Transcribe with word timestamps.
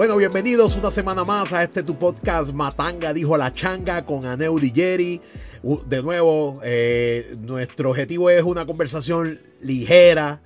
Bueno, 0.00 0.16
bienvenidos 0.16 0.76
una 0.76 0.90
semana 0.90 1.24
más 1.24 1.52
a 1.52 1.62
este 1.62 1.82
tu 1.82 1.98
podcast 1.98 2.54
Matanga, 2.54 3.12
dijo 3.12 3.36
la 3.36 3.52
changa 3.52 4.06
con 4.06 4.24
Aneu 4.24 4.58
Jerry. 4.58 5.20
De 5.84 6.02
nuevo, 6.02 6.58
eh, 6.64 7.36
nuestro 7.40 7.90
objetivo 7.90 8.30
es 8.30 8.42
una 8.42 8.64
conversación 8.64 9.38
ligera, 9.60 10.40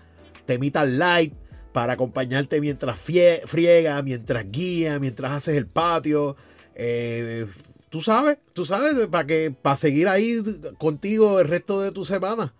temita 0.45 0.85
light, 0.85 1.35
para 1.73 1.93
acompañarte 1.93 2.61
mientras 2.61 2.99
friega, 2.99 4.03
mientras 4.03 4.45
guía, 4.51 4.99
mientras 4.99 5.31
haces 5.31 5.57
el 5.57 5.69
patio. 5.69 6.35
Eh, 6.75 7.47
tú 7.91 8.01
sabes, 8.01 8.39
tú 8.55 8.65
sabes, 8.65 9.07
para 9.07 9.25
que 9.25 9.53
para 9.53 9.77
seguir 9.77 10.09
ahí 10.09 10.43
contigo 10.79 11.39
el 11.39 11.47
resto 11.47 11.81
de 11.81 11.93
tu 11.93 12.05
semana. 12.05 12.53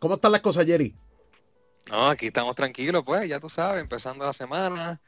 ¿Cómo 0.00 0.14
están 0.14 0.32
las 0.32 0.40
cosas, 0.40 0.66
Jerry? 0.66 0.96
No, 1.92 2.08
aquí 2.08 2.26
estamos 2.26 2.56
tranquilos, 2.56 3.04
pues, 3.06 3.28
ya 3.28 3.38
tú 3.38 3.48
sabes, 3.48 3.80
empezando 3.80 4.24
la 4.24 4.32
semana. 4.32 5.00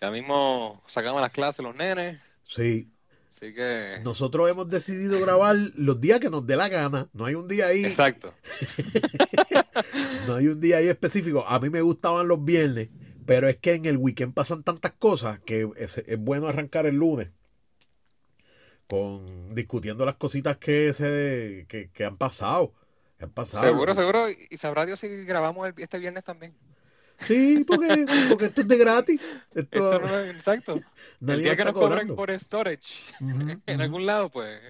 Ya 0.00 0.10
mismo 0.10 0.82
sacamos 0.86 1.20
las 1.20 1.32
clases 1.32 1.64
los 1.64 1.74
nenes. 1.74 2.20
Sí. 2.44 2.90
Así 3.30 3.52
que. 3.54 4.00
Nosotros 4.02 4.50
hemos 4.50 4.68
decidido 4.68 5.20
grabar 5.20 5.56
los 5.74 6.00
días 6.00 6.20
que 6.20 6.30
nos 6.30 6.46
dé 6.46 6.56
la 6.56 6.68
gana. 6.68 7.08
No 7.12 7.26
hay 7.26 7.34
un 7.34 7.48
día 7.48 7.66
ahí. 7.66 7.84
Exacto. 7.84 8.32
no 10.26 10.36
hay 10.36 10.48
un 10.48 10.60
día 10.60 10.78
ahí 10.78 10.88
específico. 10.88 11.44
A 11.46 11.60
mí 11.60 11.68
me 11.70 11.82
gustaban 11.82 12.28
los 12.28 12.42
viernes, 12.44 12.88
pero 13.26 13.48
es 13.48 13.58
que 13.58 13.74
en 13.74 13.84
el 13.86 13.98
weekend 13.98 14.34
pasan 14.34 14.62
tantas 14.62 14.92
cosas 14.92 15.40
que 15.40 15.68
es, 15.76 16.02
bueno 16.18 16.46
arrancar 16.46 16.86
el 16.86 16.96
lunes 16.96 17.28
con 18.86 19.54
discutiendo 19.54 20.06
las 20.06 20.14
cositas 20.14 20.58
que 20.58 20.92
se 20.94 21.66
que, 21.68 22.04
han 22.04 22.16
pasado. 22.16 22.72
Han 23.18 23.30
pasado. 23.30 23.64
Seguro, 23.64 23.94
seguro. 23.94 24.28
Y 24.30 24.56
sabrá 24.56 24.86
Dios 24.86 25.00
si 25.00 25.08
grabamos 25.24 25.70
este 25.76 25.98
viernes 25.98 26.24
también. 26.24 26.54
Sí, 27.20 27.64
porque, 27.66 28.06
porque 28.28 28.44
esto 28.46 28.60
es 28.62 28.68
de 28.68 28.78
gratis. 28.78 29.20
Esto, 29.54 30.00
no, 30.00 30.20
exacto. 30.20 30.80
El 31.26 31.42
día 31.42 31.56
que 31.56 31.64
nos 31.64 31.72
por 32.14 32.38
storage 32.38 32.94
en 33.66 33.80
algún 33.80 34.06
lado, 34.06 34.30
pues 34.30 34.60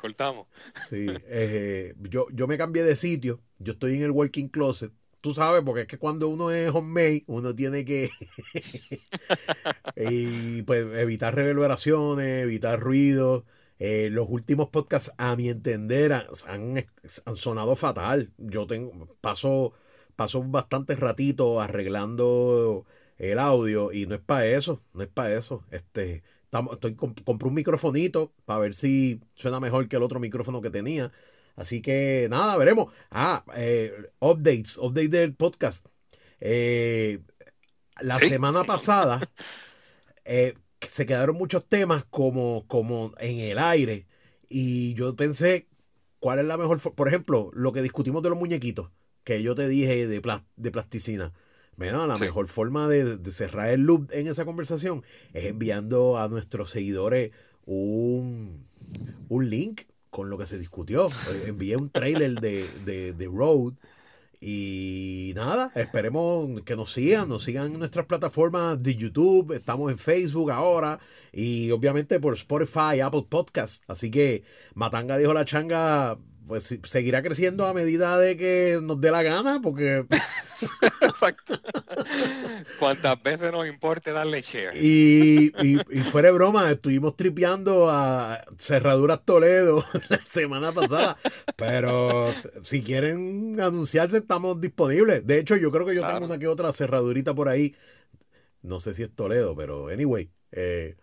cortamos. 0.00 0.46
Sí, 0.88 1.06
eh, 1.28 1.94
yo, 2.00 2.26
yo 2.32 2.46
me 2.46 2.58
cambié 2.58 2.82
de 2.82 2.96
sitio. 2.96 3.40
Yo 3.58 3.72
estoy 3.72 3.94
en 3.94 4.02
el 4.02 4.10
working 4.10 4.48
closet. 4.48 4.92
Tú 5.20 5.34
sabes, 5.34 5.62
porque 5.64 5.82
es 5.82 5.86
que 5.86 5.98
cuando 5.98 6.28
uno 6.28 6.50
es 6.50 6.70
homemade, 6.74 7.22
uno 7.28 7.54
tiene 7.54 7.84
que 7.84 8.10
y 9.96 10.62
pues 10.62 10.84
evitar 10.98 11.34
reverberaciones, 11.34 12.42
evitar 12.42 12.80
ruido. 12.80 13.44
Eh, 13.78 14.10
los 14.10 14.28
últimos 14.28 14.68
podcasts, 14.68 15.12
a 15.18 15.36
mi 15.36 15.48
entender, 15.48 16.12
han, 16.12 16.84
han 17.24 17.36
sonado 17.36 17.76
fatal. 17.76 18.32
Yo 18.38 18.66
tengo, 18.66 19.16
paso 19.20 19.74
pasó 20.22 20.40
bastante 20.44 20.94
ratito 20.94 21.60
arreglando 21.60 22.86
el 23.18 23.40
audio 23.40 23.90
y 23.90 24.06
no 24.06 24.14
es 24.14 24.20
para 24.20 24.46
eso, 24.46 24.80
no 24.94 25.02
es 25.02 25.08
para 25.08 25.34
eso. 25.34 25.64
Este, 25.72 26.22
estamos, 26.44 26.74
estoy 26.74 26.94
compré 26.94 27.48
un 27.48 27.54
microfonito 27.54 28.32
para 28.44 28.60
ver 28.60 28.72
si 28.72 29.20
suena 29.34 29.58
mejor 29.58 29.88
que 29.88 29.96
el 29.96 30.04
otro 30.04 30.20
micrófono 30.20 30.62
que 30.62 30.70
tenía. 30.70 31.10
Así 31.56 31.82
que 31.82 32.28
nada, 32.30 32.56
veremos. 32.56 32.92
Ah, 33.10 33.44
eh, 33.56 34.12
updates, 34.20 34.78
updates 34.78 35.10
del 35.10 35.34
podcast. 35.34 35.86
Eh, 36.38 37.18
la 38.00 38.20
semana 38.20 38.62
pasada 38.62 39.28
eh, 40.24 40.54
se 40.86 41.04
quedaron 41.04 41.36
muchos 41.36 41.64
temas 41.68 42.04
como, 42.10 42.64
como 42.68 43.10
en 43.18 43.40
el 43.40 43.58
aire 43.58 44.06
y 44.48 44.94
yo 44.94 45.16
pensé 45.16 45.66
cuál 46.20 46.38
es 46.38 46.44
la 46.44 46.58
mejor, 46.58 46.80
por 46.80 47.08
ejemplo, 47.08 47.50
lo 47.54 47.72
que 47.72 47.82
discutimos 47.82 48.22
de 48.22 48.30
los 48.30 48.38
muñequitos 48.38 48.88
que 49.24 49.42
yo 49.42 49.54
te 49.54 49.68
dije 49.68 50.06
de, 50.06 50.40
de 50.56 50.70
plasticina. 50.70 51.32
Bueno, 51.76 52.06
la 52.06 52.16
mejor 52.16 52.48
forma 52.48 52.86
de, 52.88 53.18
cerrar 53.32 53.70
el 53.70 53.82
loop 53.82 54.10
en 54.12 54.26
esa 54.26 54.44
conversación 54.44 55.02
es 55.32 55.46
enviando 55.46 56.18
a 56.18 56.28
nuestros 56.28 56.70
seguidores 56.70 57.32
un, 57.64 58.66
un 59.28 59.50
link 59.50 59.82
con 60.10 60.28
lo 60.28 60.36
que 60.36 60.46
se 60.46 60.58
discutió. 60.58 61.08
Eh, 61.08 61.44
envié 61.46 61.76
un 61.76 61.88
trailer 61.88 62.34
de, 62.40 62.68
de, 62.84 63.14
de, 63.14 63.26
Road. 63.26 63.72
Y 64.40 65.32
nada, 65.34 65.72
esperemos 65.74 66.60
que 66.62 66.76
nos 66.76 66.92
sigan, 66.92 67.28
nos 67.28 67.44
sigan 67.44 67.72
en 67.72 67.78
nuestras 67.78 68.06
plataformas 68.06 68.82
de 68.82 68.96
YouTube, 68.96 69.52
estamos 69.52 69.90
en 69.92 69.98
Facebook 69.98 70.50
ahora 70.50 70.98
y 71.32 71.70
obviamente 71.70 72.18
por 72.18 72.34
Spotify, 72.34 73.00
Apple 73.02 73.26
Podcast. 73.28 73.84
Así 73.88 74.10
que 74.10 74.42
Matanga 74.74 75.16
dijo 75.16 75.32
la 75.32 75.44
changa, 75.44 76.18
pues 76.46 76.78
seguirá 76.84 77.22
creciendo 77.22 77.66
a 77.66 77.74
medida 77.74 78.18
de 78.18 78.36
que 78.36 78.78
nos 78.82 79.00
dé 79.00 79.10
la 79.10 79.22
gana, 79.22 79.60
porque... 79.62 80.04
Exacto. 81.00 81.54
Cuantas 82.78 83.22
veces 83.22 83.52
nos 83.52 83.66
importe 83.66 84.12
darle 84.12 84.42
share. 84.42 84.76
Y, 84.76 85.52
y, 85.60 86.00
fuera 86.10 86.28
de 86.28 86.34
broma, 86.34 86.70
estuvimos 86.70 87.16
tripeando 87.16 87.90
a 87.90 88.44
Cerraduras 88.58 89.24
Toledo 89.24 89.84
la 90.08 90.18
semana 90.18 90.72
pasada, 90.72 91.16
pero 91.56 92.32
si 92.62 92.82
quieren 92.82 93.60
anunciarse, 93.60 94.18
estamos 94.18 94.60
disponibles. 94.60 95.26
De 95.26 95.38
hecho, 95.38 95.56
yo 95.56 95.70
creo 95.70 95.86
que 95.86 95.94
yo 95.94 96.06
tengo 96.06 96.26
una 96.26 96.38
que 96.38 96.46
otra 96.46 96.72
cerradurita 96.72 97.34
por 97.34 97.48
ahí. 97.48 97.74
No 98.62 98.78
sé 98.78 98.94
si 98.94 99.02
es 99.02 99.14
Toledo, 99.14 99.56
pero 99.56 99.88
anyway. 99.88 100.30
Eh, 100.52 100.96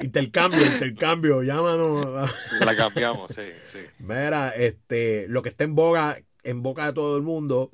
intercambio, 0.00 0.64
intercambio, 0.64 1.42
llámanos. 1.42 2.30
La 2.64 2.76
cambiamos, 2.76 3.32
sí, 3.34 3.42
sí. 3.70 3.78
Mira, 3.98 4.50
este, 4.50 5.26
lo 5.28 5.42
que 5.42 5.48
está 5.48 5.64
en 5.64 5.74
boga, 5.74 6.18
en 6.42 6.62
boca 6.62 6.86
de 6.86 6.92
todo 6.92 7.16
el 7.16 7.22
mundo 7.22 7.70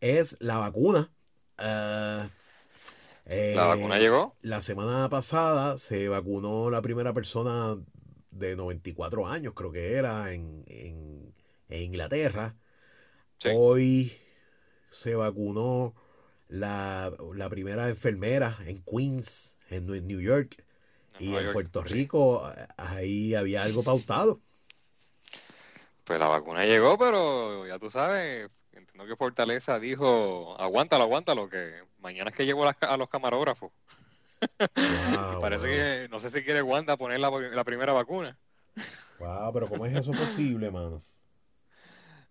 es 0.00 0.36
la 0.40 0.58
vacuna. 0.58 1.10
Ah, 1.58 2.28
¿La 3.24 3.66
vacuna 3.66 3.98
llegó? 3.98 4.36
La 4.42 4.60
semana 4.60 5.08
pasada 5.08 5.78
se 5.78 6.08
vacunó 6.08 6.70
la 6.70 6.82
primera 6.82 7.12
persona 7.12 7.76
de 8.30 8.56
94 8.56 9.26
años, 9.26 9.54
creo 9.54 9.70
que 9.70 9.94
era, 9.94 10.32
en, 10.32 10.64
en, 10.66 11.34
Inglaterra. 11.70 12.54
Hoy 13.54 14.12
se 14.90 15.14
vacunó 15.14 15.94
la, 16.48 17.12
la 17.34 17.48
primera 17.48 17.88
enfermera 17.88 18.58
en 18.66 18.82
Queens, 18.82 19.56
en 19.70 19.86
New 19.86 20.20
York. 20.20 20.62
Y 21.18 21.34
en 21.34 21.52
Puerto 21.52 21.82
Rico 21.82 22.50
ahí 22.76 23.34
había 23.34 23.62
algo 23.62 23.82
pautado. 23.82 24.40
Pues 26.04 26.18
la 26.18 26.28
vacuna 26.28 26.64
llegó, 26.64 26.98
pero 26.98 27.66
ya 27.66 27.78
tú 27.78 27.90
sabes, 27.90 28.50
entiendo 28.72 29.06
que 29.06 29.16
Fortaleza 29.16 29.78
dijo, 29.78 30.56
aguántalo, 30.58 31.04
aguántalo, 31.04 31.48
que 31.48 31.82
mañana 32.00 32.30
es 32.30 32.36
que 32.36 32.46
llegó 32.46 32.66
a 32.66 32.96
los 32.96 33.08
camarógrafos. 33.08 33.70
parece 35.40 35.66
que, 35.66 36.08
no 36.10 36.18
sé 36.18 36.30
si 36.30 36.42
quiere 36.42 36.62
Wanda 36.62 36.96
poner 36.96 37.20
la, 37.20 37.30
la 37.30 37.64
primera 37.64 37.92
vacuna. 37.92 38.36
Wow, 39.18 39.52
pero 39.52 39.68
¿cómo 39.68 39.86
es 39.86 39.96
eso 39.96 40.10
posible, 40.10 40.70
mano? 40.70 41.02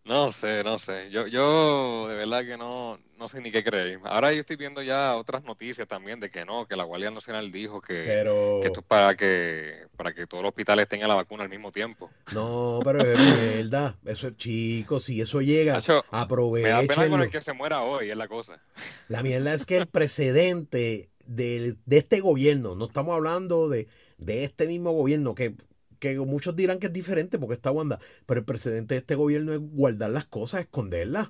No 0.04 0.32
sé, 0.32 0.64
no 0.64 0.80
sé. 0.80 1.12
Yo, 1.12 1.28
yo 1.28 2.08
de 2.10 2.16
verdad 2.16 2.44
que 2.44 2.58
no, 2.58 3.00
no 3.20 3.28
sé 3.28 3.40
ni 3.40 3.52
qué 3.52 3.64
creer. 3.64 4.00
Ahora 4.04 4.34
yo 4.34 4.40
estoy 4.40 4.56
viendo 4.56 4.82
ya 4.82 5.16
otras 5.16 5.44
noticias 5.44 5.88
también 5.88 6.20
de 6.20 6.32
que 6.32 6.44
no, 6.44 6.68
que 6.68 6.76
la 6.76 6.84
Guardia 6.84 7.12
Nacional 7.12 7.52
dijo 7.52 7.82
que, 7.82 8.20
esto 8.64 8.80
es 8.80 8.86
para 8.88 9.16
que, 9.16 9.86
para 9.96 10.12
que 10.14 10.26
todos 10.26 10.42
los 10.42 10.50
hospitales 10.50 10.88
tengan 10.88 11.08
la 11.08 11.16
vacuna 11.16 11.44
al 11.44 11.50
mismo 11.50 11.72
tiempo. 11.72 12.10
No, 12.34 12.80
pero 12.84 13.02
es 13.02 13.58
verdad. 13.58 13.96
Eso 14.04 14.30
es 14.30 14.38
chico, 14.38 15.00
si 15.00 15.22
eso 15.22 15.40
llega, 15.40 15.80
aprovechen. 16.10 16.64
Me 16.64 16.88
da 16.88 16.96
pena 16.96 17.10
con 17.10 17.22
el 17.22 17.30
que 17.30 17.42
se 17.42 17.54
muera 17.54 17.84
hoy, 17.84 18.10
es 18.10 18.18
la 18.18 18.28
cosa. 18.28 18.60
La 19.08 19.22
mierda 19.22 19.54
es 19.54 19.68
que 19.68 19.78
el 19.78 19.88
precedente 19.88 21.12
de, 21.28 21.76
de 21.86 21.98
este 21.98 22.22
gobierno, 22.22 22.74
no 22.74 22.86
estamos 22.86 23.16
hablando 23.16 23.70
de, 23.70 23.88
de 24.18 24.46
este 24.46 24.66
mismo 24.66 24.92
gobierno 24.94 25.36
que 25.36 25.54
que 26.02 26.20
muchos 26.20 26.56
dirán 26.56 26.80
que 26.80 26.88
es 26.88 26.94
diferente 26.94 27.38
porque 27.38 27.54
está 27.54 27.72
Wanda, 27.72 28.00
pero 28.26 28.40
el 28.40 28.46
precedente 28.46 28.96
de 28.96 29.00
este 29.00 29.16
gobierno 29.16 29.54
es 29.54 29.60
guardar 29.60 30.10
las 30.10 30.26
cosas, 30.26 30.62
esconderlas. 30.62 31.30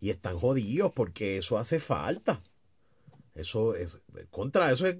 Y 0.00 0.10
están 0.10 0.38
jodidos 0.38 0.92
porque 0.94 1.38
eso 1.38 1.58
hace 1.58 1.80
falta. 1.80 2.42
Eso 3.34 3.74
es, 3.74 3.98
contra 4.30 4.70
eso 4.70 4.86
es, 4.86 4.96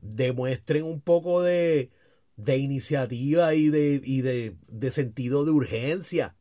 demuestren 0.00 0.84
un 0.84 1.02
poco 1.02 1.42
de, 1.42 1.90
de 2.36 2.56
iniciativa 2.56 3.54
y, 3.54 3.68
de, 3.68 4.00
y 4.02 4.22
de, 4.22 4.56
de, 4.68 4.90
sentido 4.90 5.44
de 5.44 5.50
urgencia. 5.50 6.34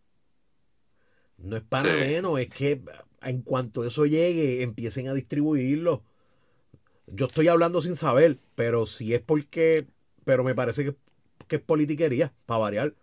No 1.38 1.58
es 1.58 1.64
para 1.64 1.98
menos, 1.98 2.40
es 2.40 2.48
que 2.48 2.82
en 3.24 3.42
cuanto 3.42 3.84
eso 3.84 4.06
llegue, 4.06 4.64
empiecen 4.64 5.10
a 5.10 5.14
distribuirlo. 5.14 6.04
Yo 7.08 7.26
estoy 7.26 7.50
hablando 7.50 7.82
sin 7.82 7.98
saber, 7.98 8.40
pero 8.56 8.86
si 8.86 9.14
es 9.14 9.20
porque, 9.20 9.86
pero 10.24 10.46
me 10.46 10.56
parece 10.56 10.86
que 10.86 10.96
que 11.48 11.58
es 11.58 11.62
politiquería, 11.62 12.34
para 12.46 12.60
variar. 12.60 12.94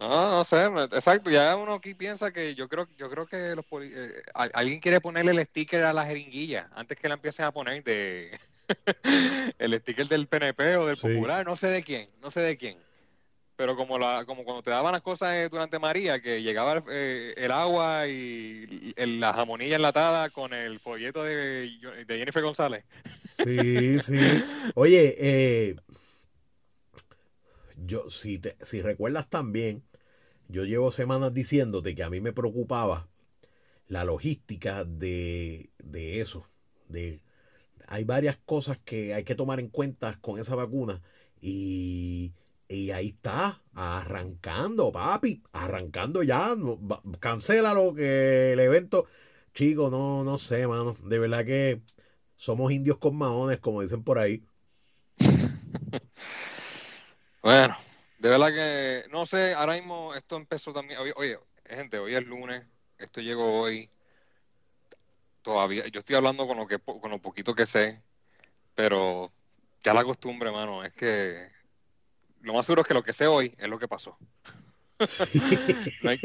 No, 0.00 0.30
no 0.30 0.44
sé, 0.44 0.64
exacto. 0.92 1.28
Ya 1.30 1.56
uno 1.56 1.74
aquí 1.74 1.94
piensa 1.94 2.30
que 2.32 2.54
yo 2.54 2.68
creo, 2.68 2.88
yo 2.96 3.10
creo 3.10 3.26
que 3.26 3.56
los 3.56 3.64
eh, 3.82 4.22
alguien 4.34 4.78
quiere 4.80 5.00
ponerle 5.00 5.32
el 5.32 5.44
sticker 5.44 5.82
a 5.84 5.92
la 5.92 6.06
jeringuilla 6.06 6.70
antes 6.74 6.98
que 6.98 7.08
la 7.08 7.14
empiecen 7.14 7.46
a 7.46 7.52
poner 7.52 7.82
de 7.82 8.30
el 9.58 9.80
sticker 9.80 10.06
del 10.06 10.28
PNP 10.28 10.76
o 10.76 10.86
del 10.86 10.96
Popular, 10.96 11.44
no 11.44 11.56
sé 11.56 11.68
de 11.68 11.82
quién, 11.82 12.08
no 12.22 12.30
sé 12.30 12.40
de 12.40 12.56
quién. 12.56 12.78
pero 13.56 13.74
como 13.74 13.98
la 13.98 14.24
como 14.24 14.44
cuando 14.44 14.62
te 14.62 14.70
daban 14.70 14.92
las 14.92 15.02
cosas 15.02 15.34
eh, 15.34 15.48
durante 15.50 15.80
María, 15.80 16.20
que 16.20 16.42
llegaba 16.42 16.80
eh, 16.90 17.34
el 17.36 17.50
agua 17.50 18.06
y 18.06 18.94
la 18.96 19.32
jamonilla 19.32 19.76
enlatada 19.76 20.30
con 20.30 20.52
el 20.54 20.78
folleto 20.78 21.24
de, 21.24 21.70
de 22.06 22.18
Jennifer 22.18 22.42
González. 22.42 22.84
Sí, 23.32 23.98
sí. 23.98 24.16
Oye, 24.76 25.16
eh, 25.18 25.76
yo, 27.86 28.10
si, 28.10 28.38
te, 28.38 28.56
si 28.62 28.82
recuerdas 28.82 29.28
también, 29.28 29.84
yo 30.48 30.64
llevo 30.64 30.90
semanas 30.92 31.34
diciéndote 31.34 31.94
que 31.94 32.02
a 32.02 32.10
mí 32.10 32.20
me 32.20 32.32
preocupaba 32.32 33.08
la 33.88 34.04
logística 34.04 34.84
de, 34.84 35.70
de 35.78 36.20
eso. 36.20 36.48
De, 36.88 37.22
hay 37.86 38.04
varias 38.04 38.36
cosas 38.44 38.78
que 38.78 39.14
hay 39.14 39.24
que 39.24 39.34
tomar 39.34 39.60
en 39.60 39.68
cuenta 39.68 40.18
con 40.20 40.38
esa 40.38 40.54
vacuna 40.56 41.02
y 41.40 42.32
y 42.68 42.90
ahí 42.90 43.08
está, 43.08 43.62
arrancando, 43.74 44.92
papi, 44.92 45.42
arrancando 45.52 46.22
ya. 46.22 46.54
Cancélalo, 47.20 47.94
que 47.94 48.52
el 48.52 48.60
evento. 48.60 49.06
Chico, 49.54 49.90
no, 49.90 50.22
no 50.24 50.38
sé, 50.38 50.66
mano. 50.66 50.96
De 51.04 51.18
verdad 51.18 51.44
que 51.46 51.82
somos 52.36 52.72
indios 52.72 52.98
con 52.98 53.16
maones, 53.16 53.58
como 53.58 53.82
dicen 53.82 54.04
por 54.04 54.18
ahí. 54.18 54.44
Bueno, 57.48 57.74
de 58.18 58.28
verdad 58.28 58.48
que 58.48 59.08
no 59.10 59.24
sé, 59.24 59.54
ahora 59.54 59.72
mismo 59.72 60.14
esto 60.14 60.36
empezó 60.36 60.70
también. 60.74 61.00
Oye, 61.16 61.38
gente, 61.64 61.98
hoy 61.98 62.14
es 62.14 62.22
lunes, 62.26 62.62
esto 62.98 63.22
llegó 63.22 63.62
hoy. 63.62 63.88
Todavía, 65.40 65.86
yo 65.88 66.00
estoy 66.00 66.16
hablando 66.16 66.46
con 66.46 66.58
lo 66.58 66.66
que 66.66 66.78
con 66.78 67.10
lo 67.10 67.22
poquito 67.22 67.54
que 67.54 67.64
sé, 67.64 68.02
pero 68.74 69.32
ya 69.82 69.94
la 69.94 70.04
costumbre, 70.04 70.50
mano, 70.50 70.84
es 70.84 70.92
que 70.92 71.50
lo 72.42 72.52
más 72.52 72.66
seguro 72.66 72.82
es 72.82 72.88
que 72.88 72.92
lo 72.92 73.02
que 73.02 73.14
sé 73.14 73.26
hoy 73.26 73.54
es 73.56 73.66
lo 73.66 73.78
que 73.78 73.88
pasó. 73.88 74.18
no, 76.02 76.10
hay, 76.10 76.18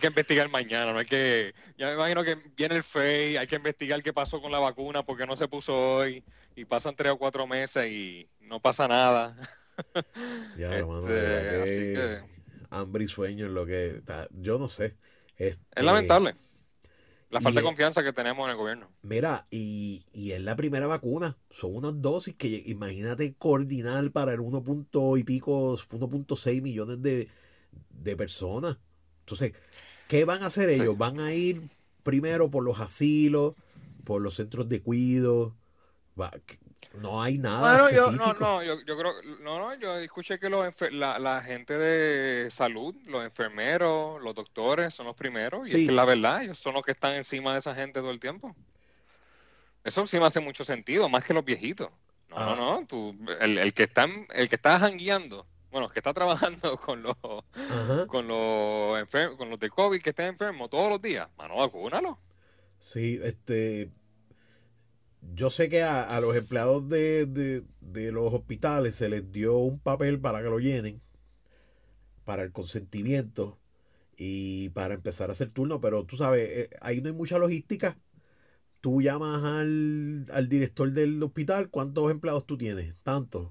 que 0.00 0.06
investigar 0.08 0.48
mañana, 0.48 0.92
no 0.92 0.98
hay 0.98 1.06
que. 1.06 1.54
Ya 1.78 1.86
me 1.86 1.92
imagino 1.92 2.24
que 2.24 2.34
viene 2.56 2.74
el 2.74 2.82
FEI, 2.82 3.36
hay 3.36 3.46
que 3.46 3.54
investigar 3.54 4.02
qué 4.02 4.12
pasó 4.12 4.42
con 4.42 4.50
la 4.50 4.58
vacuna, 4.58 5.04
porque 5.04 5.24
no 5.24 5.36
se 5.36 5.46
puso 5.46 5.98
hoy, 5.98 6.24
y 6.56 6.64
pasan 6.64 6.96
tres 6.96 7.12
o 7.12 7.16
cuatro 7.16 7.46
meses 7.46 7.86
y 7.86 8.28
no 8.40 8.58
pasa 8.58 8.88
nada. 8.88 9.36
Ya, 10.58 10.76
hermano, 10.76 11.08
este, 11.08 11.62
así 11.62 11.94
que... 11.94 12.20
hambre 12.70 13.04
y 13.04 13.08
sueño 13.08 13.46
es 13.46 13.52
lo 13.52 13.66
que. 13.66 14.02
Yo 14.30 14.58
no 14.58 14.68
sé. 14.68 14.96
es 15.36 15.58
lamentable. 15.76 16.36
La 17.34 17.40
falta 17.40 17.58
de 17.58 17.66
confianza 17.66 18.04
que 18.04 18.12
tenemos 18.12 18.44
en 18.44 18.52
el 18.52 18.56
gobierno. 18.56 18.88
Mira, 19.02 19.48
y, 19.50 20.04
es 20.12 20.40
la 20.40 20.54
primera 20.54 20.86
vacuna. 20.86 21.36
Son 21.50 21.74
unas 21.74 22.00
dosis 22.00 22.32
que 22.36 22.62
imagínate 22.66 23.34
coordinar 23.34 24.08
para 24.12 24.34
el 24.34 24.38
1. 24.38 24.62
y 25.16 25.24
pico, 25.24 25.76
1.6 25.76 26.62
millones 26.62 27.02
de, 27.02 27.28
personas. 28.16 28.78
Entonces, 29.20 29.52
¿qué 30.06 30.24
van 30.24 30.44
a 30.44 30.46
hacer 30.46 30.70
ellos? 30.70 30.96
Van 30.96 31.18
a 31.18 31.34
ir 31.34 31.60
primero 32.04 32.52
por 32.52 32.62
los 32.62 32.78
asilos, 32.78 33.54
por 34.04 34.22
los 34.22 34.36
centros 34.36 34.68
de 34.68 34.80
cuidado. 34.80 35.56
No 37.00 37.22
hay 37.22 37.38
nada. 37.38 37.60
Bueno, 37.60 37.90
yo, 37.90 38.10
no, 38.12 38.34
no, 38.34 38.62
yo, 38.62 38.80
yo, 38.82 38.96
creo, 38.96 39.12
no, 39.40 39.58
no, 39.58 39.74
yo 39.74 39.96
escuché 39.98 40.38
que 40.38 40.48
los 40.48 40.64
la, 40.92 41.18
la, 41.18 41.42
gente 41.42 41.76
de 41.76 42.50
salud, 42.50 42.94
los 43.06 43.24
enfermeros, 43.24 44.22
los 44.22 44.34
doctores 44.34 44.94
son 44.94 45.06
los 45.06 45.16
primeros, 45.16 45.70
y 45.70 45.76
es 45.76 45.86
que 45.86 45.92
la 45.92 46.04
verdad, 46.04 46.44
ellos 46.44 46.58
son 46.58 46.74
los 46.74 46.82
que 46.82 46.92
están 46.92 47.14
encima 47.14 47.52
de 47.52 47.58
esa 47.58 47.74
gente 47.74 48.00
todo 48.00 48.10
el 48.10 48.20
tiempo. 48.20 48.54
Eso 49.82 50.06
sí 50.06 50.18
me 50.18 50.26
hace 50.26 50.40
mucho 50.40 50.64
sentido, 50.64 51.08
más 51.08 51.24
que 51.24 51.34
los 51.34 51.44
viejitos. 51.44 51.90
No, 52.30 52.36
no, 52.38 52.52
ah. 52.52 52.56
no, 52.56 52.86
tú, 52.86 53.16
el, 53.40 53.58
el, 53.58 53.72
que 53.74 53.84
está, 53.84 54.08
el 54.32 54.48
que 54.48 54.54
está 54.54 54.78
jangueando, 54.78 55.46
bueno, 55.70 55.88
que 55.88 55.98
está 55.98 56.14
trabajando 56.14 56.76
con 56.80 57.02
los, 57.02 57.16
con 58.06 58.28
los 58.28 58.98
enfermos, 58.98 59.36
con 59.36 59.50
los 59.50 59.58
de 59.58 59.68
COVID 59.68 60.00
que 60.00 60.10
estén 60.10 60.26
enfermos 60.26 60.70
todos 60.70 60.88
los 60.88 61.02
días, 61.02 61.28
mano, 61.36 61.56
vacúnalo. 61.56 62.18
Sí, 62.78 63.20
este, 63.22 63.90
yo 65.32 65.50
sé 65.50 65.68
que 65.68 65.82
a, 65.82 66.20
los 66.20 66.36
empleados 66.36 66.88
de, 66.88 67.64
los 67.80 68.34
hospitales 68.34 68.96
se 68.96 69.08
les 69.08 69.30
dio 69.32 69.56
un 69.58 69.78
papel 69.78 70.20
para 70.20 70.42
que 70.42 70.50
lo 70.50 70.58
llenen, 70.58 71.00
para 72.24 72.42
el 72.42 72.52
consentimiento 72.52 73.58
y 74.16 74.68
para 74.70 74.94
empezar 74.94 75.30
a 75.30 75.32
hacer 75.32 75.50
turno, 75.50 75.80
pero 75.80 76.04
tú 76.04 76.16
sabes, 76.16 76.48
eh, 76.50 76.70
ahí 76.80 77.00
no 77.00 77.08
hay 77.08 77.14
mucha 77.14 77.38
logística. 77.38 77.98
Tú 78.80 79.00
llamas 79.00 79.42
al, 79.42 80.48
director 80.48 80.92
del 80.92 81.22
hospital, 81.22 81.70
¿cuántos 81.70 82.10
empleados 82.10 82.46
tú 82.46 82.58
tienes? 82.58 82.94
Tantos. 83.02 83.50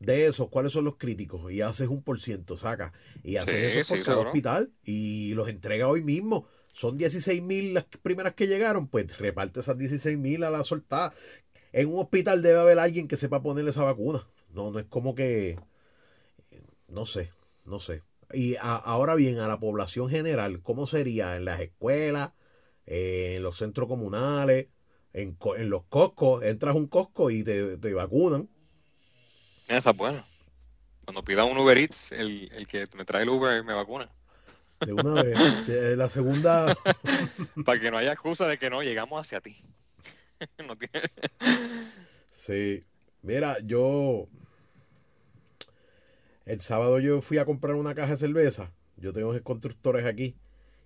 De 0.00 0.26
esos, 0.26 0.48
¿cuáles 0.48 0.72
son 0.72 0.84
los 0.84 0.96
críticos? 0.96 1.52
Y 1.52 1.60
haces 1.60 1.86
un 1.86 2.02
por 2.02 2.18
ciento, 2.18 2.56
saca. 2.56 2.92
Y 3.22 3.36
haces 3.36 3.76
eso 3.76 3.94
por 3.94 4.04
cada 4.04 4.18
hospital 4.18 4.72
y 4.82 5.34
los 5.34 5.48
entrega 5.48 5.86
hoy 5.86 6.02
mismo 6.02 6.48
son 6.72 6.96
16 6.96 7.42
mil 7.42 7.74
las 7.74 7.84
primeras 8.02 8.34
que 8.34 8.46
llegaron, 8.46 8.88
pues 8.88 9.18
reparte 9.18 9.60
esas 9.60 9.78
16 9.78 10.18
mil 10.18 10.42
a 10.42 10.50
la 10.50 10.64
soltada. 10.64 11.12
En 11.72 11.88
un 11.88 12.00
hospital 12.00 12.42
debe 12.42 12.58
haber 12.58 12.78
alguien 12.78 13.08
que 13.08 13.16
sepa 13.16 13.42
ponerle 13.42 13.70
esa 13.70 13.84
vacuna. 13.84 14.26
No, 14.50 14.70
no 14.70 14.78
es 14.78 14.86
como 14.86 15.14
que, 15.14 15.58
no 16.88 17.06
sé, 17.06 17.30
no 17.64 17.80
sé. 17.80 18.00
Y 18.32 18.56
ahora 18.60 19.14
bien, 19.14 19.38
a 19.38 19.48
la 19.48 19.60
población 19.60 20.08
general, 20.08 20.62
¿cómo 20.62 20.86
sería? 20.86 21.36
En 21.36 21.44
las 21.44 21.60
escuelas, 21.60 22.30
eh, 22.86 23.34
en 23.36 23.42
los 23.42 23.56
centros 23.58 23.88
comunales, 23.88 24.68
en, 25.12 25.36
los 25.68 25.84
coscos, 25.84 26.42
entras 26.42 26.74
a 26.74 26.78
un 26.78 26.86
cosco 26.86 27.30
y 27.30 27.44
te, 27.44 27.76
vacunan. 27.92 28.48
Esa 29.68 29.90
es 29.90 29.96
buena. 29.96 30.26
Cuando 31.04 31.22
pida 31.22 31.44
un 31.44 31.58
Uber 31.58 31.76
Eats, 31.76 32.12
el, 32.12 32.50
el 32.52 32.66
que 32.66 32.86
me 32.96 33.04
trae 33.04 33.24
el 33.24 33.28
Uber 33.28 33.62
me 33.64 33.74
vacuna. 33.74 34.08
De 34.86 34.92
una 34.92 35.22
vez. 35.22 35.66
De 35.66 35.96
la 35.96 36.08
segunda. 36.08 36.74
Para 37.64 37.80
que 37.80 37.90
no 37.90 37.98
haya 37.98 38.12
excusa 38.12 38.46
de 38.46 38.58
que 38.58 38.70
no 38.70 38.82
llegamos 38.82 39.20
hacia 39.20 39.40
ti. 39.40 39.56
Sí. 42.30 42.84
Mira, 43.20 43.58
yo. 43.62 44.26
El 46.46 46.60
sábado 46.60 46.98
yo 46.98 47.20
fui 47.20 47.38
a 47.38 47.44
comprar 47.44 47.76
una 47.76 47.94
caja 47.94 48.12
de 48.12 48.16
cerveza. 48.16 48.72
Yo 48.96 49.12
tengo 49.12 49.40
constructores 49.42 50.06
aquí. 50.06 50.36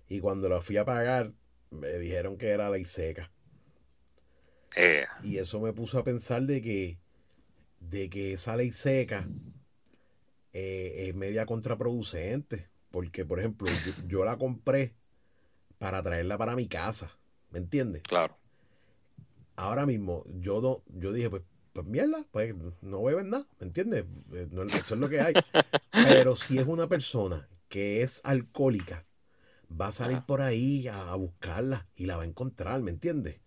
Y 0.09 0.19
cuando 0.19 0.49
la 0.49 0.61
fui 0.61 0.77
a 0.77 0.85
pagar, 0.85 1.33
me 1.71 1.97
dijeron 1.99 2.37
que 2.37 2.49
era 2.49 2.69
la 2.69 2.83
seca. 2.85 3.31
Eh. 4.75 5.05
Y 5.23 5.37
eso 5.37 5.59
me 5.59 5.73
puso 5.73 5.97
a 5.97 6.03
pensar 6.03 6.43
de 6.43 6.61
que, 6.61 6.99
de 7.79 8.09
que 8.09 8.33
esa 8.33 8.55
ley 8.55 8.71
seca 8.71 9.27
eh, 10.53 11.07
es 11.07 11.15
media 11.15 11.45
contraproducente. 11.45 12.69
Porque, 12.91 13.25
por 13.25 13.39
ejemplo, 13.39 13.67
yo, 14.07 14.23
la 14.23 14.37
compré 14.37 14.95
para 15.77 16.01
traerla 16.01 16.37
para 16.37 16.55
mi 16.55 16.67
casa. 16.67 17.11
¿Me 17.51 17.59
entiendes? 17.59 18.03
Claro. 18.03 18.37
Ahora 19.55 19.85
mismo, 19.85 20.23
yo 20.39 20.61
no, 20.61 20.83
yo 20.99 21.11
dije, 21.11 21.29
pues, 21.29 21.43
pues 21.73 21.85
mierda, 21.85 22.25
pues 22.31 22.55
no 22.81 23.03
beben 23.03 23.29
nada, 23.29 23.47
¿me 23.59 23.67
entiendes? 23.67 24.05
Eh, 24.33 24.47
eso 24.73 24.95
es 24.95 24.99
lo 24.99 25.09
que 25.09 25.21
hay. 25.21 25.33
Pero 25.91 26.35
si 26.35 26.57
es 26.57 26.65
una 26.65 26.87
persona 26.87 27.47
que 27.69 28.01
es 28.01 28.21
alcohólica, 28.23 29.05
va 29.69 29.87
a 29.87 29.91
salir 29.91 30.21
por 30.21 30.41
ahí 30.41 30.87
a, 30.87 31.13
buscarla 31.15 31.87
y 31.95 32.05
la 32.05 32.17
va 32.17 32.23
a 32.23 32.27
encontrar, 32.27 32.81
¿me 32.81 32.91
entiendes? 32.91 33.39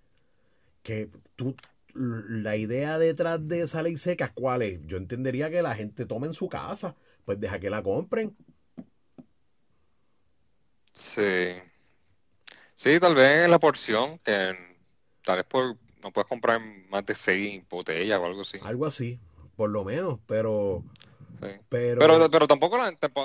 Que 0.83 1.11
tú, 1.37 1.57
la 1.95 2.57
idea 2.57 2.99
detrás 2.99 3.47
de 3.47 3.63
esa 3.63 3.83
ley 3.83 3.97
seca, 3.97 4.33
¿cuál 4.33 4.63
es? 4.63 4.81
Yo 4.87 4.97
entendería 4.97 5.51
que 5.51 5.63
la 5.63 5.75
gente 5.75 6.07
tome 6.07 6.27
en 6.27 6.35
su 6.35 6.49
casa, 6.49 6.95
pues 7.25 7.41
deja 7.41 7.59
que 7.59 7.71
la 7.71 7.83
compren 7.83 8.37
Sí. 11.01 11.57
Sí, 12.75 13.01
tal 13.01 13.15
vez 13.15 13.49
la 13.49 13.59
porción, 13.59 14.19
que 14.19 14.55
tal 15.25 15.37
vez 15.37 15.47
por, 15.47 15.77
no 16.03 16.13
puedes 16.13 16.29
comprar 16.29 16.61
más 16.91 17.07
de 17.07 17.15
seis 17.15 17.63
botellas 17.69 18.21
o 18.21 18.27
algo 18.27 18.43
así. 18.43 18.59
Algo 18.63 18.87
así, 18.87 19.19
por 19.57 19.71
lo 19.71 19.85
menos, 19.85 20.19
pero... 20.27 20.85
Pero, 21.71 22.29
pero, 22.31 22.47
tampoco, 22.47 22.77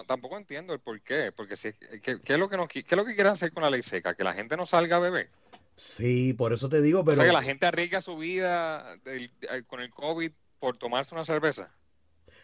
tampoco 0.07 0.37
entiendo 0.37 0.71
el 0.71 0.79
por 0.79 1.01
qué, 1.01 1.33
porque 1.35 1.57
si, 1.57 1.73
¿qué, 1.73 2.21
es 2.23 2.39
lo 2.39 2.47
que 2.47 2.81
qué 2.85 2.95
es 2.95 2.97
lo 2.97 3.03
que 3.03 3.13
quieren 3.13 3.33
hacer 3.33 3.51
con 3.51 3.61
la 3.61 3.69
ley 3.69 3.83
seca? 3.83 4.15
¿Que 4.15 4.23
la 4.23 4.33
gente 4.33 4.55
no 4.55 4.65
salga 4.65 4.95
a 4.95 4.99
beber? 4.99 5.29
Sí, 5.75 6.31
por 6.31 6.53
eso 6.53 6.69
te 6.69 6.81
digo, 6.81 7.03
pero... 7.03 7.13
O 7.13 7.15
sea, 7.17 7.25
que 7.25 7.33
la 7.33 7.43
gente 7.43 7.65
arriesga 7.65 7.99
su 7.99 8.15
vida 8.15 8.97
con 9.67 9.81
el 9.81 9.89
COVID 9.89 10.31
por 10.59 10.77
tomarse 10.77 11.13
una 11.13 11.25
cerveza. 11.25 11.71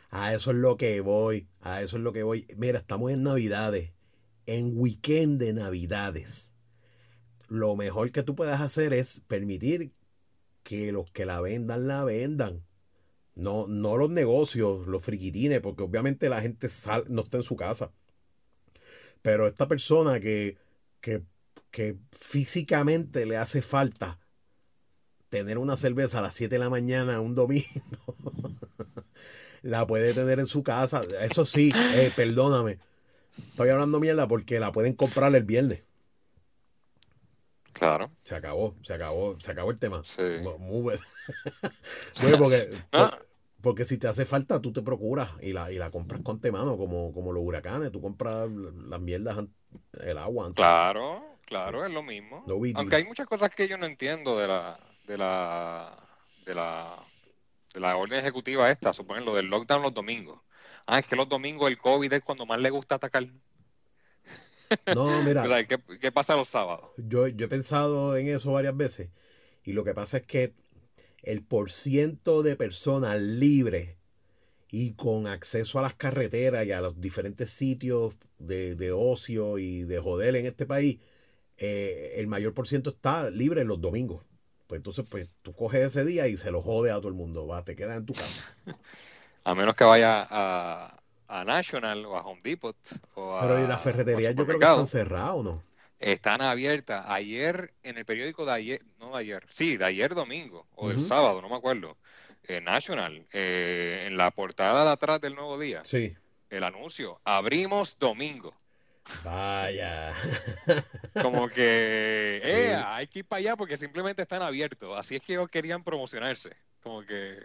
A 0.09 0.33
eso 0.33 0.51
es 0.51 0.57
lo 0.57 0.75
que 0.75 0.99
voy, 0.99 1.47
a 1.61 1.81
eso 1.81 1.95
es 1.95 2.03
lo 2.03 2.11
que 2.11 2.23
voy. 2.23 2.45
Mira, 2.57 2.79
estamos 2.79 3.11
en 3.11 3.23
Navidades 3.23 3.93
en 4.45 4.77
weekend 4.77 5.39
de 5.39 5.53
Navidades, 5.53 6.53
lo 7.47 7.75
mejor 7.75 8.11
que 8.11 8.23
tú 8.23 8.35
puedes 8.35 8.59
hacer 8.59 8.93
es 8.93 9.21
permitir 9.27 9.91
que 10.63 10.91
los 10.91 11.11
que 11.11 11.25
la 11.25 11.41
vendan, 11.41 11.87
la 11.87 12.03
vendan. 12.03 12.65
No, 13.35 13.67
no 13.67 13.97
los 13.97 14.09
negocios, 14.09 14.87
los 14.87 15.03
friquitines, 15.03 15.61
porque 15.61 15.83
obviamente 15.83 16.29
la 16.29 16.41
gente 16.41 16.67
no 17.09 17.23
está 17.23 17.37
en 17.37 17.43
su 17.43 17.55
casa. 17.55 17.91
Pero 19.21 19.47
esta 19.47 19.67
persona 19.67 20.19
que, 20.19 20.57
que, 20.99 21.23
que 21.71 21.97
físicamente 22.11 23.25
le 23.25 23.37
hace 23.37 23.61
falta 23.61 24.19
tener 25.29 25.57
una 25.57 25.77
cerveza 25.77 26.19
a 26.19 26.21
las 26.21 26.35
7 26.35 26.55
de 26.55 26.59
la 26.59 26.69
mañana 26.69 27.21
un 27.21 27.33
domingo, 27.35 27.65
la 29.61 29.87
puede 29.87 30.13
tener 30.13 30.39
en 30.39 30.47
su 30.47 30.61
casa. 30.61 31.03
Eso 31.21 31.45
sí, 31.45 31.71
eh, 31.93 32.11
perdóname. 32.15 32.79
Estoy 33.37 33.69
hablando 33.69 33.99
mierda 33.99 34.27
porque 34.27 34.59
la 34.59 34.71
pueden 34.71 34.93
comprar 34.93 35.33
el 35.35 35.43
viernes. 35.43 35.83
Claro. 37.73 38.11
Se 38.23 38.35
acabó, 38.35 38.75
se 38.83 38.93
acabó, 38.93 39.39
se 39.39 39.51
acabó 39.51 39.71
el 39.71 39.79
tema. 39.79 40.03
Sí. 40.03 40.21
Muy 40.59 40.81
bueno. 40.81 40.99
Bueno, 42.21 42.37
porque, 42.37 42.69
No. 42.93 43.11
porque 43.61 43.85
si 43.85 43.97
te 43.97 44.07
hace 44.07 44.25
falta, 44.25 44.61
tú 44.61 44.71
te 44.71 44.81
procuras 44.81 45.31
y 45.41 45.53
la, 45.53 45.71
y 45.71 45.77
la 45.77 45.89
compras 45.89 46.21
con 46.21 46.39
mano, 46.51 46.77
como, 46.77 47.13
como 47.13 47.31
los 47.31 47.43
huracanes. 47.43 47.91
Tú 47.91 48.01
compras 48.01 48.49
las 48.49 48.99
mierdas, 48.99 49.45
el 49.99 50.17
agua 50.17 50.47
antes. 50.47 50.57
Claro, 50.63 51.37
claro, 51.45 51.85
es 51.85 51.91
lo 51.91 52.03
mismo. 52.03 52.43
No 52.45 52.55
Aunque 52.75 52.97
hay 52.97 53.05
muchas 53.05 53.25
cosas 53.25 53.49
que 53.49 53.67
yo 53.67 53.77
no 53.77 53.85
entiendo 53.85 54.37
de 54.37 54.47
la, 54.47 54.79
de 55.07 55.17
la, 55.17 55.97
de 56.45 56.53
la, 56.53 57.03
de 57.73 57.79
la 57.79 57.95
orden 57.95 58.19
ejecutiva 58.19 58.69
esta, 58.69 58.93
suponen 58.93 59.25
lo 59.25 59.33
del 59.33 59.47
lockdown 59.47 59.81
los 59.81 59.93
domingos. 59.93 60.39
Ah, 60.91 60.99
es 60.99 61.07
que 61.07 61.15
los 61.15 61.27
domingos 61.27 61.69
el 61.71 61.77
COVID 61.79 62.13
es 62.13 62.21
cuando 62.23 62.45
más 62.45 62.59
le 62.59 62.69
gusta 62.69 62.95
atacar. 62.95 63.25
No, 64.89 65.21
mira, 65.23 65.51
¿Qué, 65.67 65.79
qué 65.99 66.11
pasa 66.11 66.35
los 66.35 66.49
sábados? 66.49 66.91
yo, 66.97 67.27
yo 67.27 67.45
he 67.45 67.49
pensado 67.49 68.15
en 68.17 68.27
eso 68.27 68.51
varias 68.51 68.75
veces. 68.77 69.09
Y 69.63 69.73
lo 69.73 69.83
que 69.83 69.93
pasa 69.93 70.17
es 70.17 70.23
que 70.25 70.55
el 71.23 71.43
porciento 71.43 72.43
de 72.43 72.55
personas 72.57 73.21
libres 73.21 73.97
y 74.71 74.93
con 74.95 75.27
acceso 75.27 75.79
a 75.79 75.83
las 75.83 75.95
carreteras 75.95 76.65
y 76.67 76.73
a 76.73 76.81
los 76.81 77.01
diferentes 77.01 77.51
sitios 77.51 78.15
de, 78.39 78.75
de 78.75 78.91
ocio 78.93 79.59
y 79.59 79.83
de 79.83 79.99
joder 79.99 80.35
en 80.37 80.45
este 80.47 80.65
país, 80.67 80.99
eh, 81.57 82.15
el 82.17 82.27
mayor 82.27 82.53
por 82.53 82.67
ciento 82.67 82.91
está 82.91 83.29
libre 83.31 83.65
los 83.65 83.81
domingos. 83.81 84.25
Pues 84.67 84.79
entonces, 84.79 85.05
pues 85.09 85.29
tú 85.43 85.53
coges 85.53 85.81
ese 85.87 86.05
día 86.05 86.27
y 86.27 86.37
se 86.37 86.51
lo 86.51 86.61
jode 86.61 86.91
a 86.91 86.95
todo 86.97 87.09
el 87.09 87.15
mundo. 87.15 87.47
Va, 87.47 87.63
te 87.65 87.75
quedas 87.75 87.97
en 87.97 88.05
tu 88.05 88.15
casa. 88.15 88.43
A 89.43 89.55
menos 89.55 89.75
que 89.75 89.83
vaya 89.83 90.27
a, 90.29 90.99
a 91.27 91.43
National 91.43 92.05
o 92.05 92.15
a 92.15 92.21
Home 92.21 92.41
Depot 92.43 92.75
o 93.15 93.35
a, 93.37 93.41
Pero 93.41 93.63
y 93.63 93.67
las 93.67 93.81
ferreterías 93.81 94.35
yo 94.35 94.45
creo 94.45 94.59
que 94.59 94.65
están 94.65 94.87
cerradas 94.87 95.31
o 95.31 95.43
no. 95.43 95.63
Están 95.99 96.41
abiertas. 96.41 97.05
Ayer, 97.09 97.73
en 97.83 97.97
el 97.97 98.05
periódico 98.05 98.43
de 98.45 98.51
ayer, 98.51 98.81
no 98.99 99.11
de 99.11 99.17
ayer, 99.19 99.45
sí, 99.51 99.77
de 99.77 99.85
ayer 99.85 100.15
domingo 100.15 100.65
o 100.75 100.89
del 100.89 100.97
Ujú. 100.97 101.05
sábado, 101.07 101.41
no 101.41 101.49
me 101.49 101.55
acuerdo. 101.55 101.97
eh, 102.47 102.59
National, 102.59 103.25
eh, 103.33 104.05
en 104.07 104.17
la 104.17 104.31
portada 104.31 104.83
de 104.83 104.89
atrás 104.91 105.21
del 105.21 105.35
Nuevo 105.35 105.59
Día, 105.59 105.81
Sí. 105.85 106.15
el 106.49 106.63
anuncio, 106.63 107.21
abrimos 107.23 107.99
domingo. 107.99 108.55
Vaya. 109.23 110.11
Como 111.21 111.47
que, 111.49 112.39
Sí. 112.43 112.47
eh, 112.49 112.75
hay 112.83 113.05
que 113.07 113.19
ir 113.19 113.25
para 113.25 113.39
allá 113.39 113.55
porque 113.55 113.77
simplemente 113.77 114.23
están 114.23 114.41
abiertos. 114.41 114.97
Así 114.97 115.15
es 115.15 115.21
que 115.21 115.33
ellos 115.33 115.49
querían 115.49 115.83
promocionarse. 115.83 116.55
Como 116.81 117.01
que, 117.05 117.37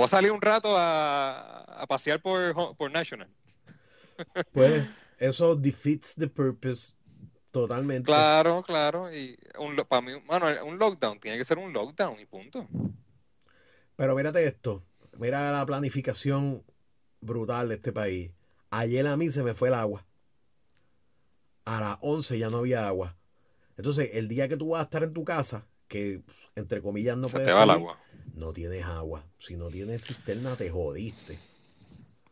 voy 0.00 0.06
a 0.06 0.08
salir 0.08 0.32
un 0.32 0.40
rato 0.40 0.76
a, 0.76 1.60
a 1.82 1.86
pasear 1.86 2.20
por, 2.20 2.76
por 2.76 2.90
National. 2.90 3.28
Pues 4.52 4.86
eso 5.18 5.56
defeats 5.56 6.14
the 6.14 6.28
purpose 6.28 6.92
totalmente. 7.50 8.04
Claro, 8.04 8.62
claro. 8.62 9.14
Y 9.14 9.38
un, 9.58 9.76
para 9.76 10.02
mí, 10.02 10.12
mano, 10.26 10.46
un 10.66 10.78
lockdown 10.78 11.18
tiene 11.18 11.38
que 11.38 11.44
ser 11.44 11.56
un 11.56 11.72
lockdown 11.72 12.20
y 12.20 12.26
punto. 12.26 12.68
Pero 13.96 14.14
mírate 14.14 14.46
esto, 14.46 14.82
mira 15.18 15.50
la 15.52 15.64
planificación 15.64 16.62
brutal 17.20 17.68
de 17.68 17.76
este 17.76 17.92
país. 17.92 18.30
Ayer 18.70 19.06
a 19.06 19.16
mí 19.16 19.30
se 19.30 19.42
me 19.42 19.54
fue 19.54 19.68
el 19.68 19.74
agua. 19.74 20.04
A 21.64 21.80
las 21.80 21.98
11 22.02 22.38
ya 22.38 22.50
no 22.50 22.58
había 22.58 22.86
agua. 22.86 23.16
Entonces, 23.76 24.10
el 24.14 24.28
día 24.28 24.48
que 24.48 24.56
tú 24.56 24.70
vas 24.70 24.80
a 24.80 24.84
estar 24.84 25.02
en 25.02 25.14
tu 25.14 25.24
casa, 25.24 25.66
que 25.88 26.22
entre 26.56 26.82
comillas 26.82 27.16
no 27.16 27.28
Se 27.28 27.34
puedes 27.34 27.48
te 27.48 27.54
va 27.54 27.64
el 27.64 27.70
agua. 27.70 27.98
No 28.34 28.52
tienes 28.52 28.84
agua. 28.84 29.24
Si 29.38 29.56
no 29.56 29.68
tienes 29.68 30.04
cisterna, 30.06 30.56
te 30.56 30.70
jodiste. 30.70 31.38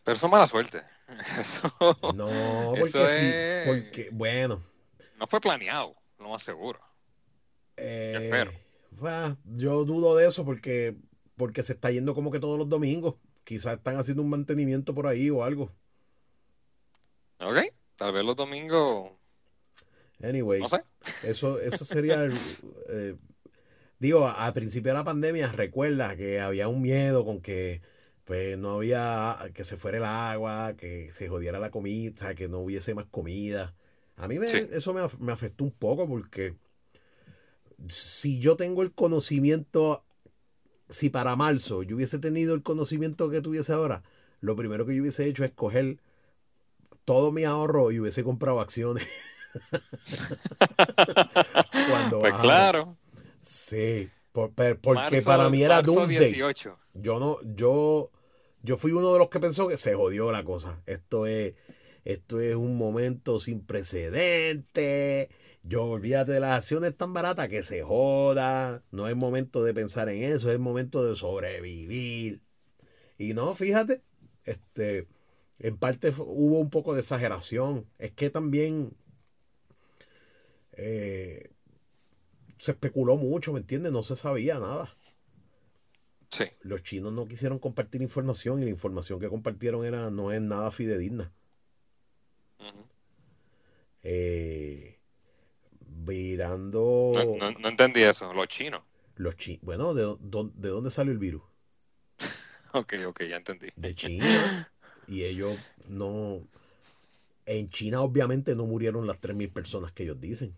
Pero 0.04 0.16
eso 0.16 0.26
es 0.26 0.32
mala 0.32 0.46
suerte. 0.46 0.82
Eso 1.40 1.72
No, 2.14 2.72
Eso 2.74 2.98
porque 2.98 3.08
sí, 3.08 3.30
es- 3.34 3.66
porque, 3.66 4.08
bueno, 4.12 4.62
no 5.18 5.26
fue 5.26 5.40
planeado, 5.40 5.94
lo 6.18 6.28
más 6.30 6.42
seguro. 6.42 6.80
eh, 7.76 8.18
espero. 8.24 8.52
bah, 8.90 9.36
yo 9.44 9.84
dudo 9.84 10.16
de 10.16 10.26
eso 10.28 10.44
porque, 10.44 10.96
porque 11.36 11.62
se 11.62 11.72
está 11.74 11.90
yendo 11.90 12.14
como 12.14 12.30
que 12.30 12.40
todos 12.40 12.58
los 12.58 12.68
domingos. 12.68 13.14
Quizás 13.44 13.78
están 13.78 13.96
haciendo 13.96 14.22
un 14.22 14.28
mantenimiento 14.30 14.94
por 14.94 15.06
ahí 15.06 15.30
o 15.30 15.42
algo. 15.42 15.72
¿Ok? 17.40 17.58
Tal 17.96 18.12
vez 18.12 18.24
los 18.24 18.36
domingos, 18.36 19.10
Anyway. 20.22 20.60
no 20.60 20.68
sé. 20.68 20.82
Eso, 21.22 21.58
eso 21.60 21.84
sería 21.84 22.24
eh, 22.90 23.16
digo, 23.98 24.26
al 24.28 24.52
principio 24.52 24.92
de 24.92 24.98
la 24.98 25.04
pandemia, 25.04 25.52
recuerda 25.52 26.16
que 26.16 26.40
había 26.40 26.68
un 26.68 26.82
miedo 26.82 27.24
con 27.24 27.40
que 27.40 27.82
pues 28.24 28.58
no 28.58 28.72
había 28.76 29.38
que 29.54 29.64
se 29.64 29.76
fuera 29.78 29.98
el 29.98 30.04
agua, 30.04 30.74
que 30.76 31.10
se 31.12 31.28
jodiera 31.28 31.58
la 31.58 31.70
comida, 31.70 32.34
que 32.34 32.48
no 32.48 32.60
hubiese 32.60 32.94
más 32.94 33.06
comida. 33.06 33.74
A 34.16 34.28
mí 34.28 34.38
me- 34.38 34.46
Sí. 34.48 34.58
eso 34.72 34.92
me, 34.94 35.02
me 35.18 35.32
afectó 35.32 35.64
un 35.64 35.70
poco 35.72 36.06
porque 36.08 36.56
si 37.88 38.40
yo 38.40 38.56
tengo 38.56 38.82
el 38.82 38.92
conocimiento, 38.92 40.04
si 40.88 41.10
para 41.10 41.36
marzo 41.36 41.82
yo 41.82 41.96
hubiese 41.96 42.18
tenido 42.18 42.54
el 42.54 42.62
conocimiento 42.62 43.30
que 43.30 43.40
tuviese 43.40 43.72
ahora, 43.72 44.02
lo 44.40 44.56
primero 44.56 44.86
que 44.86 44.94
yo 44.94 45.02
hubiese 45.02 45.26
hecho 45.26 45.44
es 45.44 45.52
coger 45.52 45.98
todo 47.04 47.32
mi 47.32 47.44
ahorro 47.44 47.90
y 47.92 48.00
hubiese 48.00 48.22
comprado 48.24 48.60
acciones. 48.60 49.06
Cuando 51.90 52.20
Pues 52.20 52.32
bajaba. 52.32 52.42
claro. 52.42 52.96
Sí, 53.40 54.10
por- 54.32 54.52
porque 54.52 55.16
Marzo- 55.18 55.24
para 55.24 55.48
mí 55.50 55.62
era 55.62 55.82
Doomsday. 55.82 56.18
18. 56.32 56.78
Yo 56.94 57.18
no, 57.20 57.36
yo, 57.54 58.10
yo 58.62 58.76
fui 58.76 58.92
uno 58.92 59.12
de 59.12 59.18
los 59.18 59.28
que 59.28 59.40
pensó 59.40 59.68
que 59.68 59.78
se 59.78 59.94
jodió 59.94 60.32
la 60.32 60.44
cosa. 60.44 60.82
Esto 60.86 61.26
es, 61.26 61.54
esto 62.04 62.40
es 62.40 62.54
un 62.56 62.76
momento 62.76 63.38
sin 63.38 63.64
precedente. 63.64 65.30
Yo 65.62 65.84
olvídate 65.84 66.32
de 66.32 66.40
las 66.40 66.56
acciones 66.58 66.96
tan 66.96 67.12
baratas 67.14 67.48
que 67.48 67.62
se 67.62 67.82
joda. 67.82 68.82
No 68.90 69.08
es 69.08 69.16
momento 69.16 69.62
de 69.64 69.74
pensar 69.74 70.08
en 70.08 70.22
eso, 70.22 70.50
es 70.50 70.58
momento 70.58 71.04
de 71.04 71.16
sobrevivir. 71.16 72.40
Y 73.18 73.34
no, 73.34 73.54
fíjate, 73.54 74.02
este, 74.44 75.08
en 75.58 75.76
parte 75.76 76.10
hubo 76.18 76.58
un 76.58 76.70
poco 76.70 76.94
de 76.94 77.00
exageración. 77.00 77.86
Es 77.98 78.12
que 78.12 78.30
también 78.30 78.96
eh, 80.72 81.50
se 82.58 82.72
especuló 82.72 83.16
mucho, 83.16 83.52
¿me 83.52 83.60
entiendes? 83.60 83.92
No 83.92 84.02
se 84.02 84.16
sabía 84.16 84.58
nada 84.58 84.94
Sí. 86.30 86.44
los 86.60 86.82
chinos 86.82 87.10
no 87.12 87.26
quisieron 87.26 87.58
compartir 87.58 88.02
información 88.02 88.60
y 88.60 88.64
la 88.64 88.70
información 88.70 89.18
que 89.18 89.28
compartieron 89.30 89.84
era 89.86 90.10
no 90.10 90.30
es 90.30 90.40
nada 90.42 90.70
fidedigna. 90.70 91.32
Eh, 94.02 94.98
virando 95.80 97.12
No, 97.14 97.36
no- 97.36 97.58
no 97.58 97.68
entendí 97.68 98.02
eso. 98.02 98.32
Los 98.32 98.48
chinos. 98.48 98.82
los. 99.16 99.34
Bueno, 99.62 99.94
¿de, 99.94 100.02
¿de 100.54 100.68
dónde 100.68 100.90
salió 100.90 101.12
el 101.12 101.18
virus? 101.18 101.42
Ok, 102.74 102.94
ok, 103.06 103.22
ya 103.24 103.36
entendí. 103.36 103.68
De 103.76 103.94
China. 103.94 104.70
Y 105.06 105.24
ellos 105.24 105.58
no. 105.88 106.46
En 107.46 107.70
China, 107.70 108.02
obviamente, 108.02 108.54
no 108.54 108.66
murieron 108.66 109.06
las 109.06 109.18
3.000 109.18 109.50
personas 109.50 109.90
que 109.92 110.02
ellos 110.02 110.20
dicen. 110.20 110.54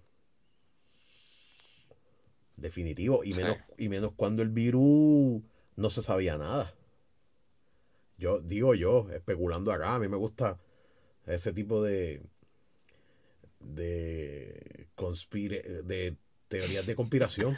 Definitivo. 2.60 3.24
Y 3.24 3.32
Sí. 3.32 3.40
menos, 3.40 3.56
y 3.78 3.88
menos 3.88 4.12
cuando 4.14 4.42
el 4.42 4.50
virus 4.50 5.42
no 5.76 5.90
se 5.90 6.02
sabía 6.02 6.36
nada. 6.36 6.74
Yo 8.18 8.40
digo 8.40 8.74
yo, 8.74 9.08
especulando 9.10 9.72
acá, 9.72 9.94
a 9.94 9.98
mí 9.98 10.08
me 10.08 10.16
gusta 10.16 10.58
ese 11.26 11.52
tipo 11.52 11.82
de 11.82 12.22
de 13.60 14.88
conspire, 14.94 15.62
de 15.84 16.16
teorías 16.48 16.86
de 16.86 16.94
conspiración. 16.94 17.56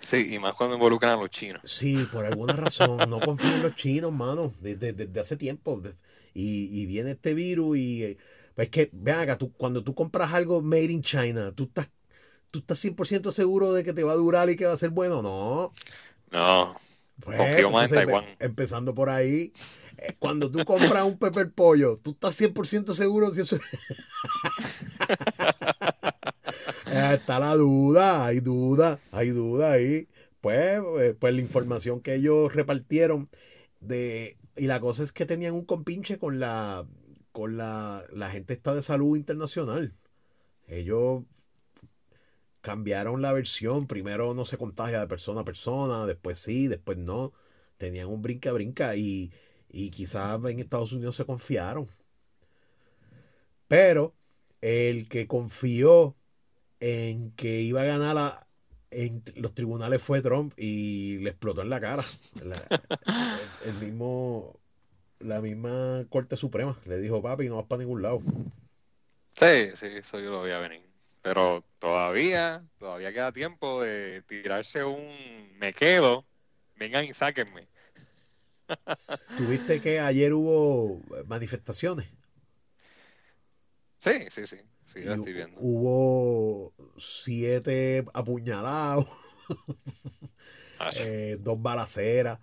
Sí, 0.00 0.34
y 0.34 0.38
más 0.38 0.54
cuando 0.54 0.74
involucran 0.74 1.12
a 1.12 1.22
los 1.22 1.30
chinos. 1.30 1.60
Sí, 1.64 2.06
por 2.10 2.24
alguna 2.24 2.54
razón, 2.54 3.08
no 3.08 3.20
confío 3.20 3.54
en 3.54 3.62
los 3.62 3.76
chinos, 3.76 4.12
mano, 4.12 4.52
desde, 4.60 4.92
desde 4.92 5.20
hace 5.20 5.36
tiempo. 5.36 5.80
Y, 6.34 6.80
y 6.80 6.86
viene 6.86 7.12
este 7.12 7.34
virus 7.34 7.76
y 7.78 8.02
eh, 8.04 8.18
es 8.56 8.68
que, 8.68 8.90
vean 8.92 9.20
acá, 9.20 9.38
tú, 9.38 9.52
cuando 9.52 9.84
tú 9.84 9.94
compras 9.94 10.32
algo 10.32 10.60
made 10.62 10.90
in 10.90 11.02
China, 11.02 11.52
tú 11.52 11.64
estás, 11.64 11.88
tú 12.52 12.60
estás 12.60 12.78
100% 12.80 13.32
seguro 13.32 13.74
de 13.74 13.84
que 13.84 13.94
te 13.94 14.04
va 14.04 14.12
a 14.12 14.16
durar 14.16 14.50
y 14.50 14.56
que 14.56 14.66
va 14.66 14.74
a 14.74 14.78
ser 14.78 14.90
bueno, 14.92 15.22
no. 15.22 15.72
No, 16.32 16.76
Pues, 17.20 17.38
Confío 17.38 17.70
más 17.70 17.90
en 17.92 17.92
entonces, 17.92 17.94
Taiwán. 17.94 18.24
ve- 18.24 18.36
Empezando 18.46 18.94
por 18.94 19.08
ahí, 19.10 19.52
eh, 19.98 20.14
cuando 20.18 20.50
tú 20.50 20.64
compras 20.64 21.04
un 21.04 21.18
pepper 21.18 21.52
pollo, 21.52 21.96
tú 21.98 22.10
estás 22.12 22.34
100% 22.34 22.94
seguro 22.94 23.30
si 23.30 23.42
eso 23.42 23.56
Eh, 26.90 27.14
Está 27.14 27.38
la 27.38 27.54
duda, 27.56 28.26
hay 28.26 28.40
duda, 28.40 29.00
hay 29.10 29.30
duda 29.30 29.72
ahí. 29.72 30.08
Pues, 30.40 30.80
eh, 31.00 31.14
pues 31.18 31.34
la 31.34 31.40
información 31.40 32.00
que 32.00 32.14
ellos 32.14 32.54
repartieron 32.54 33.28
de 33.80 34.36
y 34.56 34.66
la 34.66 34.80
cosa 34.80 35.02
es 35.04 35.12
que 35.12 35.24
tenían 35.26 35.54
un 35.54 35.64
compinche 35.64 36.18
con 36.18 36.40
la 36.40 36.86
con 37.32 37.56
la, 37.56 38.04
la 38.12 38.30
gente 38.30 38.52
esta 38.54 38.74
de 38.74 38.82
salud 38.82 39.16
internacional. 39.16 39.94
Ellos 40.68 41.22
cambiaron 42.62 43.22
la 43.22 43.32
versión, 43.32 43.86
primero 43.86 44.34
no 44.34 44.44
se 44.46 44.56
contagia 44.56 45.00
de 45.00 45.06
persona 45.08 45.42
a 45.42 45.44
persona, 45.44 46.06
después 46.06 46.38
sí, 46.38 46.68
después 46.68 46.98
no. 46.98 47.32
Tenían 47.76 48.08
un 48.08 48.22
brinca 48.22 48.52
brinca 48.52 48.96
y, 48.96 49.32
Y 49.68 49.90
quizás 49.90 50.40
en 50.44 50.60
Estados 50.60 50.92
Unidos 50.92 51.16
se 51.16 51.26
confiaron. 51.26 51.88
Pero 53.68 54.14
el 54.60 55.08
que 55.08 55.26
confió 55.26 56.16
en 56.80 57.32
que 57.32 57.60
iba 57.62 57.82
a 57.82 57.84
ganar 57.84 58.46
en 58.90 59.22
los 59.36 59.54
tribunales 59.54 60.02
fue 60.02 60.20
Trump 60.22 60.52
y 60.56 61.18
le 61.18 61.30
explotó 61.30 61.62
en 61.62 61.70
la 61.70 61.80
cara. 61.80 62.04
el, 63.64 63.74
mismo, 63.74 64.60
la 65.20 65.40
misma 65.40 66.04
Corte 66.10 66.36
Suprema 66.36 66.76
le 66.86 66.98
dijo, 66.98 67.22
papi, 67.22 67.48
no 67.48 67.56
vas 67.56 67.66
para 67.66 67.80
ningún 67.80 68.02
lado. 68.02 68.20
Sí, 69.30 69.70
sí, 69.74 69.86
eso 69.86 70.20
yo 70.20 70.30
lo 70.30 70.40
voy 70.40 70.50
a 70.50 70.58
venir. 70.58 70.91
Pero 71.22 71.64
todavía, 71.78 72.64
todavía 72.78 73.12
queda 73.12 73.32
tiempo 73.32 73.82
de 73.82 74.22
tirarse 74.22 74.84
un 74.84 75.56
me 75.58 75.72
quedo, 75.72 76.24
vengan 76.76 77.04
y 77.04 77.14
sáquenme. 77.14 77.68
¿Tuviste 79.36 79.80
que 79.80 80.00
ayer 80.00 80.32
hubo 80.32 81.00
manifestaciones? 81.26 82.08
Sí, 83.98 84.26
sí, 84.30 84.46
sí. 84.46 84.56
Sí, 84.92 84.98
estoy 84.98 85.32
viendo. 85.32 85.58
Hubo 85.60 86.74
siete 86.98 88.04
apuñalados, 88.12 89.06
eh, 90.96 91.38
dos 91.40 91.62
balaceras. 91.62 92.38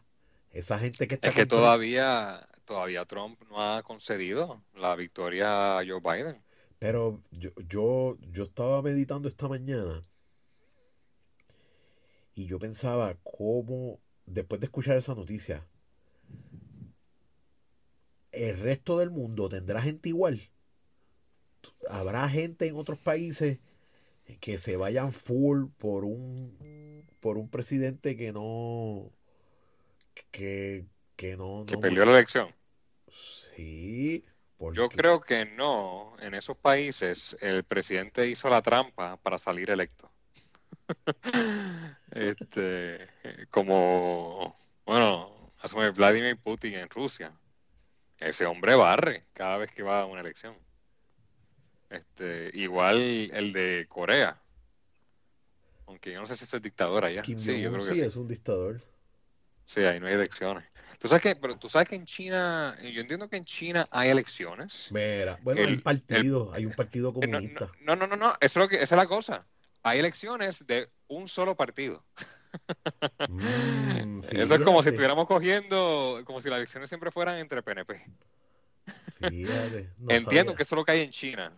Esa 0.51 0.79
gente 0.79 1.07
que 1.07 1.15
está. 1.15 1.27
Es 1.27 1.35
que 1.35 1.45
todavía, 1.45 2.47
todavía 2.65 3.05
Trump 3.05 3.39
no 3.49 3.61
ha 3.61 3.83
concedido 3.83 4.63
la 4.73 4.95
victoria 4.95 5.77
a 5.77 5.85
Joe 5.85 5.99
Biden. 6.01 6.41
Pero 6.79 7.21
yo, 7.31 7.51
yo, 7.67 8.17
yo 8.31 8.43
estaba 8.43 8.81
meditando 8.81 9.27
esta 9.27 9.49
mañana 9.49 10.05
y 12.33 12.45
yo 12.45 12.57
pensaba 12.57 13.17
cómo, 13.21 13.99
después 14.25 14.61
de 14.61 14.67
escuchar 14.67 14.95
esa 14.95 15.13
noticia, 15.13 15.67
el 18.31 18.57
resto 18.59 18.97
del 18.97 19.11
mundo 19.11 19.49
tendrá 19.49 19.81
gente 19.81 20.07
igual. 20.07 20.49
Habrá 21.89 22.29
gente 22.29 22.67
en 22.67 22.77
otros 22.77 22.97
países 22.99 23.59
que 24.39 24.57
se 24.57 24.77
vayan 24.77 25.11
full 25.11 25.65
por 25.77 26.05
un 26.05 27.05
por 27.19 27.37
un 27.37 27.49
presidente 27.49 28.15
que 28.15 28.31
no 28.31 29.11
que, 30.31 30.85
que 31.17 31.35
no, 31.35 31.65
que 31.67 31.77
perdió 31.77 32.05
la 32.05 32.11
elección. 32.11 32.55
Sí 33.09 34.23
yo 34.73 34.89
creo 34.89 35.21
que 35.21 35.45
no 35.45 36.13
en 36.19 36.33
esos 36.33 36.57
países 36.57 37.37
el 37.41 37.63
presidente 37.63 38.27
hizo 38.27 38.49
la 38.49 38.61
trampa 38.61 39.17
para 39.17 39.37
salir 39.37 39.69
electo 39.69 40.11
este 42.11 43.07
como 43.49 44.57
bueno 44.85 45.53
asume 45.61 45.91
Vladimir 45.91 46.37
Putin 46.37 46.75
en 46.75 46.89
Rusia 46.89 47.31
ese 48.17 48.45
hombre 48.45 48.75
barre 48.75 49.25
cada 49.33 49.57
vez 49.57 49.71
que 49.71 49.83
va 49.83 50.01
a 50.01 50.05
una 50.05 50.21
elección 50.21 50.55
este, 51.89 52.51
igual 52.53 53.31
el 53.33 53.51
de 53.51 53.87
Corea. 53.89 54.41
Aunque 55.87 56.11
yo 56.11 56.19
no 56.19 56.27
sé 56.27 56.35
si 56.35 56.43
es 56.43 56.61
dictador 56.61 57.03
allá. 57.03 57.23
sí, 57.23 57.61
yo 57.61 57.71
creo 57.71 57.85
que 57.85 57.93
sí, 57.93 57.99
es 57.99 58.15
un 58.15 58.27
dictador. 58.27 58.81
Sí, 59.65 59.81
ahí 59.81 59.99
no 59.99 60.07
hay 60.07 60.13
elecciones. 60.13 60.68
Tú 60.99 61.07
sabes 61.07 61.23
que, 61.23 61.35
pero 61.37 61.57
tú 61.57 61.69
sabes 61.69 61.87
que 61.87 61.95
en 61.95 62.05
China, 62.05 62.77
yo 62.81 62.99
entiendo 62.99 63.29
que 63.29 63.37
en 63.37 63.45
China 63.45 63.87
hay 63.89 64.09
elecciones. 64.09 64.89
Mira, 64.91 65.39
bueno, 65.41 65.61
hay 65.65 65.77
partido, 65.77 66.51
hay 66.53 66.65
un 66.65 66.73
partido 66.73 67.09
eh, 67.09 67.13
comunista. 67.13 67.71
No, 67.79 67.95
no, 67.95 68.05
no, 68.05 68.17
no, 68.17 68.33
Eso 68.41 68.59
es 68.59 68.65
lo 68.65 68.67
que, 68.67 68.75
esa 68.75 68.95
es 68.95 68.99
la 68.99 69.07
cosa. 69.07 69.47
Hay 69.81 69.99
elecciones 69.99 70.67
de 70.67 70.89
un 71.07 71.27
solo 71.27 71.55
partido. 71.55 72.03
Mm, 73.27 74.21
Eso 74.31 74.55
es 74.55 74.61
como 74.63 74.81
si 74.81 74.89
estuviéramos 74.89 75.27
cogiendo, 75.27 76.21
como 76.25 76.41
si 76.41 76.49
las 76.49 76.57
elecciones 76.57 76.89
siempre 76.89 77.11
fueran 77.11 77.35
entre 77.35 77.61
PNP. 77.61 78.01
Fíjate, 79.19 79.91
Entiendo 80.07 80.55
que 80.55 80.63
eso 80.63 80.73
es 80.73 80.79
lo 80.79 80.83
que 80.83 80.93
hay 80.93 81.01
en 81.01 81.11
China. 81.11 81.53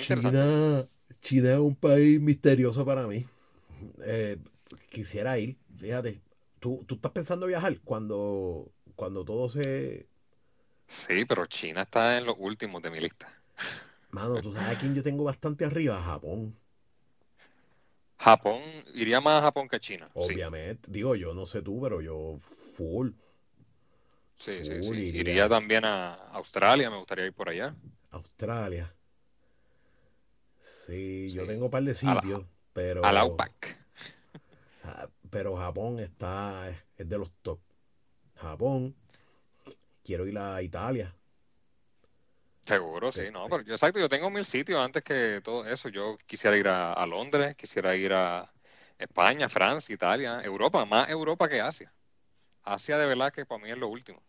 China, 0.00 0.88
China 1.20 1.52
es 1.52 1.58
un 1.58 1.76
país 1.76 2.18
misterioso 2.20 2.86
para 2.86 3.06
mí. 3.06 3.26
Eh, 4.04 4.38
quisiera 4.88 5.38
ir, 5.38 5.58
fíjate. 5.78 6.23
¿Tú, 6.64 6.82
¿Tú 6.88 6.94
estás 6.94 7.12
pensando 7.12 7.46
viajar 7.46 7.78
cuando, 7.84 8.72
cuando 8.96 9.22
todo 9.22 9.50
se... 9.50 10.08
Sí, 10.88 11.26
pero 11.26 11.44
China 11.44 11.82
está 11.82 12.16
en 12.16 12.24
los 12.24 12.36
últimos 12.38 12.80
de 12.80 12.90
mi 12.90 13.00
lista. 13.00 13.30
Mano, 14.12 14.40
tú 14.40 14.50
sabes 14.54 14.74
a 14.74 14.78
quién 14.78 14.94
yo 14.94 15.02
tengo 15.02 15.24
bastante 15.24 15.66
arriba, 15.66 16.00
Japón. 16.00 16.58
Japón, 18.16 18.62
iría 18.94 19.20
más 19.20 19.40
a 19.40 19.42
Japón 19.42 19.68
que 19.68 19.76
a 19.76 19.78
China. 19.78 20.08
Obviamente, 20.14 20.90
digo 20.90 21.14
yo, 21.14 21.34
no 21.34 21.44
sé 21.44 21.60
tú, 21.60 21.82
pero 21.82 22.00
yo 22.00 22.38
full. 22.72 23.10
Sí, 24.36 24.64
sí, 24.64 24.82
sí. 24.82 24.94
Iría. 24.94 25.50
también 25.50 25.84
a 25.84 26.14
Australia, 26.30 26.88
me 26.88 26.96
gustaría 26.96 27.26
ir 27.26 27.34
por 27.34 27.50
allá. 27.50 27.76
Australia. 28.10 28.90
Sí, 30.60 31.30
yo 31.30 31.46
tengo 31.46 31.66
un 31.66 31.70
par 31.70 31.82
de 31.82 31.94
sitios, 31.94 32.46
pero. 32.72 33.04
Al 33.04 33.18
Outback. 33.18 33.84
Pero 35.34 35.56
Japón 35.56 35.98
está. 35.98 36.68
Es 36.96 37.08
de 37.08 37.18
los 37.18 37.28
top. 37.42 37.58
Japón. 38.36 38.94
Quiero 40.04 40.28
ir 40.28 40.38
a 40.38 40.62
Italia. 40.62 41.12
Seguro, 42.60 43.10
sí, 43.10 43.24
no, 43.32 43.46
pero 43.48 43.62
yo 43.62 43.74
exacto, 43.74 43.98
yo 43.98 44.08
tengo 44.08 44.30
mil 44.30 44.44
sitios 44.44 44.80
antes 44.80 45.02
que 45.02 45.40
todo 45.42 45.66
eso. 45.66 45.88
Yo 45.88 46.16
quisiera 46.24 46.56
ir 46.56 46.68
a, 46.68 47.04
Londres, 47.06 47.56
quisiera 47.56 47.96
ir 47.96 48.12
a 48.12 48.48
España, 48.96 49.48
Francia, 49.48 49.92
Italia, 49.92 50.40
Europa, 50.40 50.84
más 50.84 51.10
Europa 51.10 51.48
que 51.48 51.60
Asia. 51.60 51.92
Asia 52.62 52.96
de 52.96 53.06
verdad 53.06 53.32
que 53.32 53.44
para 53.44 53.60
mí 53.60 53.70
es 53.72 53.76
lo 53.76 53.88
último. 53.88 54.22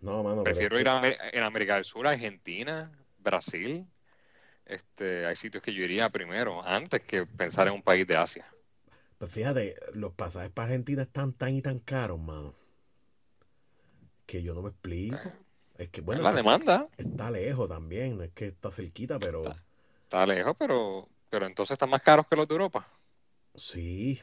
No, 0.00 0.22
mano. 0.22 0.44
Prefiero 0.44 0.78
ir 0.78 0.88
a, 0.88 1.02
en 1.04 1.42
América 1.42 1.74
del 1.74 1.84
Sur, 1.84 2.06
Argentina, 2.06 2.88
Brasil, 3.18 3.84
este, 4.64 5.26
hay 5.26 5.34
sitios 5.34 5.60
que 5.60 5.74
yo 5.74 5.82
iría 5.82 6.08
primero, 6.08 6.64
antes 6.64 7.02
que 7.02 7.26
pensar 7.26 7.66
en 7.66 7.74
un 7.74 7.82
país 7.82 8.06
de 8.06 8.16
Asia. 8.16 8.46
Pues 9.24 9.32
fíjate, 9.32 9.76
los 9.94 10.12
pasajes 10.12 10.50
para 10.50 10.66
Argentina 10.66 11.00
están 11.00 11.32
tan 11.32 11.54
y 11.54 11.62
tan 11.62 11.78
caros, 11.78 12.20
mano. 12.20 12.54
Que 14.26 14.42
yo 14.42 14.52
no 14.52 14.60
me 14.60 14.68
explico. 14.68 15.16
Es 15.78 15.88
que, 15.88 16.02
bueno. 16.02 16.20
La 16.22 16.30
demanda. 16.30 16.88
Está 16.98 17.30
lejos 17.30 17.66
también, 17.66 18.18
no 18.18 18.22
es 18.22 18.32
que 18.32 18.48
está 18.48 18.70
cerquita, 18.70 19.18
pero. 19.18 19.40
Está, 20.02 20.26
lejos, 20.26 20.54
pero, 20.58 21.08
pero 21.30 21.46
entonces 21.46 21.72
están 21.72 21.88
más 21.88 22.02
caros 22.02 22.26
que 22.26 22.36
los 22.36 22.46
de 22.46 22.52
Europa. 22.52 22.86
Sí. 23.54 24.20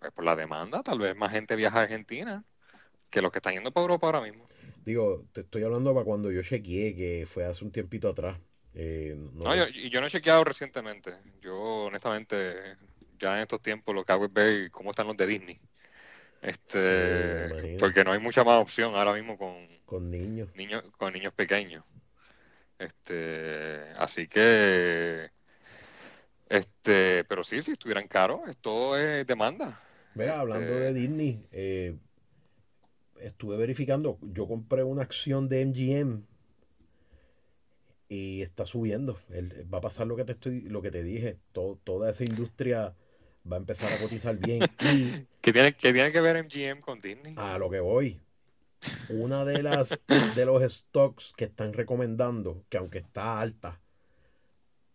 Pues 0.00 0.10
por 0.10 0.24
la 0.24 0.34
demanda, 0.34 0.82
tal 0.82 0.98
vez 0.98 1.14
más 1.14 1.30
gente 1.30 1.54
viaja 1.54 1.78
a 1.78 1.82
Argentina 1.82 2.44
que 3.10 3.22
los 3.22 3.30
que 3.30 3.38
están 3.38 3.54
yendo 3.54 3.70
para 3.70 3.82
Europa 3.82 4.08
ahora 4.08 4.20
mismo. 4.20 4.48
Digo, 4.84 5.26
te 5.30 5.42
estoy 5.42 5.62
hablando 5.62 5.94
para 5.94 6.04
cuando 6.04 6.32
yo 6.32 6.42
chequeé, 6.42 6.96
que 6.96 7.24
fue 7.24 7.44
hace 7.44 7.64
un 7.64 7.70
tiempito 7.70 8.08
atrás. 8.08 8.36
Eh, 8.74 9.14
no, 9.34 9.54
yo, 9.54 9.68
yo, 9.68 10.00
no 10.00 10.08
he 10.08 10.10
chequeado 10.10 10.42
recientemente. 10.42 11.14
Yo, 11.40 11.56
honestamente, 11.84 12.76
ya 13.18 13.36
en 13.36 13.42
estos 13.42 13.60
tiempos 13.60 13.94
lo 13.94 14.04
que 14.04 14.12
hago 14.12 14.26
es 14.26 14.32
ver 14.32 14.70
cómo 14.70 14.90
están 14.90 15.06
los 15.06 15.16
de 15.16 15.26
Disney. 15.26 15.60
Este, 16.40 17.76
porque 17.80 18.04
no 18.04 18.12
hay 18.12 18.20
mucha 18.20 18.44
más 18.44 18.62
opción 18.62 18.94
ahora 18.94 19.12
mismo 19.12 19.36
con, 19.36 19.54
con 19.84 20.08
niños. 20.08 20.48
niños 20.54 20.84
con 20.96 21.12
niños 21.12 21.32
pequeños. 21.34 21.84
Este, 22.78 23.90
así 23.96 24.28
que 24.28 25.30
este, 26.48 27.24
pero 27.24 27.44
sí, 27.44 27.60
si 27.60 27.72
estuvieran 27.72 28.08
caros, 28.08 28.40
esto 28.48 28.96
es 28.96 29.26
demanda. 29.26 29.80
Mira, 30.14 30.40
hablando 30.40 30.74
de 30.74 30.88
este, 30.88 31.00
Disney, 31.00 31.46
eh, 31.52 31.96
estuve 33.20 33.56
verificando, 33.56 34.18
yo 34.22 34.48
compré 34.48 34.82
una 34.82 35.02
acción 35.02 35.48
de 35.48 35.64
MGM 35.64 36.22
y 38.08 38.42
está 38.42 38.64
subiendo. 38.64 39.20
va 39.72 39.78
a 39.78 39.82
pasar 39.82 40.06
lo 40.06 40.16
que 40.16 40.24
te 40.24 40.32
estoy, 40.32 40.62
lo 40.62 40.80
que 40.80 40.90
te 40.90 41.02
dije. 41.02 41.38
toda 41.52 42.10
esa 42.10 42.24
industria 42.24 42.94
va 43.50 43.56
a 43.56 43.58
empezar 43.58 43.92
a 43.92 43.98
cotizar 43.98 44.36
bien. 44.38 44.62
Y, 44.80 45.26
¿Qué, 45.40 45.52
tiene, 45.52 45.74
¿Qué 45.74 45.92
tiene 45.92 46.12
que 46.12 46.20
ver 46.20 46.44
MGM 46.44 46.80
con 46.80 47.00
Disney? 47.00 47.34
A 47.36 47.58
lo 47.58 47.70
que 47.70 47.80
voy. 47.80 48.20
Una 49.08 49.44
de 49.44 49.62
las 49.62 49.98
de 50.36 50.44
los 50.44 50.62
stocks 50.72 51.32
que 51.36 51.44
están 51.44 51.72
recomendando, 51.72 52.64
que 52.68 52.76
aunque 52.76 52.98
está 52.98 53.40
alta 53.40 53.80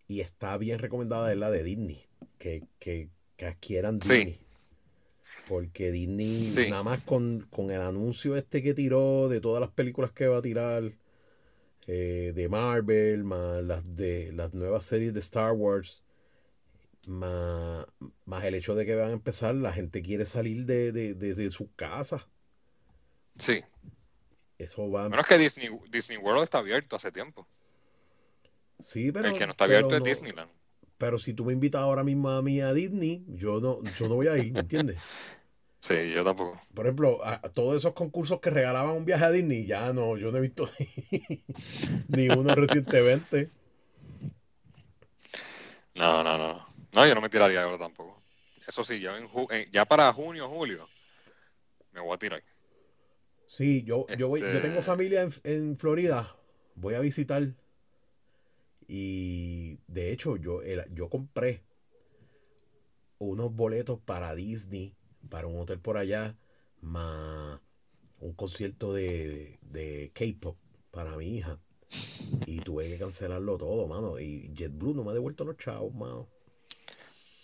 y 0.08 0.22
está 0.22 0.58
bien 0.58 0.80
recomendada, 0.80 1.32
es 1.32 1.38
la 1.38 1.52
de 1.52 1.64
Disney. 1.64 2.06
Que, 2.38 2.64
que, 2.80 3.10
que 3.36 3.46
adquieran 3.46 4.00
Disney. 4.00 4.40
Porque 5.48 5.92
Disney, 5.92 6.70
nada 6.70 6.84
más 6.84 7.02
con, 7.04 7.42
con 7.50 7.72
el 7.72 7.82
anuncio 7.82 8.38
este 8.38 8.64
que 8.64 8.74
tiró 8.74 9.28
de 9.28 9.42
todas 9.42 9.60
las 9.60 9.72
películas 9.72 10.12
que 10.12 10.28
va 10.28 10.38
a 10.38 10.42
tirar 10.42 10.84
eh, 11.88 12.32
de 12.34 12.48
Marvel, 12.48 13.24
más 13.24 13.62
las 13.64 13.96
de 13.96 14.32
las 14.32 14.54
nuevas 14.54 14.86
series 14.86 15.14
de 15.14 15.20
Star 15.20 15.52
Wars, 15.52 16.03
más, 17.08 17.86
más, 18.26 18.44
el 18.44 18.56
hecho 18.56 18.76
de 18.76 18.86
que 18.86 18.96
van 18.96 19.10
a 19.10 19.14
empezar, 19.14 19.56
la 19.56 19.74
gente 19.74 20.02
quiere 20.02 20.26
salir 20.26 20.66
de, 20.66 20.92
de, 20.92 21.14
de, 21.14 21.52
sus 21.52 21.70
casas. 21.76 22.28
Sí. 23.38 23.64
Eso 24.58 24.90
va. 24.90 25.10
Menos 25.10 25.28
que 25.28 25.38
Disney, 25.38 25.70
Disney 25.90 26.18
World 26.18 26.44
está 26.44 26.60
abierto 26.60 26.96
hace 26.96 27.12
tiempo. 27.12 27.48
Sí, 28.80 29.12
pero. 29.12 29.28
El 29.28 29.38
que 29.38 29.46
no 29.46 29.52
está 29.52 29.66
abierto 29.66 29.96
es 29.96 30.04
Disneyland. 30.04 30.52
Pero 30.98 31.20
si 31.20 31.34
tú 31.34 31.46
me 31.46 31.54
invitas 31.54 31.82
ahora 31.82 32.04
mismo 32.04 32.30
a 32.30 32.42
mí 32.42 32.62
a 32.62 32.72
Disney, 32.72 33.26
yo 33.28 33.60
no, 33.60 33.84
yo 34.00 34.08
no 34.08 34.16
voy 34.16 34.28
a 34.28 34.38
ir, 34.38 34.54
¿me 34.54 34.62
entiendes? 34.62 34.98
Sí, 35.84 36.12
yo 36.12 36.24
tampoco. 36.24 36.62
Por 36.74 36.86
ejemplo, 36.86 37.20
a, 37.26 37.42
todos 37.42 37.76
esos 37.76 37.92
concursos 37.92 38.40
que 38.40 38.50
regalaban 38.50 38.96
un 38.96 39.04
viaje 39.04 39.26
a 39.26 39.32
Disney, 39.32 39.66
ya 39.66 39.92
no, 39.92 40.16
yo 40.16 40.32
no 40.32 40.38
he 40.38 40.42
visto 40.42 40.66
ni, 42.08 42.30
uno 42.30 42.56
recientemente. 42.56 43.50
No, 45.94 46.24
no, 46.24 46.38
no. 46.38 46.66
No, 46.94 47.08
yo 47.08 47.16
no 47.16 47.22
me 47.22 47.30
tiraría 47.30 47.64
ahora 47.64 47.78
tampoco. 47.78 48.22
Eso 48.68 48.84
sí, 48.84 49.00
ya, 49.00 49.14
ya 49.72 49.86
para 49.86 50.14
junio, 50.14 50.48
julio, 50.48 50.88
me 51.92 52.00
voy 52.00 52.14
a 52.14 52.18
tirar. 52.18 52.44
Sí, 53.48 53.84
yo, 53.84 54.06
yo, 54.18 54.30
voy, 54.30 54.42
yo 54.42 54.62
tengo 54.62 54.80
este 54.80 54.82
familia 54.82 55.28
en, 55.44 55.78
Florida. 55.78 56.36
Voy 56.76 56.96
a 56.96 57.00
visitar. 57.00 57.44
Y 58.88 59.80
de 59.88 60.12
hecho, 60.12 60.38
yo, 60.38 60.62
yo 60.92 61.10
compré 61.10 61.64
unos 63.18 63.54
boletos 63.54 64.00
para 64.00 64.34
Disney, 64.36 64.96
para 65.30 65.48
un 65.48 65.60
hotel 65.60 65.80
por 65.80 65.98
allá, 65.98 66.38
más 66.82 67.60
un 68.20 68.34
concierto 68.34 68.94
de, 68.94 69.60
de 69.62 70.12
K-pop 70.14 70.58
para 70.92 71.16
mi 71.18 71.38
hija. 71.38 71.60
Y 72.46 72.60
tuve 72.62 72.90
que 72.90 72.98
cancelarlo 72.98 73.58
todo, 73.58 73.88
mano. 73.88 74.20
Y 74.20 74.52
JetBlue 74.56 74.94
no 74.94 75.04
me 75.04 75.12
ha 75.12 75.14
devuelto 75.14 75.44
los 75.44 75.58
chavos, 75.58 75.94
mano. 75.94 76.30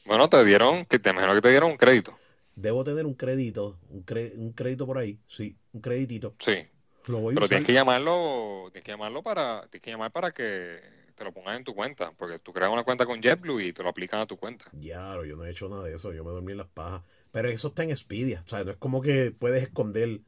Bueno, 0.05 0.29
te 0.29 0.43
dieron, 0.43 0.85
que 0.85 0.99
te 0.99 1.09
imagino 1.09 1.35
que 1.35 1.41
te 1.41 1.49
dieron 1.49 1.71
un 1.71 1.77
crédito. 1.77 2.17
Debo 2.55 2.83
tener 2.83 3.05
un 3.05 3.13
crédito, 3.13 3.79
un, 3.89 4.05
un 4.35 4.53
crédito 4.53 4.85
por 4.85 4.97
ahí, 4.97 5.19
sí, 5.27 5.55
un 5.71 5.81
créditito. 5.81 6.35
Sí. 6.39 6.67
Pero 7.05 7.47
tienes 7.47 7.65
que 7.65 7.73
llamarlo, 7.73 8.69
tienes 8.71 8.83
que 8.83 8.91
llamarlo 8.91 9.23
para, 9.23 9.61
tienes 9.69 9.81
que 9.81 9.91
llamar 9.91 10.11
para 10.11 10.31
que 10.31 10.79
te 11.15 11.23
lo 11.23 11.33
pongas 11.33 11.57
en 11.57 11.63
tu 11.63 11.73
cuenta, 11.73 12.11
porque 12.15 12.39
tú 12.39 12.53
creas 12.53 12.71
una 12.71 12.83
cuenta 12.83 13.05
con 13.05 13.21
JetBlue 13.21 13.61
y 13.61 13.73
te 13.73 13.81
lo 13.81 13.89
aplican 13.89 14.19
a 14.19 14.27
tu 14.27 14.37
cuenta. 14.37 14.65
Claro, 14.79 15.25
yo 15.25 15.35
no 15.35 15.43
he 15.43 15.49
hecho 15.49 15.67
nada 15.69 15.83
de 15.83 15.95
eso, 15.95 16.13
yo 16.13 16.23
me 16.23 16.31
dormí 16.31 16.51
en 16.51 16.59
las 16.59 16.67
pajas. 16.67 17.01
Pero 17.31 17.49
eso 17.49 17.69
está 17.69 17.83
en 17.83 17.91
Expedia, 17.91 18.43
o 18.45 18.49
sea, 18.49 18.63
no 18.63 18.71
es 18.71 18.77
como 18.77 19.01
que 19.01 19.31
puedes 19.31 19.63
esconder. 19.63 20.21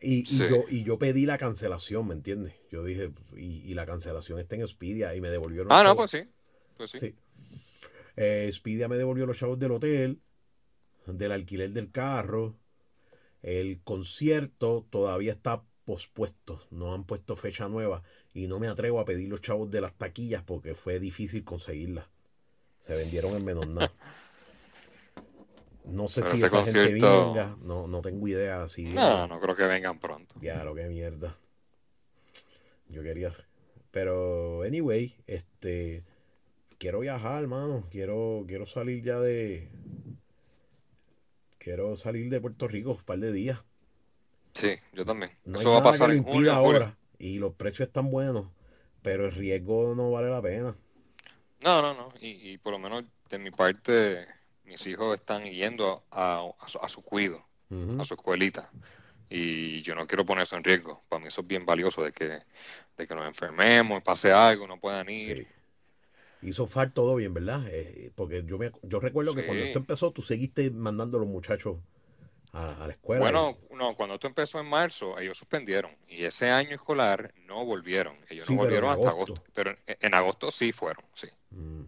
Y, 0.00 0.24
yo, 0.24 0.64
y 0.68 0.84
yo 0.84 0.98
pedí 0.98 1.26
la 1.26 1.38
cancelación, 1.38 2.06
¿me 2.06 2.14
entiendes? 2.14 2.54
Yo 2.70 2.84
dije, 2.84 3.10
y, 3.36 3.72
la 3.74 3.86
cancelación 3.86 4.38
está 4.38 4.54
en 4.54 4.60
Expedia 4.60 5.14
y 5.14 5.20
me 5.20 5.30
devolvieron. 5.30 5.72
Ah, 5.72 5.82
no, 5.82 5.96
pues 5.96 6.10
sí. 6.10 6.28
Pues 6.76 6.90
sí. 6.90 6.98
sí. 7.00 7.14
Eh, 8.16 8.46
Expedia 8.48 8.88
me 8.88 8.96
devolvió 8.96 9.26
los 9.26 9.38
chavos 9.38 9.58
del 9.58 9.72
hotel, 9.72 10.20
del 11.06 11.32
alquiler 11.32 11.70
del 11.70 11.90
carro. 11.90 12.56
El 13.42 13.80
concierto 13.82 14.86
todavía 14.90 15.32
está 15.32 15.62
pospuesto, 15.84 16.66
no 16.70 16.94
han 16.94 17.04
puesto 17.04 17.36
fecha 17.36 17.68
nueva 17.68 18.02
y 18.34 18.48
no 18.48 18.58
me 18.58 18.66
atrevo 18.66 18.98
a 18.98 19.04
pedir 19.04 19.28
los 19.28 19.40
chavos 19.40 19.70
de 19.70 19.80
las 19.80 19.94
taquillas 19.94 20.42
porque 20.42 20.74
fue 20.74 20.98
difícil 20.98 21.44
conseguirlas. 21.44 22.06
Se 22.80 22.94
vendieron 22.94 23.34
en 23.36 23.44
menos 23.44 23.68
nada. 23.68 23.92
No 25.84 26.08
sé 26.08 26.24
si 26.24 26.42
esa 26.42 26.64
gente 26.64 26.92
venga, 26.94 27.56
no, 27.62 27.86
no 27.86 28.02
tengo 28.02 28.26
idea 28.26 28.68
si 28.68 28.86
No, 28.86 29.28
no 29.28 29.38
creo 29.38 29.54
que 29.54 29.66
vengan 29.66 30.00
pronto. 30.00 30.34
Ya, 30.40 30.64
lo 30.64 30.74
que 30.74 30.86
mierda. 30.88 31.38
Yo 32.88 33.02
quería 33.04 33.30
pero 33.96 34.62
anyway, 34.62 35.16
este 35.26 36.04
quiero 36.78 37.00
viajar, 37.00 37.42
hermano. 37.42 37.86
Quiero, 37.90 38.44
quiero 38.46 38.66
salir 38.66 39.02
ya 39.02 39.18
de. 39.18 39.68
Quiero 41.58 41.96
salir 41.96 42.30
de 42.30 42.40
Puerto 42.40 42.68
Rico 42.68 42.92
un 42.92 43.04
par 43.04 43.18
de 43.18 43.32
días. 43.32 43.62
Sí, 44.52 44.76
yo 44.92 45.04
también. 45.04 45.30
Eso 45.54 45.72
va 45.72 45.78
a 45.78 45.82
pasar 45.82 46.10
en 46.12 46.22
julio, 46.22 46.52
ahora. 46.52 46.96
Y 47.18 47.38
los 47.38 47.54
precios 47.54 47.88
están 47.88 48.10
buenos, 48.10 48.46
pero 49.02 49.26
el 49.26 49.32
riesgo 49.32 49.94
no 49.94 50.10
vale 50.10 50.30
la 50.30 50.40
pena. 50.40 50.76
No, 51.62 51.82
no, 51.82 51.94
no. 51.94 52.12
Y, 52.20 52.58
por 52.58 52.72
lo 52.72 52.78
menos 52.78 53.04
de 53.28 53.38
mi 53.38 53.50
parte, 53.50 54.26
mis 54.64 54.86
hijos 54.86 55.16
están 55.16 55.44
yendo 55.44 56.04
a, 56.10 56.48
a, 56.80 56.88
su, 56.88 57.02
cuido, 57.02 57.44
a 57.98 58.04
su 58.04 58.14
escuelita. 58.14 58.70
Y 59.28 59.82
yo 59.82 59.94
no 59.94 60.06
quiero 60.06 60.24
poner 60.24 60.44
eso 60.44 60.56
en 60.56 60.64
riesgo. 60.64 61.02
Para 61.08 61.20
mí 61.20 61.28
eso 61.28 61.40
es 61.40 61.46
bien 61.46 61.66
valioso 61.66 62.04
de 62.04 62.12
que, 62.12 62.42
de 62.96 63.06
que 63.06 63.14
nos 63.14 63.26
enfermemos, 63.26 64.02
pase 64.02 64.32
algo, 64.32 64.68
no 64.68 64.78
puedan 64.78 65.08
ir 65.08 65.48
hizo 66.50 66.66
far 66.66 66.92
todo 66.92 67.16
bien, 67.16 67.34
¿verdad? 67.34 67.66
Eh, 67.68 68.10
porque 68.14 68.44
yo 68.44 68.58
me, 68.58 68.70
yo 68.82 69.00
recuerdo 69.00 69.34
que 69.34 69.44
cuando 69.44 69.64
esto 69.64 69.78
empezó, 69.78 70.10
tú 70.12 70.22
seguiste 70.22 70.70
mandando 70.70 71.18
a 71.18 71.20
los 71.20 71.28
muchachos 71.28 71.78
a, 72.52 72.86
la 72.86 72.92
escuela. 72.92 73.20
Bueno, 73.20 73.58
no, 73.72 73.94
cuando 73.94 74.14
esto 74.14 74.26
empezó 74.26 74.60
en 74.60 74.66
marzo, 74.66 75.18
ellos 75.18 75.36
suspendieron. 75.36 75.90
Y 76.08 76.24
ese 76.24 76.50
año 76.50 76.74
escolar 76.74 77.34
no 77.46 77.64
volvieron. 77.64 78.16
Ellos 78.28 78.48
no 78.48 78.56
volvieron 78.56 78.90
hasta 78.90 79.08
agosto. 79.08 79.42
Pero 79.52 79.76
en, 79.86 80.14
agosto 80.14 80.50
sí 80.50 80.72
fueron, 80.72 81.04
sí. 81.14 81.28
Mm. 81.50 81.82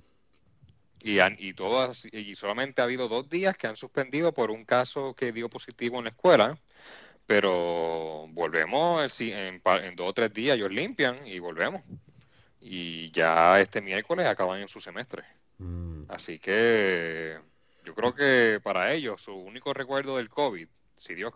Y, 1.00 1.20
han, 1.20 1.36
y, 1.38 1.54
todas, 1.54 2.06
y 2.12 2.34
solamente 2.34 2.80
ha 2.80 2.84
habido 2.84 3.08
dos 3.08 3.28
días 3.28 3.56
que 3.56 3.66
han 3.66 3.76
suspendido 3.76 4.34
por 4.34 4.50
un 4.50 4.64
caso 4.64 5.14
que 5.14 5.32
dio 5.32 5.48
positivo 5.48 5.98
en 5.98 6.04
la 6.04 6.10
escuela. 6.10 6.58
Pero 7.26 8.26
volvemos 8.30 9.20
en, 9.20 9.62
en 9.64 9.96
dos 9.96 10.08
o 10.08 10.14
tres 10.14 10.32
días, 10.32 10.56
ellos 10.56 10.72
limpian 10.72 11.14
y 11.26 11.38
volvemos 11.38 11.82
y 12.70 13.10
ya 13.12 13.58
este 13.60 13.80
miércoles 13.80 14.26
acaban 14.26 14.60
en 14.60 14.68
su 14.68 14.78
semestre. 14.78 15.24
Mm. 15.56 16.02
Así 16.08 16.38
que 16.38 17.38
yo 17.82 17.94
creo 17.94 18.14
que 18.14 18.60
para 18.62 18.92
ellos 18.92 19.22
su 19.22 19.32
único 19.32 19.72
recuerdo 19.72 20.18
del 20.18 20.28
COVID, 20.28 20.68
si 20.94 21.14
Dios, 21.14 21.32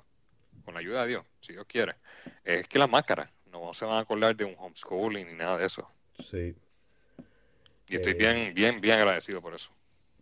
con 0.64 0.75
la 0.75 0.81
ayuda 0.81 1.03
de 1.03 1.09
Dios, 1.09 1.27
si 1.40 1.55
Dios 1.55 1.64
quiere, 1.66 1.97
es 2.45 2.68
que 2.68 2.79
la 2.79 2.87
máscara. 2.87 3.33
No 3.47 3.73
se 3.75 3.85
van 3.85 3.95
a 3.97 4.01
acordar 4.01 4.35
de 4.37 4.45
un 4.45 4.55
homeschooling 4.59 5.27
ni 5.27 5.35
nada 5.35 5.59
de 5.59 5.66
eso. 5.66 5.87
Sí. 6.18 6.55
Y 7.88 7.97
estoy 7.97 8.12
eh, 8.12 8.16
bien, 8.18 8.55
bien, 8.55 8.81
bien 8.81 8.99
agradecido 8.99 9.42
por 9.42 9.55
eso. 9.55 9.71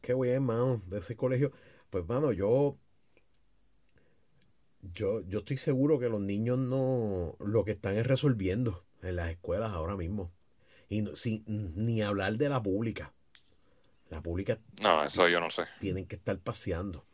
Qué 0.00 0.14
bien, 0.14 0.44
mano, 0.44 0.82
de 0.86 0.98
ese 0.98 1.16
colegio. 1.16 1.52
Pues, 1.90 2.06
mano, 2.06 2.32
yo 2.32 2.76
yo, 4.82 5.20
yo 5.22 5.40
estoy 5.40 5.56
seguro 5.56 5.98
que 5.98 6.08
los 6.08 6.20
niños 6.20 6.58
no 6.58 7.36
lo 7.38 7.64
que 7.64 7.72
están 7.72 7.96
es 7.96 8.06
resolviendo 8.06 8.84
en 9.02 9.16
las 9.16 9.30
escuelas 9.30 9.70
ahora 9.72 9.96
mismo. 9.96 10.32
Y 10.90 11.06
sin, 11.14 11.44
ni 11.46 12.02
hablar 12.02 12.36
de 12.36 12.48
la 12.48 12.60
pública. 12.60 13.14
La 14.10 14.20
pública. 14.20 14.58
No, 14.82 15.04
eso 15.04 15.28
yo 15.28 15.40
no 15.40 15.48
sé. 15.48 15.62
Tienen 15.78 16.04
que 16.04 16.16
estar 16.16 16.36
paseando. 16.40 17.06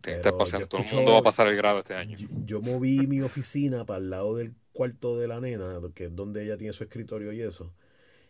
Tienen 0.00 0.22
que 0.22 0.28
estar 0.28 0.38
paseando. 0.38 0.68
Todo 0.68 0.82
el 0.82 0.94
mundo 0.94 1.12
va 1.12 1.18
a 1.18 1.22
pasar 1.22 1.48
el 1.48 1.56
grado 1.56 1.80
este 1.80 1.94
año. 1.94 2.16
Yo, 2.46 2.62
moví 2.62 3.08
mi 3.08 3.20
oficina 3.20 3.84
para 3.84 3.98
el 3.98 4.08
lado 4.08 4.36
del 4.36 4.54
cuarto 4.72 5.18
de 5.18 5.26
la 5.26 5.40
nena, 5.40 5.80
que 5.96 6.04
es 6.04 6.16
donde 6.16 6.44
ella 6.44 6.56
tiene 6.56 6.72
su 6.72 6.84
escritorio 6.84 7.32
y 7.32 7.40
eso. 7.40 7.74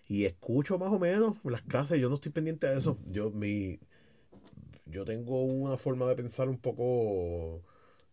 Y 0.09 0.25
escucho 0.25 0.79
más 0.79 0.91
o 0.91 0.99
menos 0.99 1.37
las 1.45 1.61
clases. 1.61 2.01
Yo 2.01 2.09
no 2.09 2.15
estoy 2.15 2.33
pendiente 2.33 2.67
de 2.67 2.79
eso. 2.79 2.99
Yo, 3.07 3.31
mi, 3.31 3.79
yo 4.87 5.05
tengo 5.05 5.43
una 5.43 5.77
forma 5.77 6.07
de 6.07 6.17
pensar 6.17 6.49
un 6.49 6.59
poco. 6.59 7.63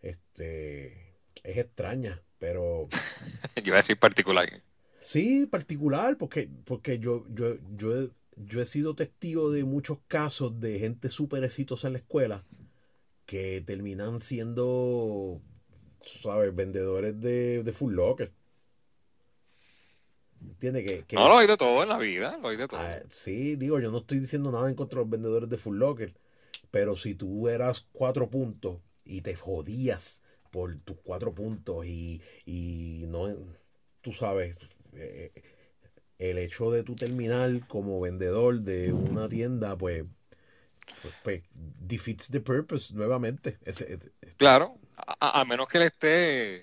Este. 0.01 1.15
Es 1.41 1.57
extraña, 1.57 2.21
pero. 2.37 2.89
yo 3.55 3.63
iba 3.63 3.75
a 3.75 3.77
decir 3.77 3.97
particular. 3.97 4.61
Sí, 4.99 5.45
particular, 5.45 6.17
porque, 6.17 6.49
porque 6.65 6.99
yo, 6.99 7.25
yo, 7.29 7.55
yo, 7.75 7.97
he, 7.97 8.09
yo 8.35 8.61
he 8.61 8.65
sido 8.65 8.95
testigo 8.95 9.51
de 9.51 9.63
muchos 9.63 9.99
casos 10.07 10.59
de 10.59 10.79
gente 10.79 11.09
súper 11.09 11.43
exitosa 11.43 11.87
en 11.87 11.93
la 11.93 11.99
escuela 11.99 12.43
que 13.25 13.61
terminan 13.61 14.19
siendo, 14.19 15.41
¿sabes?, 16.03 16.53
vendedores 16.55 17.19
de, 17.19 17.63
de 17.63 17.73
Full 17.73 17.93
Locker. 17.93 18.31
¿Entiendes? 20.41 21.05
Que, 21.05 21.15
no, 21.15 21.27
lo 21.27 21.37
hay 21.37 21.47
de 21.47 21.57
todo 21.57 21.83
en 21.83 21.89
la 21.89 21.97
vida, 21.97 22.37
lo 22.37 22.47
hay 22.47 22.57
de 22.57 22.67
todo. 22.67 22.79
Ah, 22.79 22.99
sí, 23.07 23.55
digo, 23.55 23.79
yo 23.79 23.91
no 23.91 23.99
estoy 23.99 24.19
diciendo 24.19 24.51
nada 24.51 24.69
en 24.69 24.75
contra 24.75 24.97
de 24.97 25.03
los 25.03 25.09
vendedores 25.11 25.49
de 25.49 25.57
Full 25.57 25.77
Locker, 25.77 26.13
pero 26.71 26.95
si 26.95 27.13
tú 27.13 27.47
eras 27.47 27.85
cuatro 27.91 28.29
puntos 28.29 28.81
y 29.05 29.21
te 29.21 29.35
jodías 29.35 30.21
por 30.49 30.77
tus 30.79 30.97
cuatro 31.03 31.33
puntos 31.33 31.85
y, 31.85 32.21
y 32.45 33.05
no, 33.07 33.27
tú 34.01 34.11
sabes, 34.11 34.57
eh, 34.99 35.31
el 36.19 36.37
hecho 36.37 36.69
de 36.69 36.83
tu 36.83 36.95
terminar 36.95 37.65
como 37.67 38.01
vendedor 38.01 38.59
de 38.59 38.91
una 38.91 39.29
tienda, 39.29 39.77
pues, 39.77 40.03
pues, 41.01 41.13
pues 41.23 41.43
defeats 41.53 42.29
the 42.29 42.41
purpose 42.41 42.93
nuevamente. 42.93 43.57
claro, 44.37 44.77
a, 44.97 45.45
menos 45.45 45.67
que 45.67 45.77
él 45.77 45.83
esté, 45.85 46.55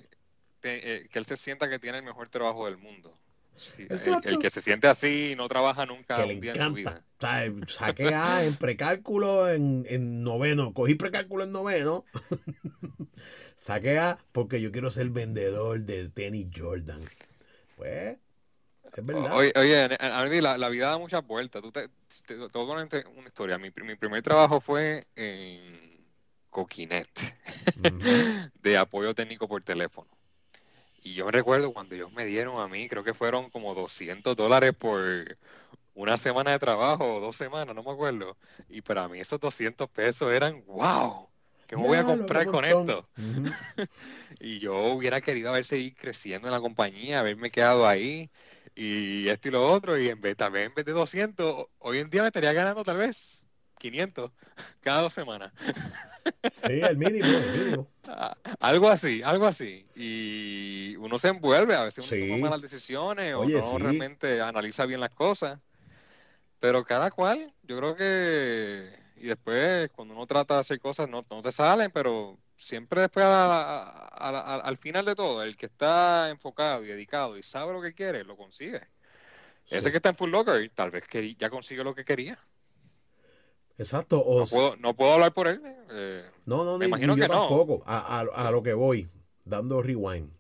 eh, 0.63 1.09
que 1.11 1.19
él 1.19 1.25
se 1.25 1.37
sienta 1.37 1.71
que 1.71 1.79
tiene 1.79 1.99
el 1.99 2.05
mejor 2.05 2.29
trabajo 2.29 2.67
del 2.67 2.77
mundo. 2.77 3.15
el, 3.79 4.39
que 4.39 4.51
se 4.51 4.61
siente 4.61 4.89
así 4.89 5.35
no 5.37 5.49
trabaja 5.49 5.87
nunca 5.87 6.23
un 6.23 6.41
día 6.41 6.53
en 6.53 6.61
su 6.61 6.73
vida. 6.75 7.03
saqué 7.67 8.15
A 8.15 8.45
en 8.45 8.57
precálculo 8.57 9.49
en, 9.49 9.87
en 9.89 10.23
noveno, 10.23 10.75
cogí 10.75 10.97
precálculo 10.97 11.45
en 11.45 11.53
noveno. 11.53 12.05
saqué 13.57 13.99
A 13.99 14.19
porque 14.33 14.61
yo 14.61 14.71
quiero 14.71 14.91
ser 14.91 15.09
vendedor 15.09 15.81
de 15.81 16.11
tenis 16.11 16.49
Jordan. 16.55 17.03
Pues, 17.77 18.19
es 19.01 19.07
verdad. 19.07 19.37
Oye, 19.37 19.53
oye 19.57 20.41
la, 20.41 20.59
la, 20.59 20.69
vida 20.69 20.91
da 20.91 20.99
muchas 20.99 21.27
vueltas. 21.27 21.63
Tú 21.63 21.71
te, 21.73 21.89
te, 22.27 22.35
una 22.59 23.27
historia. 23.27 23.59
Mi, 23.59 23.71
mi, 23.85 23.97
primer 23.97 24.23
trabajo 24.23 24.61
fue 24.61 25.07
en 25.15 26.05
Coquinet, 26.51 27.09
de 28.63 28.79
apoyo 28.79 29.15
técnico 29.15 29.47
por 29.49 29.63
teléfono. 29.63 30.09
Y 31.03 31.15
yo 31.15 31.31
recuerdo 31.31 31.73
cuando 31.73 31.95
ellos 31.95 32.13
me 32.13 32.25
dieron 32.25 32.61
a 32.61 32.67
mí, 32.67 32.89
creo 32.89 33.05
que 33.05 33.15
fueron 33.15 33.51
como 33.51 33.75
200 33.75 34.35
dólares 34.35 34.73
por 34.77 35.37
una 35.95 36.17
semana 36.17 36.51
de 36.51 36.59
trabajo 36.59 37.17
o 37.17 37.21
dos 37.21 37.37
semanas, 37.37 37.75
no 37.75 37.83
me 37.83 37.93
acuerdo. 37.93 38.37
Y 38.69 38.81
para 38.81 39.09
mí 39.09 39.21
esos 39.21 39.39
200 39.39 39.89
pesos 39.91 40.33
eran 40.33 40.65
wow. 40.67 41.29
¿Qué 41.67 41.77
me 41.77 41.83
voy 41.83 41.99
a 41.99 42.05
comprar 42.05 42.47
con 42.47 42.65
esto? 42.65 43.09
y 44.41 44.59
yo 44.59 44.87
hubiera 44.87 45.21
querido 45.21 45.51
haber 45.51 45.65
seguido 45.65 45.97
creciendo 45.99 46.49
en 46.49 46.55
la 46.55 46.61
compañía, 46.61 47.21
haberme 47.21 47.51
quedado 47.51 47.87
ahí 47.87 48.31
y 48.77 49.29
esto 49.29 49.49
y 49.49 49.51
lo 49.53 49.67
otro, 49.67 49.99
y 49.99 50.11
en 50.11 50.21
vez, 50.21 50.37
tal 50.37 50.53
vez 50.53 50.67
en 50.67 50.75
vez 50.75 50.85
de 50.85 50.93
200, 50.93 51.67
hoy 51.79 51.99
en 51.99 52.11
día 52.11 52.21
me 52.21 52.29
estaría 52.29 52.53
ganando 52.53 52.85
tal 52.85 52.99
vez 52.99 53.47
500 53.79 54.31
cada 54.81 55.03
dos 55.03 55.13
semanas. 55.13 55.53
Sí, 56.51 56.81
el 56.81 56.97
mínimo, 56.97 57.25
el 57.25 57.61
mínimo. 57.61 57.89
Ah, 58.09 58.37
algo 58.59 58.89
así, 58.89 59.23
algo 59.23 59.47
así. 59.47 59.87
Y 59.95 60.97
uno 60.97 61.21
se 61.21 61.29
envuelve, 61.29 61.77
a 61.77 61.85
veces 61.85 62.11
uno 62.11 62.21
toma 62.21 62.51
malas 62.51 62.63
decisiones 62.63 63.33
o 63.37 63.45
no 63.45 63.79
realmente 63.79 64.41
analiza 64.41 64.87
bien 64.87 64.99
las 64.99 65.11
cosas. 65.11 65.61
Pero 66.59 66.85
cada 66.85 67.13
cual, 67.13 67.53
yo 67.63 67.77
creo 67.79 67.95
que. 67.95 68.93
Y 69.19 69.29
después, 69.29 69.89
cuando 69.91 70.15
uno 70.15 70.27
trata 70.27 70.55
de 70.55 70.61
hacer 70.63 70.81
cosas, 70.81 71.09
no, 71.09 71.25
no 71.31 71.43
te 71.43 71.53
salen, 71.53 71.93
pero 71.93 72.37
siempre 72.57 73.03
después 73.03 73.27
al 73.27 74.77
final 74.79 75.05
de 75.05 75.15
todo, 75.15 75.43
el 75.43 75.57
que 75.57 75.67
está 75.67 76.31
enfocado 76.31 76.85
y 76.85 76.89
dedicado 76.89 77.37
y 77.37 77.43
sabe 77.43 77.73
lo 77.73 77.83
que 77.83 77.95
quiere, 77.95 78.25
lo 78.25 78.37
consigue. 78.37 78.81
Ese 79.69 79.91
que 79.91 79.97
está 79.97 80.11
en 80.11 80.15
Full 80.15 80.31
Locker, 80.31 80.71
tal 80.75 80.91
vez 80.91 81.05
que 81.09 81.35
ya 81.35 81.51
consigue 81.51 81.83
lo 81.83 81.95
que 81.95 82.05
quería. 82.05 82.39
Exacto. 83.79 84.25
no, 84.79 84.95
puedo, 84.95 85.13
hablar 85.13 85.33
por 85.33 85.49
él. 85.49 85.61
Eh, 85.91 86.25
no, 86.47 86.65
no, 86.65 86.79
ni, 86.79 86.89
yo 86.89 87.29
tampoco. 87.29 87.83
A, 87.87 88.51
lo 88.51 88.63
que 88.63 88.75
voy, 88.75 89.09
dando 89.45 89.83
rewind, 89.83 90.31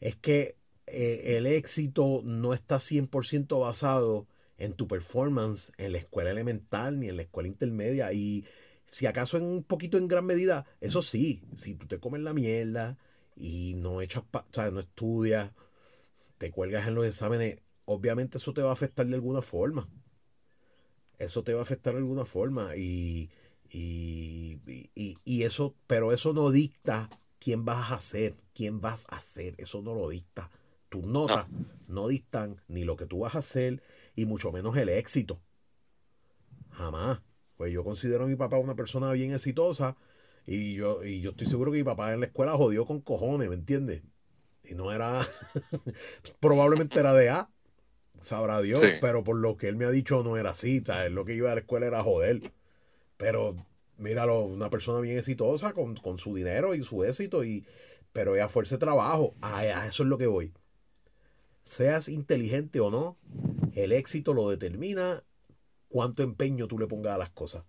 es 0.00 0.16
que 0.16 0.56
eh, 0.86 1.36
el 1.36 1.46
éxito 1.46 2.22
no 2.24 2.54
está 2.54 2.76
100% 2.76 3.60
basado 3.60 4.26
en 4.56 4.74
tu 4.74 4.86
performance 4.86 5.72
en 5.76 5.92
la 5.92 5.98
escuela 5.98 6.30
elemental 6.30 7.00
ni 7.00 7.08
en 7.08 7.16
la 7.16 7.22
escuela 7.22 7.48
intermedia. 7.48 8.12
Y 8.12 8.46
si 8.94 9.06
acaso 9.06 9.36
en 9.36 9.42
un 9.42 9.64
poquito 9.64 9.98
en 9.98 10.06
gran 10.06 10.24
medida, 10.24 10.66
eso 10.80 11.02
sí, 11.02 11.42
si 11.56 11.74
tú 11.74 11.88
te 11.88 11.98
comes 11.98 12.20
la 12.20 12.32
mierda 12.32 12.96
y 13.34 13.74
no 13.74 14.00
echas, 14.00 14.22
o 14.32 14.44
sea, 14.52 14.70
no 14.70 14.78
estudias, 14.78 15.50
te 16.38 16.52
cuelgas 16.52 16.86
en 16.86 16.94
los 16.94 17.04
exámenes, 17.04 17.58
obviamente 17.86 18.38
eso 18.38 18.54
te 18.54 18.62
va 18.62 18.70
a 18.70 18.74
afectar 18.74 19.04
de 19.04 19.16
alguna 19.16 19.42
forma. 19.42 19.88
Eso 21.18 21.42
te 21.42 21.54
va 21.54 21.60
a 21.60 21.62
afectar 21.64 21.94
de 21.94 21.98
alguna 21.98 22.24
forma 22.24 22.76
y, 22.76 23.32
y, 23.68 24.60
y, 25.24 25.42
eso, 25.42 25.74
pero 25.88 26.12
eso 26.12 26.32
no 26.32 26.52
dicta 26.52 27.10
quién 27.40 27.64
vas 27.64 27.90
a 27.90 27.96
hacer, 27.96 28.36
quién 28.54 28.80
vas 28.80 29.06
a 29.10 29.16
hacer, 29.16 29.56
eso 29.58 29.82
no 29.82 29.96
lo 29.96 30.08
dicta. 30.08 30.52
Tus 30.88 31.04
notas 31.04 31.48
no 31.88 32.06
dictan 32.06 32.62
ni 32.68 32.84
lo 32.84 32.94
que 32.94 33.06
tú 33.06 33.20
vas 33.20 33.34
a 33.34 33.38
hacer 33.40 33.82
y 34.14 34.24
mucho 34.24 34.52
menos 34.52 34.76
el 34.76 34.88
éxito. 34.88 35.40
Jamás. 36.70 37.18
Pues 37.56 37.72
yo 37.72 37.84
considero 37.84 38.24
a 38.24 38.26
mi 38.26 38.36
papá 38.36 38.58
una 38.58 38.74
persona 38.74 39.12
bien 39.12 39.32
exitosa 39.32 39.96
y 40.46 40.74
yo, 40.74 41.04
y 41.04 41.20
yo 41.20 41.30
estoy 41.30 41.46
seguro 41.46 41.72
que 41.72 41.78
mi 41.78 41.84
papá 41.84 42.12
en 42.12 42.20
la 42.20 42.26
escuela 42.26 42.52
jodió 42.52 42.84
con 42.84 43.00
cojones, 43.00 43.48
¿me 43.48 43.54
entiendes? 43.54 44.02
Y 44.64 44.74
no 44.74 44.92
era, 44.92 45.26
probablemente 46.40 46.98
era 46.98 47.14
de 47.14 47.30
A, 47.30 47.50
sabrá 48.20 48.60
Dios, 48.60 48.82
pero 49.00 49.24
por 49.24 49.36
lo 49.36 49.56
que 49.56 49.68
él 49.68 49.76
me 49.76 49.84
ha 49.84 49.90
dicho 49.90 50.22
no 50.22 50.36
era 50.36 50.50
así, 50.50 50.82
es 50.86 51.12
lo 51.12 51.24
que 51.24 51.34
iba 51.34 51.50
a 51.50 51.54
la 51.54 51.60
escuela 51.60 51.86
era 51.86 52.02
joder. 52.02 52.52
Pero 53.16 53.56
míralo, 53.98 54.42
una 54.42 54.70
persona 54.70 55.00
bien 55.00 55.18
exitosa 55.18 55.72
con, 55.72 56.18
su 56.18 56.34
dinero 56.34 56.74
y 56.74 56.82
su 56.82 57.04
éxito, 57.04 57.44
y, 57.44 57.66
pero 58.12 58.34
ella 58.34 58.48
fuerza 58.48 58.76
de 58.76 58.80
trabajo, 58.80 59.34
a 59.40 59.86
eso 59.86 60.02
es 60.02 60.08
lo 60.08 60.18
que 60.18 60.26
voy. 60.26 60.52
Seas 61.62 62.08
inteligente 62.08 62.80
o 62.80 62.90
no, 62.90 63.16
el 63.74 63.92
éxito 63.92 64.34
lo 64.34 64.50
determina 64.50 65.22
cuánto 65.94 66.24
empeño 66.24 66.66
tú 66.66 66.76
le 66.76 66.88
pongas 66.88 67.14
a 67.14 67.18
las 67.18 67.30
cosas. 67.30 67.66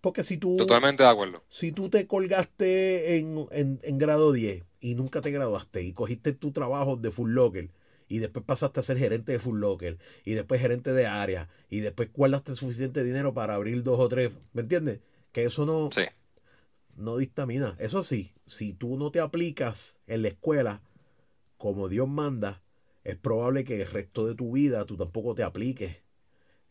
Porque 0.00 0.22
si 0.22 0.38
tú. 0.38 0.56
Totalmente 0.56 1.02
de 1.02 1.10
acuerdo. 1.10 1.44
Si 1.50 1.70
tú 1.70 1.90
te 1.90 2.06
colgaste 2.06 3.18
en, 3.18 3.98
grado 3.98 4.32
10 4.32 4.64
y 4.80 4.94
nunca 4.94 5.20
te 5.20 5.30
graduaste 5.30 5.82
y 5.82 5.92
cogiste 5.92 6.32
tu 6.32 6.52
trabajo 6.52 6.96
de 6.96 7.10
Full 7.10 7.32
Locker 7.32 7.68
y 8.08 8.20
después 8.20 8.42
pasaste 8.46 8.80
a 8.80 8.82
ser 8.82 8.96
gerente 8.96 9.32
de 9.32 9.38
Full 9.38 9.60
Locker 9.60 9.98
y 10.24 10.32
después 10.32 10.62
gerente 10.62 10.94
de 10.94 11.04
área 11.04 11.50
y 11.68 11.80
después 11.80 12.08
guardaste 12.14 12.54
suficiente 12.54 13.04
dinero 13.04 13.34
para 13.34 13.54
abrir 13.54 13.82
dos 13.82 14.00
o 14.00 14.08
tres, 14.08 14.30
¿me 14.54 14.62
entiendes? 14.62 15.00
Que 15.30 15.44
eso 15.44 15.66
no. 15.66 15.90
Sí. 15.94 16.04
No 16.96 17.18
dictamina. 17.18 17.76
Eso 17.78 18.02
sí, 18.02 18.32
si 18.46 18.72
tú 18.72 18.96
no 18.96 19.10
te 19.10 19.20
aplicas 19.20 19.98
en 20.06 20.22
la 20.22 20.28
escuela 20.28 20.80
como 21.58 21.90
Dios 21.90 22.08
manda, 22.08 22.62
es 23.04 23.16
probable 23.16 23.64
que 23.64 23.82
el 23.82 23.88
resto 23.88 24.26
de 24.26 24.34
tu 24.34 24.52
vida 24.52 24.86
tú 24.86 24.96
tampoco 24.96 25.34
te 25.34 25.42
apliques 25.42 25.98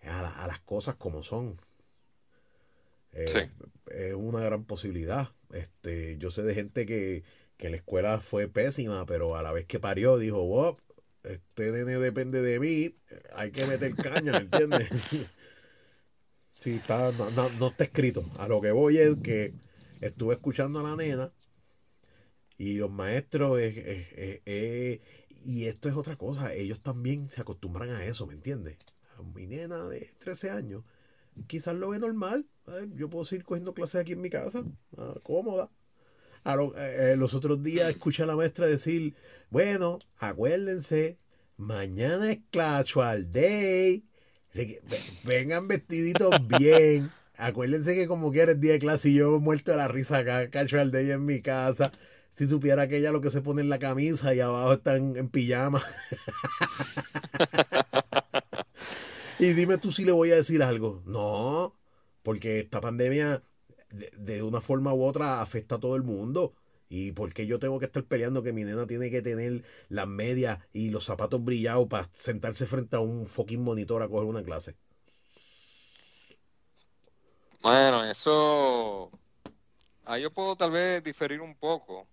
a, 0.03 0.47
las 0.47 0.59
cosas 0.59 0.95
como 0.95 1.23
son. 1.23 1.57
Eh, 3.13 3.49
es 3.87 4.13
una 4.13 4.39
gran 4.39 4.65
posibilidad. 4.65 5.29
Este, 5.51 6.17
yo 6.17 6.31
sé 6.31 6.43
de 6.43 6.55
gente 6.55 6.85
que, 6.85 7.23
que 7.57 7.69
la 7.69 7.75
escuela 7.75 8.21
fue 8.21 8.47
pésima, 8.47 9.05
pero 9.05 9.35
a 9.35 9.43
la 9.43 9.51
vez 9.51 9.65
que 9.65 9.79
parió 9.79 10.17
dijo, 10.17 10.45
Bob, 10.45 10.79
este 11.23 11.71
nene 11.71 11.99
depende 11.99 12.41
de 12.41 12.59
mí, 12.59 12.95
hay 13.35 13.51
que 13.51 13.65
meter 13.67 13.93
caña, 13.95 14.31
¿me 14.31 14.39
entiendes? 14.39 14.89
sí, 16.55 16.75
está, 16.75 17.11
no, 17.11 17.67
está 17.67 17.83
escrito. 17.83 18.27
A 18.39 18.47
lo 18.47 18.61
que 18.61 18.71
voy 18.71 18.97
es 18.97 19.17
que 19.17 19.53
estuve 19.99 20.33
escuchando 20.33 20.79
a 20.79 20.83
la 20.83 20.95
nena 20.95 21.31
y 22.57 22.75
los 22.75 22.91
maestros, 22.91 23.59
y 25.43 25.65
esto 25.65 25.89
es 25.89 25.95
otra 25.95 26.15
cosa, 26.15 26.53
ellos 26.53 26.81
también 26.81 27.29
se 27.29 27.41
acostumbran 27.41 27.89
a 27.89 28.05
eso, 28.05 28.25
¿me 28.25 28.33
entiendes? 28.33 28.77
Mi 29.23 29.47
nena 29.47 29.87
de 29.87 30.09
13 30.19 30.51
años, 30.51 30.83
quizás 31.47 31.75
lo 31.75 31.89
ve 31.89 31.99
normal. 31.99 32.45
Yo 32.95 33.09
puedo 33.09 33.25
seguir 33.25 33.43
cogiendo 33.43 33.73
clases 33.73 34.01
aquí 34.01 34.13
en 34.13 34.21
mi 34.21 34.29
casa, 34.29 34.63
ah, 34.97 35.15
cómoda. 35.23 35.69
Eh, 36.45 36.71
eh, 36.75 37.15
los 37.17 37.33
otros 37.33 37.61
días 37.61 37.89
escuché 37.89 38.23
a 38.23 38.25
la 38.25 38.35
maestra 38.35 38.65
decir, 38.65 39.15
bueno, 39.49 39.99
acuérdense, 40.17 41.17
mañana 41.57 42.31
es 42.31 42.39
Casual 42.51 43.31
Day. 43.31 44.03
Vengan 45.23 45.67
vestiditos 45.67 46.35
bien. 46.47 47.11
Acuérdense 47.37 47.95
que 47.95 48.07
como 48.07 48.31
quieres 48.31 48.59
día 48.59 48.73
de 48.73 48.79
clase 48.79 49.09
y 49.09 49.15
yo 49.15 49.39
muerto 49.39 49.71
de 49.71 49.77
la 49.77 49.87
risa 49.87 50.19
acá, 50.19 50.49
Casual 50.49 50.91
Day 50.91 51.11
en 51.11 51.25
mi 51.25 51.41
casa. 51.41 51.91
Si 52.31 52.47
supiera 52.47 52.87
que 52.87 52.97
ella 52.97 53.11
lo 53.11 53.21
que 53.21 53.29
se 53.29 53.41
pone 53.41 53.61
en 53.61 53.69
la 53.69 53.77
camisa 53.77 54.33
y 54.33 54.39
abajo 54.39 54.73
están 54.73 55.17
en 55.17 55.29
pijama. 55.29 55.81
Y 59.41 59.53
dime 59.53 59.79
tú 59.79 59.91
si 59.91 60.05
le 60.05 60.11
voy 60.11 60.29
a 60.29 60.35
decir 60.35 60.61
algo. 60.61 61.01
No, 61.03 61.75
porque 62.21 62.59
esta 62.59 62.79
pandemia 62.79 63.41
de, 63.89 64.43
una 64.43 64.61
forma 64.61 64.93
u 64.93 65.03
otra 65.03 65.41
afecta 65.41 65.75
a 65.75 65.79
todo 65.79 65.95
el 65.95 66.03
mundo. 66.03 66.53
¿Y 66.89 67.13
por 67.13 67.33
qué 67.33 67.47
yo 67.47 67.57
tengo 67.57 67.79
que 67.79 67.85
estar 67.85 68.03
peleando 68.03 68.43
que 68.43 68.53
mi 68.53 68.63
nena 68.63 68.85
tiene 68.85 69.09
que 69.09 69.23
tener 69.23 69.63
las 69.89 70.07
medias 70.07 70.59
y 70.73 70.91
los 70.91 71.05
zapatos 71.05 71.43
brillados 71.43 71.87
para 71.87 72.07
sentarse 72.11 72.67
frente 72.67 72.97
a 72.97 72.99
un 72.99 73.25
fucking 73.25 73.63
monitor 73.63 74.03
a 74.03 74.07
coger 74.07 74.29
una 74.29 74.43
clase? 74.43 74.75
Bueno, 77.63 78.03
eso. 78.03 79.09
Ahí 80.05 80.21
yo 80.21 80.31
puedo 80.31 80.55
tal 80.55 80.69
vez 80.69 81.03
diferir 81.03 81.41
un 81.41 81.55
poco. 81.55 82.07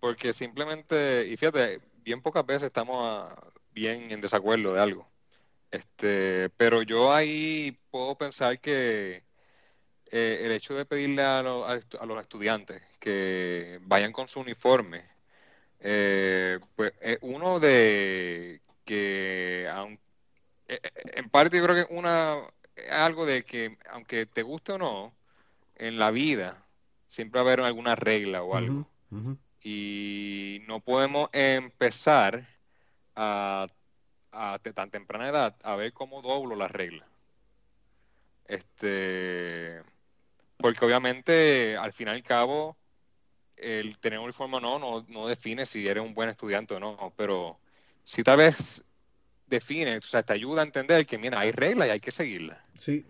Porque 0.00 0.32
simplemente, 0.32 1.26
y 1.28 1.36
fíjate, 1.36 1.82
bien 2.02 2.22
pocas 2.22 2.46
veces 2.46 2.68
estamos 2.68 3.30
bien 3.74 4.10
en 4.10 4.22
desacuerdo 4.22 4.72
de 4.72 4.80
algo. 4.80 5.06
Este, 5.70 6.50
pero 6.56 6.82
yo 6.82 7.12
ahí 7.12 7.78
puedo 7.90 8.16
pensar 8.16 8.60
que 8.60 9.22
eh, 10.10 10.40
el 10.44 10.52
hecho 10.52 10.74
de 10.74 10.86
pedirle 10.86 11.22
a, 11.22 11.42
los 11.42 12.20
estudiantes 12.20 12.82
que 12.98 13.78
vayan 13.82 14.12
con 14.12 14.26
su 14.28 14.40
uniforme, 14.40 15.04
eh, 15.80 16.58
pues 16.74 16.92
es 17.00 17.18
uno 17.20 17.60
de 17.60 18.62
que, 18.84 19.68
eh, 20.68 20.80
en 21.14 21.28
parte 21.28 21.58
yo 21.58 21.64
creo 21.64 21.86
que 21.86 21.94
una 21.94 22.38
algo 22.90 23.26
de 23.26 23.44
que 23.44 23.76
aunque 23.90 24.24
te 24.26 24.42
guste 24.42 24.72
o 24.72 24.78
no, 24.78 25.14
en 25.76 25.98
la 25.98 26.10
vida 26.10 26.64
siempre 27.06 27.40
va 27.40 27.48
a 27.48 27.52
haber 27.52 27.64
alguna 27.64 27.94
regla 27.96 28.42
o 28.42 28.56
algo. 28.56 28.88
Y 29.62 30.62
no 30.66 30.80
podemos 30.80 31.28
empezar 31.32 32.46
a 33.16 33.66
a 34.32 34.58
tan 34.58 34.90
temprana 34.90 35.28
edad 35.28 35.56
a 35.62 35.76
ver 35.76 35.92
cómo 35.92 36.22
doblo 36.22 36.56
las 36.56 36.70
reglas. 36.70 37.08
Este, 38.46 39.82
porque 40.56 40.84
obviamente 40.84 41.76
al 41.76 41.92
fin 41.92 42.08
y 42.08 42.10
al 42.10 42.22
cabo 42.22 42.76
el 43.56 43.98
tener 43.98 44.18
un 44.18 44.26
uniforme 44.26 44.56
o 44.56 44.60
no, 44.60 44.78
no, 44.78 45.04
no 45.08 45.26
define 45.26 45.66
si 45.66 45.86
eres 45.86 46.02
un 46.02 46.14
buen 46.14 46.28
estudiante 46.28 46.74
o 46.74 46.80
no, 46.80 47.12
pero 47.16 47.58
si 48.04 48.22
tal 48.22 48.38
vez 48.38 48.84
define, 49.46 49.98
o 49.98 50.02
sea, 50.02 50.22
te 50.22 50.32
ayuda 50.32 50.62
a 50.62 50.64
entender 50.64 51.04
que 51.06 51.18
mira, 51.18 51.40
hay 51.40 51.52
reglas 51.52 51.88
y 51.88 51.90
hay 51.90 52.00
que 52.00 52.10
seguirlas. 52.10 52.58
Sí. 52.76 53.06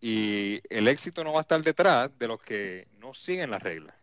Y 0.00 0.60
el 0.68 0.88
éxito 0.88 1.22
no 1.22 1.32
va 1.32 1.40
a 1.40 1.42
estar 1.42 1.62
detrás 1.62 2.10
de 2.18 2.28
los 2.28 2.42
que 2.42 2.88
no 2.98 3.14
siguen 3.14 3.50
las 3.50 3.62
reglas. 3.62 3.94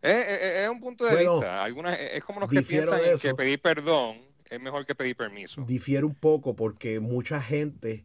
Es, 0.00 0.68
un 0.68 0.80
punto 0.80 1.04
de 1.04 1.16
vista. 1.16 1.62
Algunas, 1.62 1.98
es 1.98 2.24
como 2.24 2.40
los 2.40 2.50
que 2.50 2.62
piensan 2.62 3.00
que 3.20 3.34
pedir 3.34 3.60
perdón 3.60 4.31
es 4.52 4.60
mejor 4.60 4.84
que 4.84 4.94
pedir 4.94 5.16
permiso. 5.16 5.64
Difiere 5.66 6.04
un 6.04 6.14
poco 6.14 6.54
porque 6.54 7.00
mucha 7.00 7.40
gente 7.40 8.04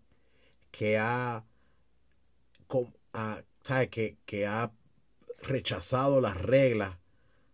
que 0.71 0.97
ha. 0.97 1.43
Que, 3.91 4.15
que 4.25 4.47
ha 4.47 4.71
rechazado 5.41 6.21
las 6.21 6.37
reglas 6.37 6.95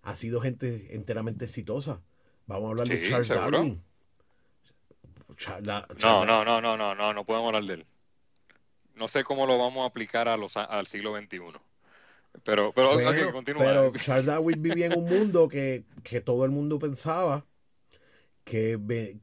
ha 0.04 0.16
sido 0.16 0.42
gente 0.42 0.96
enteramente 0.96 1.46
exitosa. 1.46 2.02
Vamos 2.46 2.68
a 2.68 2.70
hablar 2.70 2.88
de 2.88 3.02
Charles 3.02 3.30
Darwin. 3.30 3.82
no, 5.64 6.26
no, 6.26 6.46
no, 6.46 6.62
no, 6.62 6.78
no, 6.78 6.94
no, 6.94 7.14
no 7.14 7.26
podemos 7.26 7.48
hablar 7.48 7.64
de 7.64 7.74
él. 7.74 7.86
No 8.96 9.08
sé 9.08 9.24
cómo 9.24 9.48
lo 9.48 9.58
vamos 9.58 9.84
a 9.84 9.88
aplicar 9.88 10.28
a 10.28 10.38
los, 10.38 10.56
al 10.56 10.86
siglo 10.86 11.18
XXI. 11.18 11.40
Pero, 12.44 12.74
pero, 12.74 12.98
pero 13.58 13.92
Charles 13.94 14.26
Darwin 14.26 14.62
vivía 14.62 14.88
en 14.88 14.98
un 14.98 15.06
mundo 15.06 15.48
que, 15.48 15.84
todo 16.24 16.46
el 16.46 16.52
mundo 16.52 16.78
pensaba 16.78 17.46
que, 18.44 19.18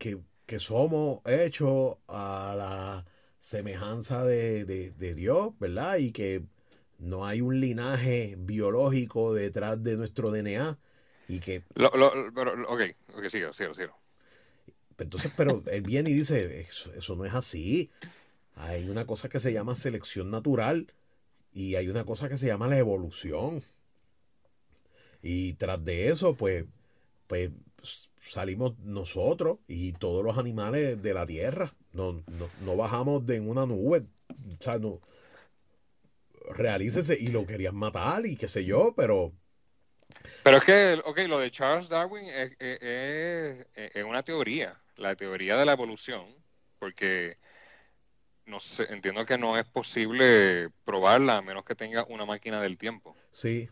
que, 0.46 0.59
somos 0.59 1.20
hechos 1.26 1.96
a 2.09 2.54
la 2.56 3.06
semejanza 3.38 4.24
de, 4.24 4.64
de, 4.64 5.14
Dios, 5.14 5.59
¿verdad? 5.59 5.98
Y 5.98 6.12
que 6.12 6.44
no 6.98 7.26
hay 7.26 7.40
un 7.40 7.61
linaje 7.61 8.35
biológico 8.38 9.33
detrás 9.33 9.83
de 9.83 9.96
nuestro 9.96 10.30
DNA 10.30 10.78
y 11.28 11.40
que... 11.40 11.62
Lo, 11.74 11.90
lo, 11.90 12.12
pero, 12.35 12.52
ok, 12.68 12.83
ok, 13.14 13.28
sigo, 13.28 13.52
sigo, 13.52 13.74
sigo. 13.74 13.96
Entonces, 14.98 15.33
pero 15.37 15.62
él 15.70 15.83
viene 15.83 16.11
y 16.11 16.14
dice, 16.14 16.61
eso, 16.61 16.92
eso 16.92 17.16
no 17.16 17.24
es 17.24 17.33
así. 17.33 17.90
Hay 18.54 18.90
una 18.90 19.06
cosa 19.06 19.28
que 19.28 19.40
se 19.40 19.52
llama 19.52 19.74
selección 19.74 20.30
natural 20.30 20.92
y 21.52 21.76
hay 21.76 21.88
una 21.88 22.04
cosa 22.04 22.28
que 22.28 22.37
se 22.37 22.46
llama 22.46 22.68
la 22.68 22.78
evolución. 22.78 23.62
Y 25.22 25.54
tras 25.54 25.83
de 25.85 26.09
eso, 26.09 26.37
pues, 26.37 26.64
pues 27.26 27.50
salimos 28.20 28.78
nosotros 28.80 29.59
y 29.66 29.92
todos 29.92 30.24
los 30.24 30.38
animales 30.38 31.00
de 31.02 31.14
la 31.14 31.26
tierra. 31.26 31.74
No, 31.92 32.22
no, 32.61 32.76
bajamos 32.76 33.26
de 33.26 33.40
una 33.40 33.66
nube. 33.66 34.06
O 34.28 34.62
sea, 34.62 34.78
no. 34.78 35.00
Realícese 36.50 37.16
y 37.18 37.28
lo 37.28 37.46
querían 37.46 37.76
matar 37.76 38.26
y 38.26 38.37
qué 38.37 38.48
sé 38.48 38.64
yo, 38.64 38.94
pero. 38.96 39.33
Pero 40.42 40.56
es 40.56 40.64
que, 40.64 41.00
ok, 41.04 41.18
lo 41.28 41.38
de 41.38 41.50
Charles 41.50 41.88
Darwin 41.88 42.24
es, 42.28 42.56
es 42.59 44.04
una 44.04 44.22
teoría, 44.22 44.80
la 44.96 45.14
teoría 45.14 45.56
de 45.56 45.64
la 45.64 45.72
evolución, 45.72 46.26
porque 46.78 47.38
no 48.50 48.59
sé, 48.59 48.92
entiendo 48.92 49.24
que 49.24 49.38
no 49.38 49.56
es 49.56 49.64
posible 49.64 50.70
probarla 50.85 51.37
a 51.38 51.42
menos 51.42 51.64
que 51.64 51.76
tenga 51.76 52.04
una 52.04 52.26
máquina 52.26 52.61
del 52.61 52.76
tiempo. 52.76 53.16
Sí. 53.30 53.68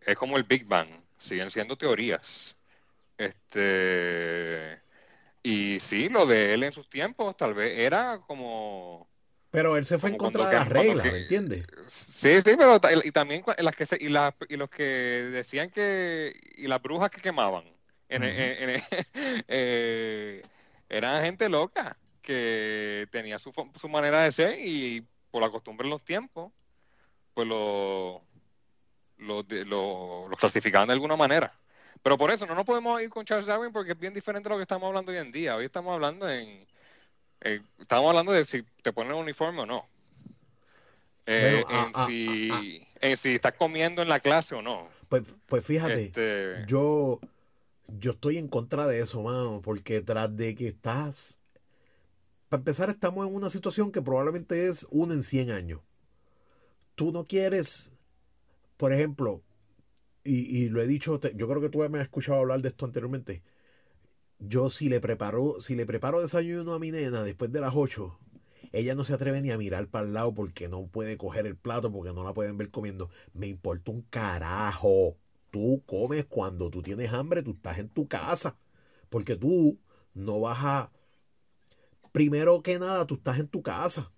Es 0.00 0.16
como 0.16 0.38
el 0.38 0.44
Big 0.44 0.64
Bang, 0.64 0.88
siguen 1.18 1.50
siendo 1.50 1.76
teorías. 1.76 2.53
Este 3.16 4.80
y 5.42 5.78
sí, 5.80 6.08
lo 6.08 6.26
de 6.26 6.54
él 6.54 6.62
en 6.64 6.72
sus 6.72 6.88
tiempos 6.88 7.36
tal 7.36 7.54
vez 7.54 7.78
era 7.78 8.20
como 8.26 9.08
pero 9.50 9.76
él 9.76 9.84
se 9.84 9.98
fue 9.98 10.10
en 10.10 10.16
contra 10.16 10.48
de 10.48 10.56
las 10.56 10.68
reglas, 10.68 11.12
¿me 11.12 11.18
entiendes? 11.18 11.64
Sí, 11.86 12.40
sí, 12.40 12.56
pero 12.58 12.80
y 13.04 13.12
también 13.12 13.44
las 13.58 13.76
que 13.76 13.86
y, 14.00 14.08
las, 14.08 14.34
y 14.48 14.56
los 14.56 14.68
que 14.68 14.82
decían 14.82 15.70
que 15.70 16.32
y 16.56 16.66
las 16.66 16.82
brujas 16.82 17.10
que 17.10 17.20
quemaban 17.20 17.62
eh, 19.48 20.42
eran 20.88 21.24
gente 21.24 21.48
loca 21.48 21.96
que 22.20 23.06
tenía 23.10 23.38
su, 23.38 23.52
su 23.74 23.88
manera 23.88 24.22
de 24.22 24.32
ser 24.32 24.58
y 24.58 25.06
por 25.30 25.42
la 25.42 25.50
costumbre 25.50 25.86
en 25.86 25.90
los 25.90 26.04
tiempos, 26.04 26.52
pues 27.34 27.46
lo, 27.46 28.22
lo, 29.18 29.44
lo, 30.28 30.36
clasificaban 30.38 30.88
de 30.88 30.94
alguna 30.94 31.16
manera. 31.16 31.52
Pero 32.04 32.18
por 32.18 32.30
eso 32.30 32.44
no 32.44 32.54
nos 32.54 32.66
podemos 32.66 33.00
ir 33.00 33.08
con 33.08 33.24
Charles 33.24 33.46
Darwin 33.46 33.72
porque 33.72 33.92
es 33.92 33.98
bien 33.98 34.12
diferente 34.12 34.46
de 34.46 34.54
lo 34.54 34.58
que 34.58 34.64
estamos 34.64 34.86
hablando 34.86 35.10
hoy 35.10 35.16
en 35.16 35.32
día. 35.32 35.56
Hoy 35.56 35.64
estamos 35.64 35.94
hablando 35.94 36.28
en... 36.28 36.66
estamos 37.40 38.10
hablando 38.10 38.30
de 38.30 38.44
si 38.44 38.62
te 38.82 38.92
ponen 38.92 39.14
uniforme 39.14 39.62
o 39.62 39.66
no. 39.66 39.88
Eh, 41.24 41.64
ah, 41.66 41.90
ah, 41.94 42.06
ah, 42.06 42.06
en, 43.00 43.16
si, 43.16 43.34
estás 43.34 43.54
comiendo 43.54 44.02
en 44.02 44.10
la 44.10 44.20
clase 44.20 44.54
o 44.54 44.60
no. 44.60 44.86
Pues, 45.08 45.22
pues 45.46 45.64
fíjate, 45.64 46.04
este 46.04 46.64
yo, 46.66 47.20
yo 47.88 48.12
estoy 48.12 48.36
en 48.36 48.48
contra 48.48 48.86
de 48.86 49.00
eso, 49.00 49.22
mano, 49.22 49.62
porque 49.64 50.02
tras 50.02 50.36
de 50.36 50.54
que 50.54 50.68
estás 50.68 51.38
para 52.50 52.60
empezar, 52.60 52.90
estamos 52.90 53.26
en 53.26 53.34
una 53.34 53.48
situación 53.48 53.90
que 53.90 54.02
probablemente 54.02 54.68
es 54.68 54.86
una 54.90 55.14
en 55.14 55.22
100 55.22 55.50
años. 55.50 55.80
Tú 56.94 57.10
no 57.10 57.24
quieres, 57.24 57.90
por 58.76 58.92
ejemplo, 58.92 59.42
y, 60.24 60.68
lo 60.70 60.80
he 60.80 60.86
dicho, 60.86 61.20
yo 61.34 61.48
creo 61.48 61.60
que 61.60 61.68
tú 61.68 61.78
me 61.90 61.98
has 61.98 62.04
escuchado 62.04 62.40
hablar 62.40 62.62
de 62.62 62.68
esto 62.68 62.86
anteriormente. 62.86 63.42
Yo 64.38 64.70
si 64.70 64.88
le 64.88 65.00
preparo, 65.00 65.60
si 65.60 65.74
le 65.74 65.86
preparo 65.86 66.20
desayuno 66.20 66.74
a 66.74 66.78
mi 66.78 66.90
nena 66.90 67.22
después 67.22 67.52
de 67.52 67.60
las 67.60 67.74
8, 67.74 68.18
ella 68.72 68.94
no 68.94 69.04
se 69.04 69.14
atreve 69.14 69.40
ni 69.40 69.50
a 69.50 69.58
mirar 69.58 69.88
para 69.88 70.06
el 70.06 70.14
lado 70.14 70.34
porque 70.34 70.68
no 70.68 70.86
puede 70.86 71.16
coger 71.16 71.46
el 71.46 71.56
plato, 71.56 71.92
porque 71.92 72.12
no 72.12 72.24
la 72.24 72.34
pueden 72.34 72.58
ver 72.58 72.70
comiendo. 72.70 73.10
Me 73.32 73.46
importa 73.46 73.92
un 73.92 74.02
carajo. 74.02 75.16
Tú 75.50 75.82
comes 75.86 76.24
cuando 76.26 76.70
tú 76.70 76.82
tienes 76.82 77.12
hambre, 77.12 77.42
tú 77.42 77.52
estás 77.52 77.78
en 77.78 77.88
tu 77.88 78.08
casa. 78.08 78.56
Porque 79.10 79.36
tú 79.36 79.78
no 80.14 80.40
vas 80.40 80.58
a 80.62 80.92
primero 82.14 82.62
que 82.62 82.78
nada, 82.78 83.06
tú 83.06 83.14
estás 83.14 83.38
en 83.40 83.48
tu 83.48 83.62
casa. 83.62 84.12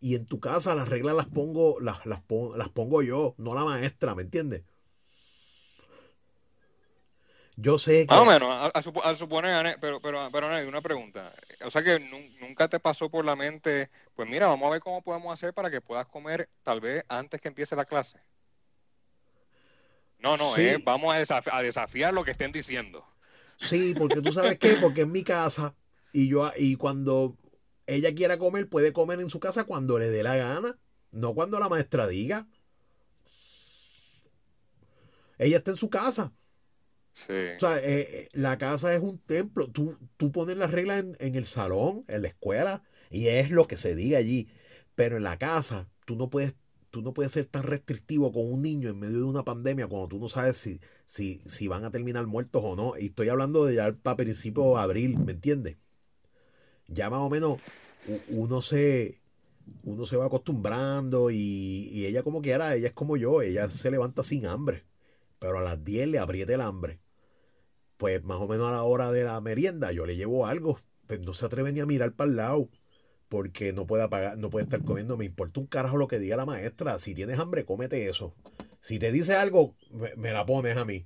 Y 0.00 0.16
en 0.16 0.26
tu 0.26 0.40
casa 0.40 0.74
las 0.74 0.88
reglas 0.88 1.14
las 1.14 1.26
pongo, 1.26 1.78
las, 1.80 2.04
las, 2.06 2.20
pongo 2.22 3.02
yo, 3.02 3.34
no 3.38 3.54
la 3.54 3.64
maestra, 3.64 4.14
¿me 4.14 4.22
entiendes? 4.22 4.64
Yo 7.60 7.78
sé 7.78 8.06
que. 8.06 8.14
Más 8.14 8.20
o 8.20 8.24
menos, 8.24 8.70
al, 8.72 9.16
suponer, 9.16 9.76
pero, 9.80 10.00
pero, 10.00 10.30
pero 10.32 10.48
hay 10.48 10.66
una 10.66 10.80
pregunta. 10.80 11.32
O 11.62 11.70
sea 11.70 11.82
que 11.82 12.00
nunca 12.40 12.68
te 12.68 12.80
pasó 12.80 13.10
por 13.10 13.24
la 13.24 13.36
mente, 13.36 13.90
pues 14.14 14.28
mira, 14.28 14.46
vamos 14.46 14.66
a 14.66 14.70
ver 14.70 14.80
cómo 14.80 15.02
podemos 15.02 15.32
hacer 15.32 15.52
para 15.52 15.70
que 15.70 15.82
puedas 15.82 16.06
comer 16.06 16.48
tal 16.62 16.80
vez 16.80 17.04
antes 17.08 17.40
que 17.40 17.48
empiece 17.48 17.76
la 17.76 17.84
clase. 17.84 18.18
No, 20.18 20.36
no, 20.36 20.52
vamos 20.84 21.14
a, 21.14 21.42
a 21.52 21.62
desafiar 21.62 22.14
lo 22.14 22.24
que 22.24 22.30
estén 22.30 22.52
diciendo. 22.52 23.06
Sí, 23.56 23.94
porque 23.96 24.22
tú 24.22 24.32
sabes 24.32 24.58
qué, 24.58 24.76
porque 24.80 25.02
en 25.02 25.12
mi 25.12 25.22
casa 25.22 25.74
y 26.12 26.28
yo 26.28 26.50
y 26.56 26.76
cuando 26.76 27.36
ella 27.86 28.14
quiera 28.14 28.38
comer, 28.38 28.68
puede 28.68 28.92
comer 28.92 29.20
en 29.20 29.28
su 29.28 29.38
casa 29.38 29.64
cuando 29.64 29.98
le 29.98 30.08
dé 30.08 30.22
la 30.22 30.36
gana, 30.36 30.78
no 31.10 31.34
cuando 31.34 31.58
la 31.58 31.68
maestra 31.68 32.06
diga. 32.06 32.46
Ella 35.38 35.58
está 35.58 35.72
en 35.72 35.76
su 35.76 35.90
casa. 35.90 36.32
O 37.56 37.60
sea, 37.60 37.78
eh, 37.78 38.06
eh, 38.10 38.28
la 38.32 38.58
casa 38.58 38.94
es 38.94 39.00
un 39.00 39.18
templo. 39.18 39.70
Tú, 39.70 39.96
tú 40.16 40.32
pones 40.32 40.56
las 40.56 40.70
reglas 40.70 41.04
en, 41.18 41.34
el 41.34 41.44
salón, 41.44 42.04
en 42.08 42.22
la 42.22 42.28
escuela, 42.28 42.82
y 43.10 43.28
es 43.28 43.50
lo 43.50 43.66
que 43.66 43.76
se 43.76 43.94
diga 43.94 44.18
allí. 44.18 44.48
Pero 44.94 45.16
en 45.16 45.24
la 45.24 45.38
casa, 45.38 45.88
tú 46.04 46.16
no 46.16 46.30
puedes, 46.30 46.54
tú 46.90 47.02
no 47.02 47.12
puedes 47.12 47.32
ser 47.32 47.46
tan 47.46 47.64
restrictivo 47.64 48.32
con 48.32 48.50
un 48.50 48.62
niño 48.62 48.90
en 48.90 48.98
medio 48.98 49.18
de 49.18 49.24
una 49.24 49.44
pandemia 49.44 49.86
cuando 49.86 50.08
tú 50.08 50.18
no 50.18 50.28
sabes 50.28 50.56
si, 50.56 50.80
si, 51.06 51.42
si 51.46 51.68
van 51.68 51.84
a 51.84 51.90
terminar 51.90 52.26
muertos 52.26 52.62
o 52.64 52.76
no. 52.76 52.98
Y 52.98 53.06
estoy 53.06 53.28
hablando 53.28 53.66
de 53.66 53.76
ya 53.76 53.92
para 53.92 54.16
principio 54.16 54.74
de 54.74 54.80
abril, 54.80 55.18
¿me 55.18 55.32
entiendes? 55.32 55.76
ya 56.90 57.10
más 57.10 57.20
o 57.20 57.30
menos 57.30 57.58
uno 58.28 58.60
se, 58.60 59.20
uno 59.84 60.06
se 60.06 60.16
va 60.16 60.26
acostumbrando 60.26 61.30
y, 61.30 62.04
ella 62.06 62.22
como 62.22 62.42
quiera, 62.42 62.74
ella 62.74 62.88
es 62.88 62.94
como 62.94 63.16
yo, 63.16 63.42
ella 63.42 63.70
se 63.70 63.90
levanta 63.90 64.22
sin 64.22 64.46
hambre, 64.46 64.84
pero 65.40 65.58
a 65.58 65.62
las 65.62 65.82
10 65.82 66.06
le 66.06 66.20
aprieta 66.20 66.54
el 66.54 66.60
hambre. 66.60 67.00
Pues 67.96 68.22
más 68.22 68.38
o 68.38 68.46
menos 68.46 68.68
a 68.68 68.72
la 68.72 68.84
hora 68.84 69.10
de 69.10 69.24
la 69.24 69.40
merienda 69.40 69.90
yo 69.90 70.06
le 70.06 70.14
llevo 70.14 70.46
algo, 70.46 70.78
pues 71.08 71.18
no 71.20 71.34
se 71.34 71.46
atreve 71.46 71.72
ni 71.72 71.80
a 71.80 71.86
mirar 71.86 72.12
para 72.12 72.30
el 72.30 72.36
lado 72.36 72.68
porque 73.28 73.72
no 73.72 73.86
puede 73.86 74.02
apagar, 74.02 74.38
no 74.38 74.50
puede 74.50 74.64
estar 74.64 74.84
comiendo, 74.84 75.16
me 75.16 75.24
importa 75.24 75.60
un 75.60 75.66
carajo 75.66 75.96
lo 75.96 76.08
que 76.08 76.18
diga 76.18 76.36
la 76.36 76.46
maestra, 76.46 76.98
si 76.98 77.14
tienes 77.14 77.38
hambre, 77.38 77.64
cómete 77.64 78.08
eso. 78.08 78.34
Si 78.80 78.98
te 78.98 79.12
dice 79.12 79.34
algo, 79.34 79.76
me, 79.90 80.14
me 80.16 80.32
la 80.32 80.44
pones 80.44 80.76
a 80.76 80.84
mí. 80.84 81.04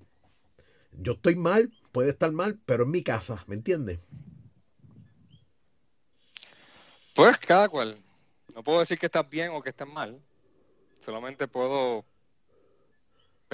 Yo 0.92 1.12
estoy 1.12 1.36
mal, 1.36 1.70
puede 1.92 2.10
estar 2.10 2.32
mal, 2.32 2.58
pero 2.64 2.84
en 2.84 2.92
mi 2.92 3.02
casa, 3.02 3.44
¿me 3.46 3.56
entiendes? 3.56 4.00
Pues 7.14 7.36
cada 7.38 7.68
cual. 7.68 8.02
No 8.54 8.62
puedo 8.64 8.80
decir 8.80 8.98
que 8.98 9.06
estás 9.06 9.28
bien 9.28 9.50
o 9.52 9.60
que 9.60 9.70
estás 9.70 9.88
mal. 9.88 10.20
Solamente 11.00 11.46
puedo 11.46 12.06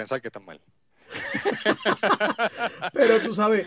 pensar 0.01 0.21
que 0.21 0.27
estás 0.29 0.43
mal. 0.43 0.59
Pero 2.93 3.21
tú 3.21 3.35
sabes, 3.35 3.65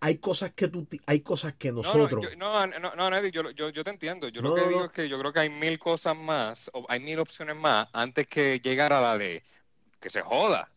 hay 0.00 0.18
cosas 0.18 0.52
que 0.52 0.68
tú, 0.68 0.86
hay 1.06 1.20
cosas 1.20 1.54
que 1.54 1.72
nosotros. 1.72 2.36
No, 2.36 2.66
no, 2.66 2.78
no, 2.94 3.10
no, 3.10 3.26
yo, 3.28 3.50
yo, 3.50 3.70
yo, 3.70 3.84
te 3.84 3.90
entiendo. 3.90 4.28
Yo 4.28 4.42
lo 4.42 4.54
que 4.54 4.68
digo 4.68 4.84
es 4.84 4.92
que 4.92 5.08
yo 5.08 5.18
creo 5.18 5.32
que 5.32 5.40
hay 5.40 5.50
mil 5.50 5.78
cosas 5.78 6.16
más, 6.16 6.70
o 6.74 6.84
hay 6.88 7.00
mil 7.00 7.18
opciones 7.18 7.56
más 7.56 7.88
antes 7.92 8.26
que 8.26 8.60
llegar 8.60 8.92
a 8.92 9.00
la 9.00 9.18
de 9.18 9.42
que 10.00 10.10
se 10.10 10.20
joda. 10.20 10.70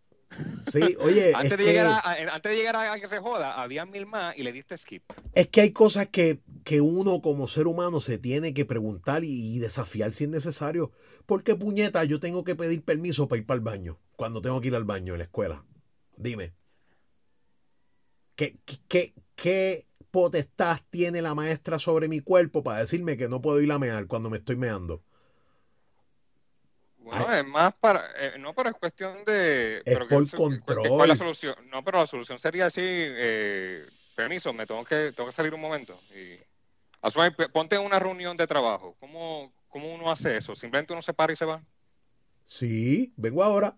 Sí, 0.71 0.95
oye. 0.99 1.33
antes, 1.35 1.57
de 1.57 1.63
llegar 1.63 1.87
a, 1.87 2.33
antes 2.33 2.51
de 2.51 2.57
llegar 2.57 2.75
a 2.75 2.99
que 2.99 3.07
se 3.07 3.19
joda, 3.19 3.61
había 3.61 3.85
mil 3.85 4.05
más 4.05 4.37
y 4.37 4.43
le 4.43 4.51
diste 4.51 4.77
skip. 4.77 5.03
Es 5.33 5.47
que 5.47 5.61
hay 5.61 5.71
cosas 5.71 6.07
que, 6.07 6.41
que 6.63 6.81
uno 6.81 7.21
como 7.21 7.47
ser 7.47 7.67
humano 7.67 8.01
se 8.01 8.17
tiene 8.17 8.53
que 8.53 8.65
preguntar 8.65 9.23
y, 9.23 9.59
desafiar 9.59 10.13
si 10.13 10.25
es 10.25 10.29
necesario. 10.29 10.91
Porque 11.25 11.55
puñeta, 11.55 12.03
yo 12.03 12.19
tengo 12.19 12.43
que 12.43 12.55
pedir 12.55 12.83
permiso 12.83 13.27
para 13.27 13.39
ir 13.39 13.45
para 13.45 13.57
el 13.57 13.63
baño. 13.63 13.99
Cuando 14.15 14.41
tengo 14.41 14.61
que 14.61 14.67
ir 14.67 14.75
al 14.75 14.85
baño 14.85 15.13
en 15.13 15.19
la 15.19 15.25
escuela. 15.25 15.65
Dime. 16.17 16.53
¿Qué, 18.35 18.57
qué, 18.87 19.13
qué 19.35 19.85
potestad 20.11 20.79
tiene 20.89 21.21
la 21.21 21.35
maestra 21.35 21.77
sobre 21.77 22.07
mi 22.07 22.21
cuerpo 22.21 22.63
para 22.63 22.79
decirme 22.79 23.17
que 23.17 23.27
no 23.29 23.41
puedo 23.41 23.61
ir 23.61 23.71
a 23.71 23.79
mear 23.79 24.07
cuando 24.07 24.29
me 24.29 24.37
estoy 24.37 24.55
meando? 24.55 25.03
Bueno, 27.09 27.33
es 27.33 27.45
más 27.47 27.73
para, 27.79 28.05
eh, 28.17 28.33
no, 28.39 28.53
pero 28.53 28.69
es 28.69 28.75
cuestión 28.75 29.23
de... 29.25 29.77
Es 29.77 29.83
pero 29.85 30.07
por 30.07 30.29
que- 30.29 30.37
control. 30.37 30.87
¿Cuál 30.89 31.01
es 31.01 31.07
la 31.09 31.15
solución? 31.15 31.55
No, 31.69 31.83
pero 31.83 31.99
la 31.99 32.07
solución 32.07 32.37
sería 32.39 32.67
así, 32.67 32.81
eh, 32.83 33.85
permiso, 34.15 34.53
me 34.53 34.65
tengo 34.65 34.83
que, 34.85 35.11
tengo 35.13 35.29
que 35.29 35.35
salir 35.35 35.53
un 35.53 35.61
momento. 35.61 35.99
Y, 36.15 36.39
asume, 37.01 37.31
ponte 37.31 37.75
en 37.77 37.81
una 37.83 37.99
reunión 37.99 38.37
de 38.37 38.45
trabajo. 38.47 38.95
¿Cómo, 38.99 39.51
¿Cómo 39.69 39.93
uno 39.93 40.11
hace 40.11 40.37
eso? 40.37 40.53
¿Simplemente 40.55 40.93
uno 40.93 41.01
se 41.01 41.13
para 41.13 41.33
y 41.33 41.35
se 41.35 41.45
va? 41.45 41.61
Sí, 42.45 43.13
vengo 43.15 43.43
ahora. 43.43 43.75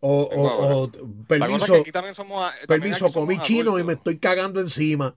O, 0.00 0.28
Vengo 0.30 0.44
o- 0.44 0.82
o- 0.84 0.90
cosa 0.90 1.08
es 1.08 1.26
permiso, 1.26 1.82
que 1.84 1.92
también 1.92 2.14
somos... 2.14 2.44
a- 2.44 2.50
también 2.66 2.92
permiso, 2.92 3.12
comí 3.12 3.40
chino 3.42 3.78
y 3.78 3.84
me 3.84 3.92
estoy 3.94 4.18
cagando 4.18 4.60
encima. 4.60 5.14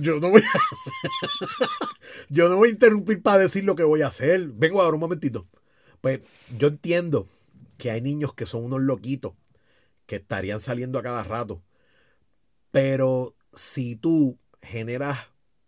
Yo 0.00 0.20
no 0.20 0.30
voy 0.30 0.42
a, 0.42 0.58
yo 2.28 2.48
no 2.48 2.56
voy 2.56 2.68
a 2.68 2.72
interrumpir 2.72 3.22
para 3.22 3.38
decir 3.42 3.64
lo 3.64 3.76
que 3.76 3.84
voy 3.84 4.02
a 4.02 4.08
hacer. 4.08 4.48
Vengo 4.48 4.82
ahora 4.82 4.94
un 4.94 5.00
momentito. 5.00 5.46
Pues 6.00 6.20
yo 6.56 6.68
entiendo 6.68 7.26
que 7.76 7.90
hay 7.90 8.00
niños 8.00 8.34
que 8.34 8.46
son 8.46 8.64
unos 8.64 8.80
loquitos 8.80 9.32
que 10.06 10.16
estarían 10.16 10.60
saliendo 10.60 10.98
a 10.98 11.02
cada 11.02 11.22
rato. 11.24 11.62
Pero 12.70 13.34
si 13.52 13.96
tú 13.96 14.38
generas 14.62 15.18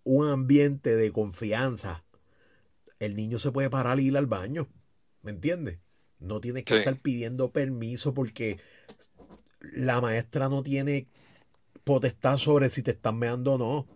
un 0.04 0.28
ambiente 0.28 0.96
de 0.96 1.12
confianza, 1.12 2.04
el 2.98 3.16
niño 3.16 3.38
se 3.38 3.52
puede 3.52 3.70
parar 3.70 4.00
y 4.00 4.08
ir 4.08 4.16
al 4.16 4.26
baño. 4.26 4.68
¿Me 5.22 5.30
entiendes? 5.30 5.78
No 6.18 6.40
tienes 6.40 6.64
que 6.64 6.74
Sí. 6.74 6.78
estar 6.80 6.98
pidiendo 7.00 7.50
permiso 7.52 8.12
porque 8.14 8.58
la 9.61 10.00
maestra 10.00 10.48
no 10.48 10.62
tiene 10.62 11.08
potestad 11.84 12.36
sobre 12.36 12.68
si 12.70 12.82
te 12.82 12.92
están 12.92 13.18
meando 13.18 13.54
o 13.54 13.58
no. 13.58 13.86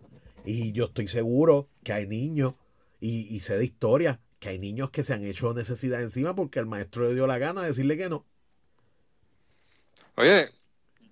Y 0.45 0.71
yo 0.71 0.85
estoy 0.85 1.07
seguro 1.07 1.69
que 1.83 1.93
hay 1.93 2.07
niños, 2.07 2.55
y, 2.99 3.27
y 3.35 3.39
sé 3.41 3.57
de 3.57 3.65
historia, 3.65 4.19
que 4.39 4.49
hay 4.49 4.59
niños 4.59 4.91
que 4.91 5.03
se 5.03 5.13
han 5.13 5.23
hecho 5.23 5.53
necesidad 5.53 6.01
encima 6.01 6.35
porque 6.35 6.59
el 6.59 6.65
maestro 6.67 7.07
le 7.07 7.13
dio 7.15 7.27
la 7.27 7.37
gana 7.37 7.61
de 7.61 7.67
decirle 7.67 7.97
que 7.97 8.09
no. 8.09 8.25
Oye, 10.15 10.51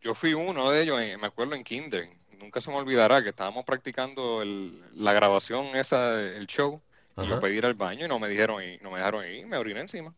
yo 0.02 0.16
fui 0.16 0.34
uno 0.34 0.72
de 0.72 0.84
ellos, 0.84 1.02
en- 1.02 1.20
me 1.20 1.28
acuerdo 1.28 1.56
en 1.56 1.64
Kinder. 1.64 2.10
Nunca 2.40 2.62
se 2.62 2.72
me 2.72 2.78
olvidará 2.78 3.24
que 3.24 3.30
estábamos 3.30 3.66
practicando 3.66 4.42
el- 4.42 4.82
la 4.96 5.14
grabación 5.14 5.68
esa, 5.76 6.22
el 6.22 6.48
show. 6.48 6.82
Y 7.20 7.22
Ajá. 7.24 7.28
yo 7.28 7.42
pedí 7.42 7.58
ir 7.58 7.66
al 7.66 7.76
baño 7.76 8.06
y 8.06 8.10
no 8.10 8.20
me 8.20 8.28
dijeron 8.30 8.64
ir, 8.64 8.82
no 8.84 8.92
me 8.92 8.98
dejaron 8.98 9.26
ir, 9.28 9.46
me 9.48 9.58
oriné 9.58 9.82
encima. 9.82 10.14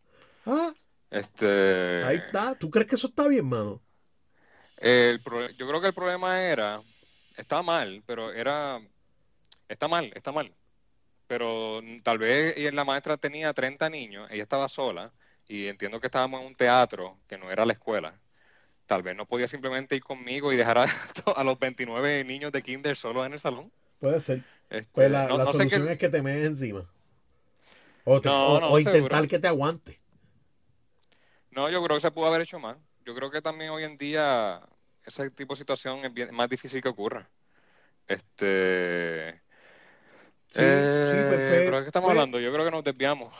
Ah, 0.46 0.72
Este, 1.10 2.04
ahí 2.04 2.16
está. 2.16 2.54
¿Tú 2.56 2.70
crees 2.70 2.88
que 2.88 2.94
eso 2.96 3.08
está 3.08 3.28
bien, 3.28 3.46
mano? 3.46 3.82
el 4.78 5.20
pro- 5.22 5.50
yo 5.50 5.68
creo 5.68 5.80
que 5.80 5.88
el 5.88 5.94
problema 5.94 6.42
era, 6.42 6.82
está 7.36 7.62
mal, 7.62 8.02
pero 8.06 8.32
era, 8.32 8.80
está 9.68 9.88
mal, 9.88 10.12
está 10.14 10.32
mal. 10.32 10.52
Pero 11.26 11.80
tal 12.02 12.18
vez 12.18 12.56
la 12.72 12.84
maestra 12.84 13.16
tenía 13.16 13.52
30 13.52 13.90
niños, 13.90 14.30
ella 14.30 14.42
estaba 14.44 14.68
sola, 14.68 15.12
y 15.48 15.66
entiendo 15.66 16.00
que 16.00 16.06
estábamos 16.06 16.40
en 16.40 16.46
un 16.48 16.54
teatro 16.54 17.18
que 17.28 17.36
no 17.38 17.50
era 17.50 17.66
la 17.66 17.72
escuela. 17.72 18.14
Tal 18.86 19.02
vez 19.02 19.16
no 19.16 19.26
podía 19.26 19.48
simplemente 19.48 19.96
ir 19.96 20.04
conmigo 20.04 20.52
y 20.52 20.56
dejar 20.56 20.78
a, 20.78 20.84
a 21.36 21.44
los 21.44 21.58
29 21.58 22.22
niños 22.24 22.52
de 22.52 22.62
kinder 22.62 22.96
solos 22.96 23.26
en 23.26 23.32
el 23.32 23.40
salón. 23.40 23.72
Puede 24.00 24.20
ser. 24.20 24.42
Este, 24.70 24.90
Pues 24.92 25.10
la, 25.10 25.26
no- 25.26 25.38
la 25.38 25.46
solución 25.50 25.88
es 25.88 25.98
que 25.98 26.08
te 26.08 26.22
mees 26.22 26.46
encima. 26.46 26.84
O, 28.04 28.20
te- 28.20 28.28
No, 28.28 28.46
o- 28.54 28.60
no, 28.60 28.68
o 28.70 28.78
intentar 28.78 29.10
seguro. 29.10 29.28
que 29.28 29.38
te 29.40 29.48
aguante. 29.48 30.00
No, 31.50 31.68
yo 31.70 31.82
creo 31.82 31.96
que 31.96 32.02
se 32.02 32.10
pudo 32.10 32.26
haber 32.26 32.42
hecho 32.42 32.60
más. 32.60 32.76
Yo 33.04 33.14
creo 33.14 33.30
que 33.30 33.42
también 33.42 33.70
hoy 33.70 33.82
en 33.84 33.96
día 33.96 34.60
ese 35.04 35.30
tipo 35.30 35.54
de 35.54 35.58
situación 35.58 36.04
es 36.04 36.12
bien- 36.12 36.34
más 36.34 36.48
difícil 36.48 36.80
que 36.82 36.88
ocurra. 36.88 37.28
Este. 38.06 39.40
Sí, 40.56 40.62
eh, 40.62 41.06
sí, 41.10 41.16
pues, 41.28 41.40
pues, 41.48 41.62
pero 41.64 41.76
¿de 41.78 41.82
qué 41.82 41.88
estamos 41.88 42.08
pues, 42.08 42.18
hablando? 42.18 42.40
Yo 42.40 42.52
creo 42.52 42.64
que 42.64 42.70
nos 42.70 42.84
desviamos. 42.84 43.32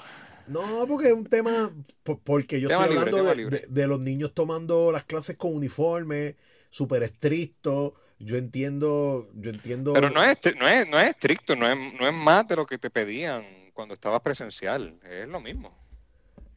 No, 0.46 0.86
porque 0.86 1.08
es 1.08 1.12
un 1.14 1.24
tema, 1.24 1.72
po- 2.02 2.20
porque 2.20 2.60
yo 2.60 2.68
Tema 2.68 2.84
estoy 2.84 2.96
libre, 2.96 3.10
hablando 3.10 3.28
de, 3.30 3.36
libre. 3.36 3.58
de- 3.60 3.66
de 3.68 3.86
los 3.86 4.00
niños 4.00 4.32
tomando 4.34 4.92
las 4.92 5.04
clases 5.04 5.36
con 5.36 5.54
uniforme, 5.54 6.36
súper 6.70 7.02
estricto. 7.02 7.94
Yo 8.18 8.36
entiendo, 8.36 9.28
yo 9.34 9.50
entiendo. 9.50 9.92
Pero 9.92 10.08
no 10.10 10.22
es, 10.22 10.38
no 10.58 10.68
es, 10.68 10.88
no 10.88 10.98
es 11.00 11.10
estricto, 11.10 11.56
no 11.56 11.68
es, 11.68 11.76
no 11.76 12.06
es 12.06 12.14
más 12.14 12.46
de 12.48 12.56
lo 12.56 12.64
que 12.66 12.78
te 12.78 12.90
pedían 12.90 13.44
cuando 13.74 13.94
estabas 13.94 14.20
presencial. 14.22 14.98
Es 15.02 15.28
lo 15.28 15.40
mismo. 15.40 15.76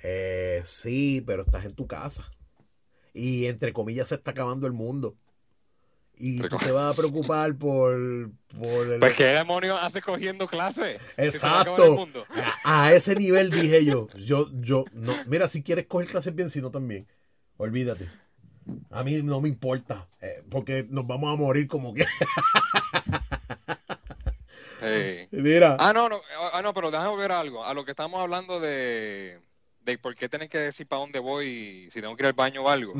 Eh, 0.01 0.61
sí, 0.65 1.21
pero 1.25 1.43
estás 1.43 1.65
en 1.65 1.73
tu 1.75 1.87
casa. 1.87 2.31
Y 3.13 3.47
entre 3.47 3.73
comillas 3.73 4.09
se 4.09 4.15
está 4.15 4.31
acabando 4.31 4.67
el 4.67 4.73
mundo. 4.73 5.17
Y 6.19 6.41
tú 6.41 6.57
te 6.57 6.71
vas 6.71 6.91
a 6.91 6.95
preocupar 6.95 7.55
por, 7.55 8.29
por 8.59 8.87
el... 8.87 8.99
Pues 8.99 9.15
qué 9.15 9.23
demonios 9.23 9.79
hace 9.81 10.01
cogiendo 10.01 10.47
clases. 10.47 11.01
Exacto. 11.15 12.07
A, 12.65 12.87
a 12.87 12.93
ese 12.93 13.15
nivel 13.15 13.49
dije 13.49 13.85
yo. 13.85 14.09
Yo, 14.17 14.49
yo, 14.59 14.83
no. 14.91 15.13
Mira, 15.27 15.47
si 15.47 15.63
quieres 15.63 15.85
coger 15.87 16.09
clases 16.09 16.35
bien, 16.35 16.49
si 16.49 16.61
no 16.61 16.71
también. 16.71 17.07
Olvídate. 17.55 18.09
A 18.91 19.03
mí 19.03 19.21
no 19.23 19.39
me 19.39 19.47
importa. 19.47 20.09
eh, 20.21 20.43
porque 20.49 20.85
nos 20.89 21.07
vamos 21.07 21.33
a 21.33 21.37
morir 21.37 21.67
como 21.67 21.93
que. 21.93 22.05
Sí. 24.79 25.27
Mira. 25.31 25.75
Ah, 25.77 25.91
no, 25.93 26.07
no, 26.07 26.21
ah, 26.53 26.61
no, 26.61 26.71
pero 26.71 26.89
déjame 26.89 27.25
a 27.25 27.39
algo. 27.39 27.65
A 27.65 27.73
lo 27.73 27.83
que 27.83 27.91
estamos 27.91 28.21
hablando 28.21 28.61
de, 28.61 29.41
de 29.81 29.97
por 29.97 30.13
qué 30.15 30.29
tener 30.29 30.49
que 30.49 30.57
decir 30.59 30.87
para 30.87 31.01
dónde 31.01 31.19
voy, 31.19 31.89
si 31.91 32.01
tengo 32.01 32.15
que 32.15 32.23
ir 32.23 32.27
al 32.27 32.33
baño 32.33 32.63
o 32.63 32.69
algo. 32.69 32.93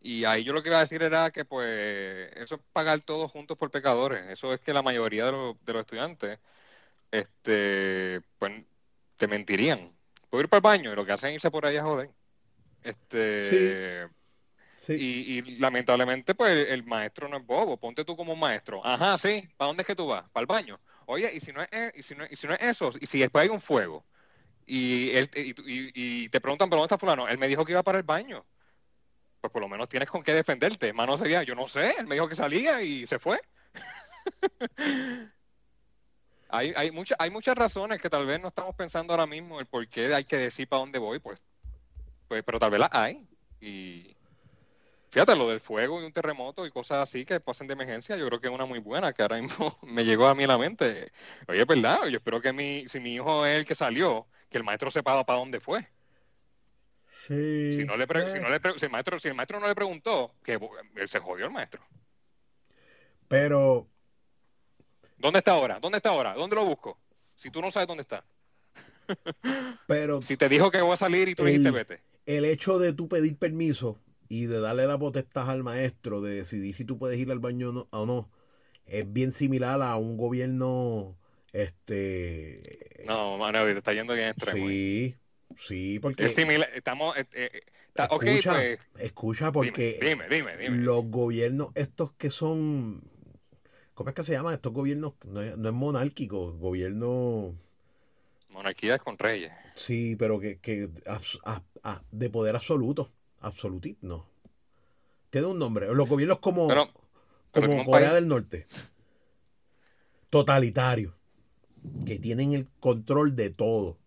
Y 0.00 0.24
ahí 0.24 0.44
yo 0.44 0.52
lo 0.52 0.62
que 0.62 0.68
iba 0.68 0.78
a 0.78 0.80
decir 0.80 1.02
era 1.02 1.30
que, 1.30 1.44
pues, 1.44 2.30
eso 2.36 2.56
es 2.56 2.60
pagar 2.72 3.00
todos 3.00 3.30
juntos 3.30 3.56
por 3.56 3.70
pecadores. 3.70 4.26
Eso 4.28 4.52
es 4.52 4.60
que 4.60 4.74
la 4.74 4.82
mayoría 4.82 5.26
de 5.26 5.32
los, 5.32 5.64
de 5.64 5.72
los 5.72 5.80
estudiantes, 5.80 6.38
este, 7.10 8.20
pues, 8.38 8.52
te 9.16 9.26
mentirían. 9.28 9.92
Puedo 10.28 10.42
ir 10.42 10.48
para 10.48 10.58
el 10.58 10.62
baño 10.62 10.92
y 10.92 10.96
lo 10.96 11.06
que 11.06 11.12
hacen 11.12 11.30
es 11.30 11.36
irse 11.36 11.50
por 11.50 11.64
ahí 11.64 11.76
a 11.76 11.82
joder. 11.84 12.10
Este, 12.82 14.08
Sí. 14.76 14.92
y, 14.94 15.38
y 15.38 15.56
lamentablemente, 15.58 16.34
pues, 16.34 16.68
el 16.68 16.84
maestro 16.84 17.28
no 17.28 17.38
es 17.38 17.46
bobo. 17.46 17.78
Ponte 17.78 18.04
tú 18.04 18.16
como 18.16 18.34
un 18.34 18.40
maestro. 18.40 18.84
Ajá, 18.84 19.16
sí. 19.16 19.48
¿Para 19.56 19.68
dónde 19.68 19.82
es 19.82 19.86
que 19.86 19.94
tú 19.96 20.08
vas? 20.08 20.28
¿Para 20.30 20.42
el 20.42 20.46
baño? 20.46 20.78
Oye, 21.06 21.30
y 21.32 21.40
si 21.40 21.52
no 21.52 21.62
es, 21.62 21.68
eh, 21.70 21.92
y 21.94 22.02
si 22.02 22.14
no, 22.14 22.24
y 22.28 22.36
si 22.36 22.46
no 22.46 22.54
es 22.54 22.60
eso, 22.60 22.90
y 23.00 23.06
si 23.06 23.20
después 23.20 23.44
hay 23.44 23.48
un 23.48 23.60
fuego, 23.60 24.04
y, 24.66 25.10
él, 25.10 25.30
y, 25.34 25.50
y- 25.50 25.92
y 26.24 26.28
te 26.28 26.40
preguntan, 26.40 26.68
¿pero 26.70 26.80
dónde 26.80 26.94
está 26.94 26.98
fulano? 26.98 27.28
Él 27.28 27.38
me 27.38 27.48
dijo 27.48 27.64
que 27.64 27.72
iba 27.72 27.82
para 27.82 27.98
el 27.98 28.04
baño. 28.04 28.44
Pues 29.40 29.52
por 29.52 29.60
lo 29.62 29.68
menos 29.68 29.88
tienes 29.88 30.08
con 30.10 30.22
qué 30.22 30.32
defenderte. 30.34 30.92
Mano 30.92 31.16
sería, 31.18 31.42
yo 31.42 31.54
no 31.54 31.68
sé, 31.68 31.94
él 31.98 32.06
me 32.06 32.14
dijo 32.14 32.28
que 32.28 32.34
salía 32.34 32.80
y 32.82 33.06
se 33.06 33.18
fue. 33.18 33.40
hay, 36.48 36.72
hay, 36.76 36.90
mucha- 36.90 37.16
hay 37.18 37.30
muchas 37.30 37.56
razones 37.56 38.00
que 38.00 38.10
tal 38.10 38.26
vez 38.26 38.40
no 38.40 38.48
estamos 38.48 38.74
pensando 38.74 39.12
ahora 39.12 39.26
mismo 39.26 39.60
el 39.60 39.66
por 39.66 39.86
qué 39.88 40.14
hay 40.14 40.24
que 40.24 40.36
decir 40.36 40.68
para 40.68 40.80
dónde 40.80 40.98
voy, 40.98 41.18
pues, 41.18 41.42
pues 42.28 42.42
pero 42.44 42.58
tal 42.58 42.70
vez 42.70 42.80
las 42.80 42.90
hay. 42.92 43.26
Y 43.60 44.16
fíjate, 45.14 45.36
lo 45.36 45.48
del 45.48 45.60
fuego 45.60 46.00
y 46.02 46.04
un 46.04 46.12
terremoto 46.12 46.66
y 46.66 46.70
cosas 46.70 46.98
así 46.98 47.24
que 47.24 47.40
pasen 47.40 47.66
de 47.68 47.74
emergencia, 47.74 48.16
yo 48.16 48.26
creo 48.26 48.40
que 48.40 48.48
es 48.48 48.52
una 48.54 48.66
muy 48.66 48.80
buena, 48.80 49.12
que 49.12 49.22
ahora 49.22 49.40
mismo 49.40 49.76
me 49.82 50.04
llegó 50.04 50.26
a 50.26 50.34
mí 50.34 50.44
a 50.44 50.48
la 50.48 50.58
mente. 50.58 51.12
Oye, 51.48 51.60
es 51.60 51.66
verdad, 51.66 52.06
yo 52.08 52.16
espero 52.18 52.40
que 52.40 52.52
mi, 52.52 52.88
si 52.88 53.00
mi 53.00 53.14
hijo 53.14 53.46
es 53.46 53.58
el 53.58 53.64
que 53.64 53.74
salió, 53.74 54.26
que 54.50 54.58
el 54.58 54.64
maestro 54.64 54.90
sepa 54.90 55.24
para 55.24 55.38
dónde 55.38 55.60
fue. 55.60 55.88
Sí. 57.10 57.74
Si, 57.74 57.84
no 57.84 57.96
le 57.96 58.06
pre- 58.06 58.28
si, 58.30 58.38
Eh, 58.38 58.40
no 58.40 58.50
le 58.50 58.60
pre- 58.60 58.78
si 58.78 58.84
el 58.86 58.90
maestro, 58.92 59.18
si 59.18 59.28
el 59.28 59.34
maestro 59.34 59.60
no 59.60 59.66
le 59.68 59.74
preguntó, 59.74 60.34
que 60.42 60.58
él 60.96 61.08
se 61.08 61.20
jodió 61.20 61.46
el 61.46 61.52
maestro. 61.52 61.82
Pero, 63.28 63.88
¿Dónde 65.18 65.38
está 65.38 65.52
ahora? 65.52 65.80
¿Dónde 65.80 65.96
está 65.98 66.10
ahora? 66.10 66.34
¿Dónde 66.34 66.56
lo 66.56 66.64
busco? 66.64 66.98
Si 67.34 67.50
tú 67.50 67.60
no 67.60 67.70
sabes 67.70 67.88
dónde 67.88 68.02
está. 68.02 68.24
pero 69.86 70.22
Si 70.22 70.36
te 70.36 70.48
dijo 70.48 70.70
que 70.70 70.80
voy 70.82 70.92
a 70.92 70.96
salir 70.96 71.28
y 71.28 71.34
tú 71.34 71.44
dijiste 71.44 71.70
vete. 71.70 72.00
el 72.26 72.44
hecho 72.44 72.78
de 72.78 72.92
tú 72.92 73.08
pedir 73.08 73.36
permiso 73.38 74.00
y 74.28 74.46
de 74.46 74.60
darle 74.60 74.86
la 74.86 74.98
potestad 74.98 75.50
al 75.50 75.62
maestro 75.64 76.20
de 76.20 76.36
decidir 76.36 76.74
si 76.74 76.84
tú 76.84 76.98
puedes 76.98 77.18
ir 77.18 77.30
al 77.30 77.38
baño 77.40 77.70
o 77.70 77.72
no, 77.72 77.88
o 77.90 78.06
no, 78.06 78.30
es 78.86 79.10
bien 79.12 79.32
similar 79.32 79.82
a 79.82 79.96
un 79.96 80.16
gobierno, 80.16 81.18
este, 81.52 82.62
No, 83.06 83.36
mano, 83.38 83.64
te 83.64 83.72
está 83.78 83.92
yendo 83.92 84.14
bien 84.14 84.28
extremo. 84.28 84.66
sí, 84.66 85.16
sí, 85.56 85.98
porque 86.00 86.24
Es 86.24 86.34
similar, 86.34 86.68
estamos, 86.74 87.16
eh, 87.16 87.26
eh, 87.34 87.62
está- 87.88 88.06
escucha, 88.06 88.52
pues, 88.52 88.78
escucha, 88.98 89.52
porque 89.52 90.00
dime, 90.00 90.28
dime, 90.28 90.56
dime. 90.56 90.76
los 90.76 91.04
gobiernos 91.06 91.68
estos 91.74 92.12
que 92.14 92.30
son, 92.30 93.02
¿cómo 93.94 94.10
es 94.10 94.14
que 94.16 94.22
se 94.24 94.32
llaman 94.32 94.54
estos 94.54 94.72
gobiernos? 94.72 95.14
No 95.26 95.42
es, 95.42 95.56
no 95.58 95.68
es 95.68 95.74
monárquico, 95.74 96.52
gobierno, 96.54 97.54
Monarquías 98.48 99.02
con 99.02 99.18
reyes. 99.18 99.52
sí, 99.74 100.16
pero 100.16 100.38
que, 100.40 100.58
que 100.60 100.88
abs- 101.06 101.40
a- 101.44 101.62
a- 101.82 102.02
de 102.10 102.30
poder 102.30 102.54
absoluto, 102.56 103.12
absolutista, 103.44 104.06
no. 104.06 104.26
Tiene 105.30 105.46
un 105.48 105.58
nombre, 105.58 105.92
los 105.94 106.08
gobiernos 106.08 106.38
como, 106.38 106.68
Pero, 106.68 106.88
pero 107.52 107.66
como 107.68 107.84
Corea 107.84 108.08
país- 108.10 108.20
del 108.20 108.28
Norte, 108.28 108.66
totalitario, 110.30 111.14
que 112.06 112.18
tienen 112.18 112.52
el 112.52 112.68
control 112.80 113.36
de 113.36 113.50
todo. 113.50 113.98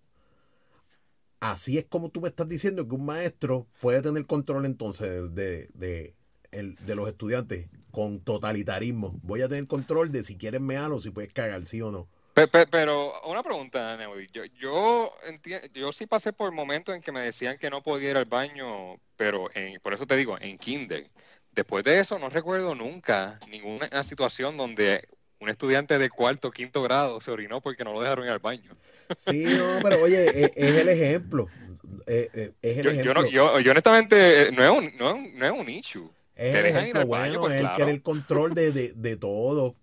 Así 1.40 1.78
es 1.78 1.86
como 1.86 2.10
tú 2.10 2.22
me 2.22 2.30
estás 2.30 2.48
diciendo 2.48 2.88
que 2.88 2.96
un 2.96 3.06
maestro 3.06 3.68
puede 3.80 4.02
tener 4.02 4.26
control 4.26 4.66
entonces 4.66 5.34
de, 5.36 5.70
de, 5.74 6.16
el- 6.52 6.76
de 6.86 6.96
los 6.96 7.08
estudiantes 7.08 7.70
con 7.92 8.20
totalitarismo. 8.20 9.20
Voy 9.24 9.42
a 9.42 9.48
tener 9.48 9.68
control 9.68 10.12
de 10.12 10.24
si 10.24 10.36
quieres 10.36 10.62
mear 10.62 10.92
o 10.92 11.00
si 11.00 11.12
puedes 11.12 11.32
cagar, 11.32 11.66
sí 11.66 11.82
o 11.82 11.92
no. 11.92 12.08
Pero, 12.70 13.20
una 13.24 13.42
pregunta, 13.42 13.98
Neudi. 13.98 14.28
Yo, 14.32 14.46
yo, 14.46 15.12
yo 15.74 15.92
sí 15.92 16.06
pasé 16.06 16.34
por 16.34 16.52
momentos 16.52 16.94
en 16.94 17.02
que 17.02 17.12
me 17.12 17.22
decían 17.22 17.58
que 17.58 17.72
no 17.72 17.82
podía 17.82 18.12
ir 18.12 18.18
al 18.18 18.26
baño, 18.26 19.00
pero 19.16 19.50
por 19.82 19.94
eso 19.94 20.06
te 20.06 20.16
digo, 20.16 20.38
en 20.40 20.60
kinder. 20.60 21.10
Después 21.52 21.84
de 21.84 22.00
eso 22.00 22.20
no 22.20 22.30
recuerdo 22.30 22.76
nunca 22.76 23.40
ninguna 23.50 24.04
situación 24.04 24.56
donde 24.56 25.08
un 25.40 25.50
estudiante 25.50 25.98
de 25.98 26.10
cuarto 26.12 26.50
o 26.50 26.52
quinto 26.52 26.84
grado 26.84 27.20
se 27.22 27.32
orinó 27.32 27.60
porque 27.60 27.84
no 27.84 27.94
lo 27.94 28.02
dejaron 28.02 28.26
ir 28.26 28.32
al 28.32 28.40
baño. 28.40 28.76
Sí, 29.16 29.46
no, 29.46 29.80
pero 29.82 30.04
oye, 30.04 30.30
e, 30.30 30.52
es, 30.56 30.76
el 30.76 30.90
ejemplo. 30.90 31.48
E, 32.06 32.30
e, 32.34 32.54
es, 32.62 32.78
el 32.78 32.84
yo, 32.84 32.92
ejemplo. 32.92 33.26
Yo, 33.28 33.60
yo, 33.60 33.72
honestamente, 33.72 34.52
no 34.52 34.64
es 34.64 34.70
un, 34.70 34.98
no, 34.98 35.18
no 35.18 35.46
es 35.46 35.52
un 35.52 35.70
issue. 35.70 36.12
Es 36.36 36.54
el 36.54 36.66
ejemplo, 36.68 37.06
bueno, 37.08 37.42
pues, 37.42 37.62
él 37.62 37.68
quiere 37.76 37.90
el 37.90 38.04
control 38.04 38.54
de, 38.54 38.72
de, 38.72 38.94
de 38.94 39.18
todo. 39.18 39.76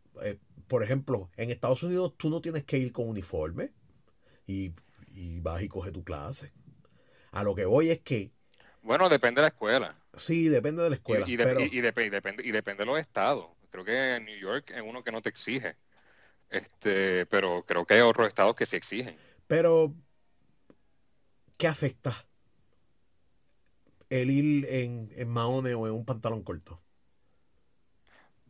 Por 0.74 0.82
ejemplo, 0.82 1.30
en 1.36 1.50
Estados 1.50 1.84
Unidos 1.84 2.14
tú 2.16 2.28
no 2.28 2.40
tienes 2.40 2.64
que 2.64 2.76
ir 2.76 2.90
con 2.90 3.08
uniforme 3.08 3.70
y, 4.44 4.72
y 5.12 5.38
vas 5.38 5.62
y 5.62 5.68
coges 5.68 5.92
tu 5.92 6.02
clase. 6.02 6.52
A 7.30 7.44
lo 7.44 7.54
que 7.54 7.64
voy 7.64 7.90
es 7.90 8.00
que... 8.00 8.32
Bueno, 8.82 9.08
depende 9.08 9.40
de 9.40 9.42
la 9.42 9.48
escuela. 9.50 9.96
Sí, 10.14 10.48
depende 10.48 10.82
de 10.82 10.90
la 10.90 10.96
escuela. 10.96 11.24
Y, 11.28 11.36
pero... 11.36 11.60
y, 11.60 11.80
depende, 11.80 12.44
y 12.44 12.50
depende 12.50 12.82
de 12.82 12.86
los 12.86 12.98
estados. 12.98 13.46
Creo 13.70 13.84
que 13.84 14.16
en 14.16 14.24
New 14.24 14.36
York 14.36 14.72
es 14.74 14.82
uno 14.84 15.04
que 15.04 15.12
no 15.12 15.22
te 15.22 15.28
exige. 15.28 15.76
Este, 16.50 17.24
pero 17.26 17.64
creo 17.64 17.86
que 17.86 17.94
hay 17.94 18.00
otros 18.00 18.26
estados 18.26 18.56
que 18.56 18.66
sí 18.66 18.74
exigen. 18.74 19.16
Pero, 19.46 19.94
¿qué 21.56 21.68
afecta 21.68 22.26
el 24.10 24.28
ir 24.28 24.66
en, 24.68 25.12
en 25.14 25.28
maone 25.28 25.72
o 25.74 25.86
en 25.86 25.92
un 25.92 26.04
pantalón 26.04 26.42
corto? 26.42 26.82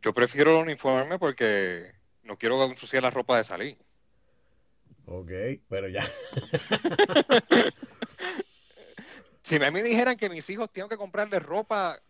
Yo 0.01 0.11
prefiero 0.11 0.57
el 0.57 0.63
uniforme 0.63 1.19
porque 1.19 1.94
no 2.25 2.37
quiero 2.37 2.61
ensuciar 2.65 3.03
la 3.03 3.11
ropa 3.11 3.37
de 3.37 3.43
salir. 3.43 3.77
Ok, 5.05 5.31
pero 5.69 5.87
ya. 5.87 6.03
si 9.41 9.55
a 9.55 9.59
mí 9.59 9.71
me 9.71 9.83
dijeran 9.83 10.17
que 10.17 10.29
mis 10.29 10.49
hijos 10.49 10.71
tienen 10.71 10.89
que 10.89 10.97
comprarle 10.97 11.39
ropa 11.39 12.01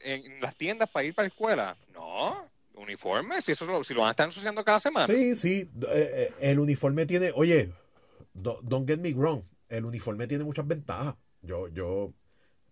en 0.00 0.40
las 0.40 0.56
tiendas 0.56 0.90
para 0.90 1.04
ir 1.04 1.14
para 1.14 1.24
la 1.24 1.28
escuela, 1.28 1.76
no, 1.92 2.50
uniforme, 2.74 3.42
si 3.42 3.52
eso 3.52 3.84
si 3.84 3.94
lo 3.94 4.00
van 4.00 4.08
a 4.08 4.12
estar 4.12 4.26
ensuciando 4.26 4.64
cada 4.64 4.80
semana. 4.80 5.06
Sí, 5.06 5.36
sí, 5.36 5.70
eh, 5.82 6.30
eh, 6.30 6.34
el 6.40 6.58
uniforme 6.58 7.04
tiene, 7.04 7.30
oye, 7.34 7.70
don't 8.32 8.88
get 8.88 8.98
me 8.98 9.12
wrong, 9.12 9.42
el 9.68 9.84
uniforme 9.84 10.26
tiene 10.26 10.44
muchas 10.44 10.66
ventajas. 10.66 11.14
Yo, 11.42 11.68
yo, 11.68 12.14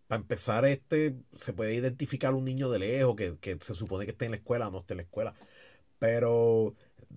para 0.06 0.22
empezar, 0.22 0.64
este, 0.64 1.16
se 1.36 1.52
puede 1.52 1.74
identificar 1.74 2.32
un 2.34 2.46
niño 2.46 2.70
de 2.70 2.78
lejos 2.78 3.14
que, 3.14 3.38
que 3.38 3.58
se 3.60 3.74
supone 3.74 4.06
que 4.06 4.12
esté 4.12 4.24
en 4.24 4.30
la 4.30 4.38
escuela 4.38 4.68
o 4.68 4.70
no 4.70 4.78
esté 4.78 4.94
en 4.94 4.98
la 4.98 5.02
escuela. 5.02 5.34
Pero 6.00 6.74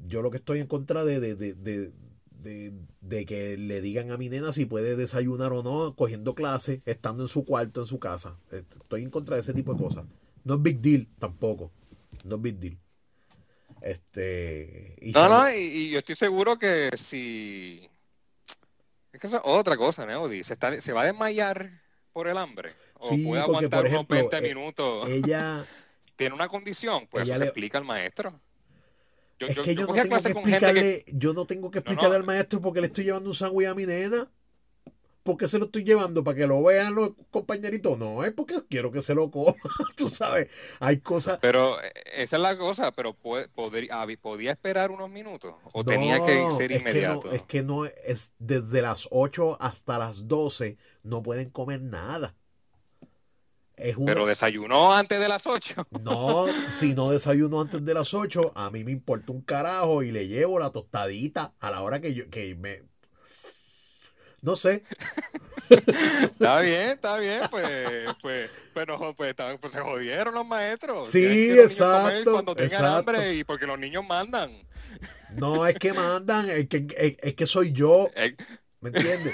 yo 0.07 0.21
lo 0.21 0.29
que 0.29 0.37
estoy 0.37 0.59
en 0.59 0.67
contra 0.67 1.03
de, 1.03 1.19
de, 1.19 1.35
de, 1.55 2.73
de, 3.01 3.25
que 3.25 3.57
le 3.57 3.81
digan 3.81 4.11
a 4.11 4.17
mi 4.17 4.29
nena 4.29 4.51
si 4.51 4.65
puede 4.65 4.95
desayunar 4.95 5.51
o 5.53 5.63
no 5.63 5.95
cogiendo 5.95 6.35
clase, 6.35 6.81
estando 6.85 7.23
en 7.23 7.29
su 7.29 7.45
cuarto, 7.45 7.81
en 7.81 7.87
su 7.87 7.99
casa. 7.99 8.37
Estoy 8.51 9.01
en 9.01 9.09
contra 9.09 9.35
de 9.35 9.41
ese 9.41 9.53
tipo 9.53 9.73
de 9.73 9.81
cosas. 9.81 10.05
No 10.43 10.55
es 10.55 10.61
big 10.61 10.81
deal 10.81 11.07
tampoco. 11.17 11.71
No 12.25 12.35
es 12.35 12.41
big 12.41 12.59
deal. 12.59 12.77
Este, 13.81 14.95
no, 15.13 15.27
no, 15.27 15.49
y, 15.49 15.89
yo 15.89 15.99
estoy 15.99 16.15
seguro 16.15 16.59
que 16.59 16.91
si... 16.95 17.89
Es 19.11 19.19
que 19.19 19.27
eso 19.27 19.37
es 19.37 19.41
otra 19.45 19.77
cosa, 19.77 20.05
Neody. 20.05 20.43
Se, 20.43 20.53
está, 20.53 20.79
se 20.81 20.93
va 20.93 21.03
a 21.03 21.05
desmayar 21.05 21.81
por 22.11 22.27
el 22.27 22.37
hambre. 22.37 22.73
O 22.95 23.09
puede 23.09 23.41
aguantar 23.41 23.85
unos 23.85 24.07
20 24.07 24.37
eh, 24.37 24.41
minutos. 24.41 25.09
Ella... 25.09 25.65
Tiene 26.15 26.35
una 26.35 26.47
condición, 26.47 27.07
pues 27.09 27.27
eso 27.27 27.39
le... 27.39 27.45
explica 27.45 27.79
al 27.79 27.85
maestro. 27.85 28.39
Yo, 29.39 29.47
es 29.47 29.57
que 29.59 29.75
yo, 29.75 29.87
no 29.87 29.93
tengo 29.93 30.19
que 30.19 30.29
explicarle, 30.29 31.05
yo 31.07 31.33
no 31.33 31.45
tengo 31.45 31.71
que 31.71 31.79
explicarle 31.79 32.15
al 32.15 32.23
maestro 32.23 32.61
porque 32.61 32.81
le 32.81 32.87
estoy 32.87 33.05
llevando 33.05 33.29
un 33.29 33.35
sándwich 33.35 33.67
a 33.67 33.75
mi 33.75 33.85
nena. 33.85 34.29
¿Por 35.23 35.37
qué 35.37 35.47
se 35.47 35.57
lo 35.57 35.65
estoy 35.65 35.85
llevando? 35.85 36.21
¿Para 36.23 36.35
que 36.35 36.47
lo 36.47 36.61
vean 36.61 36.95
los 36.95 37.11
compañeritos? 37.31 37.97
No, 37.97 38.25
es 38.25 38.31
porque 38.31 38.55
quiero 38.69 38.91
que 38.91 39.01
se 39.01 39.15
lo 39.15 39.31
coma. 39.31 39.55
Tú 39.95 40.09
sabes, 40.09 40.49
hay 40.81 40.97
cosas. 40.97 41.39
Pero 41.41 41.81
eh, 41.81 41.93
esa 42.13 42.35
es 42.35 42.41
la 42.41 42.57
cosa, 42.57 42.91
pero 42.91 43.13
podría, 43.13 44.05
¿podía 44.21 44.51
esperar 44.51 44.91
unos 44.91 45.09
minutos? 45.09 45.55
¿O 45.71 45.85
tenía 45.85 46.23
que 46.25 46.51
ser 46.57 46.73
inmediato? 46.73 47.31
Es 47.31 47.41
que, 47.43 47.63
no, 47.63 47.85
es 47.85 47.91
que 47.91 47.95
no 48.01 48.05
es 48.05 48.33
desde 48.37 48.81
las 48.81 49.07
8 49.11 49.57
hasta 49.61 49.97
las 49.97 50.27
12 50.27 50.77
no 51.03 51.23
pueden 51.23 51.49
comer 51.49 51.81
nada. 51.81 52.35
Pero 53.75 54.25
desayunó 54.25 54.93
antes 54.93 55.19
de 55.19 55.27
las 55.27 55.47
8. 55.47 55.87
No, 56.01 56.45
si 56.69 56.93
no 56.93 57.09
desayunó 57.09 57.61
antes 57.61 57.83
de 57.83 57.93
las 57.93 58.13
8, 58.13 58.53
a 58.55 58.69
mí 58.69 58.83
me 58.83 58.91
importa 58.91 59.31
un 59.31 59.41
carajo 59.41 60.03
y 60.03 60.11
le 60.11 60.27
llevo 60.27 60.59
la 60.59 60.71
tostadita 60.71 61.53
a 61.59 61.71
la 61.71 61.81
hora 61.81 61.99
que 61.99 62.13
yo 62.13 62.29
que 62.29 62.55
me 62.55 62.83
no 64.43 64.57
sé. 64.57 64.83
está 66.21 66.59
bien, 66.59 66.89
está 66.89 67.15
bien, 67.17 67.39
pues, 67.49 68.13
pues, 68.21 68.51
pero, 68.73 69.15
pues, 69.15 69.33
pues, 69.59 69.71
se 69.71 69.79
jodieron 69.79 70.33
los 70.33 70.45
maestros. 70.45 71.07
Sí, 71.07 71.57
exacto. 71.57 72.33
Cuando 72.33 72.53
tengan 72.53 72.83
hambre 72.83 73.35
y 73.35 73.45
porque 73.45 73.65
los 73.65 73.79
niños 73.79 74.05
mandan. 74.05 74.51
No 75.31 75.65
es 75.65 75.75
que 75.75 75.93
mandan, 75.93 76.49
es 76.49 76.67
que, 76.67 77.17
es, 77.21 77.33
que 77.35 77.45
soy 77.47 77.71
yo. 77.71 78.09
¿Me 78.83 78.89
entiendes? 78.89 79.33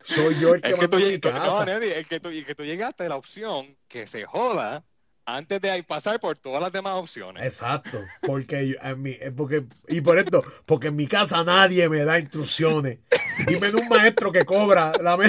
Soy 0.00 0.38
yo 0.40 0.54
el 0.54 0.60
que, 0.60 0.74
manda 0.74 0.98
en 0.98 1.08
mi 1.08 1.18
casa. 1.20 1.64
No, 1.64 1.72
es 1.72 2.06
que 2.08 2.18
tú, 2.18 2.30
y 2.30 2.42
que 2.44 2.56
tú 2.56 2.64
llegaste 2.64 3.04
a 3.04 3.10
la 3.10 3.16
opción 3.16 3.76
que 3.86 4.08
se 4.08 4.24
joda 4.24 4.84
antes 5.24 5.60
de 5.60 5.82
pasar 5.84 6.18
por 6.18 6.36
todas 6.36 6.60
las 6.60 6.72
demás 6.72 6.94
opciones. 6.94 7.44
Exacto, 7.44 8.04
porque 8.22 8.76
en 8.82 9.02
mi, 9.02 9.16
porque 9.36 9.64
y 9.86 10.00
por 10.00 10.18
esto, 10.18 10.42
porque 10.66 10.88
en 10.88 10.96
mi 10.96 11.06
casa 11.06 11.44
nadie 11.44 11.88
me 11.88 12.04
da 12.04 12.18
instrucciones. 12.18 12.98
Dime 13.46 13.70
de 13.70 13.76
un 13.76 13.88
maestro 13.88 14.32
que 14.32 14.44
cobra 14.44 14.92
la 15.00 15.16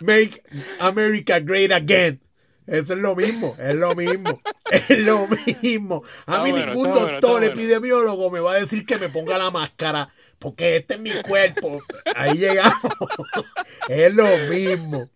Make 0.00 0.40
America 0.78 1.40
Great 1.40 1.72
Again. 1.72 2.20
Eso 2.68 2.92
es 2.92 3.00
lo 3.00 3.16
mismo, 3.16 3.56
es 3.58 3.74
lo 3.74 3.94
mismo, 3.94 4.42
es 4.70 4.98
lo 4.98 5.26
mismo. 5.26 6.02
A 6.26 6.44
mí 6.44 6.52
ningún 6.52 6.92
doctor 6.92 7.42
epidemiólogo 7.42 8.30
me 8.30 8.40
va 8.40 8.52
a 8.52 8.60
decir 8.60 8.84
que 8.84 8.98
me 8.98 9.08
ponga 9.08 9.38
la 9.38 9.50
máscara, 9.50 10.12
porque 10.38 10.76
este 10.76 10.94
es 10.94 11.00
mi 11.00 11.10
cuerpo. 11.22 11.80
Ahí 12.14 12.36
llegamos. 12.36 12.92
es 13.88 14.14
lo 14.14 14.28
mismo. 14.50 15.08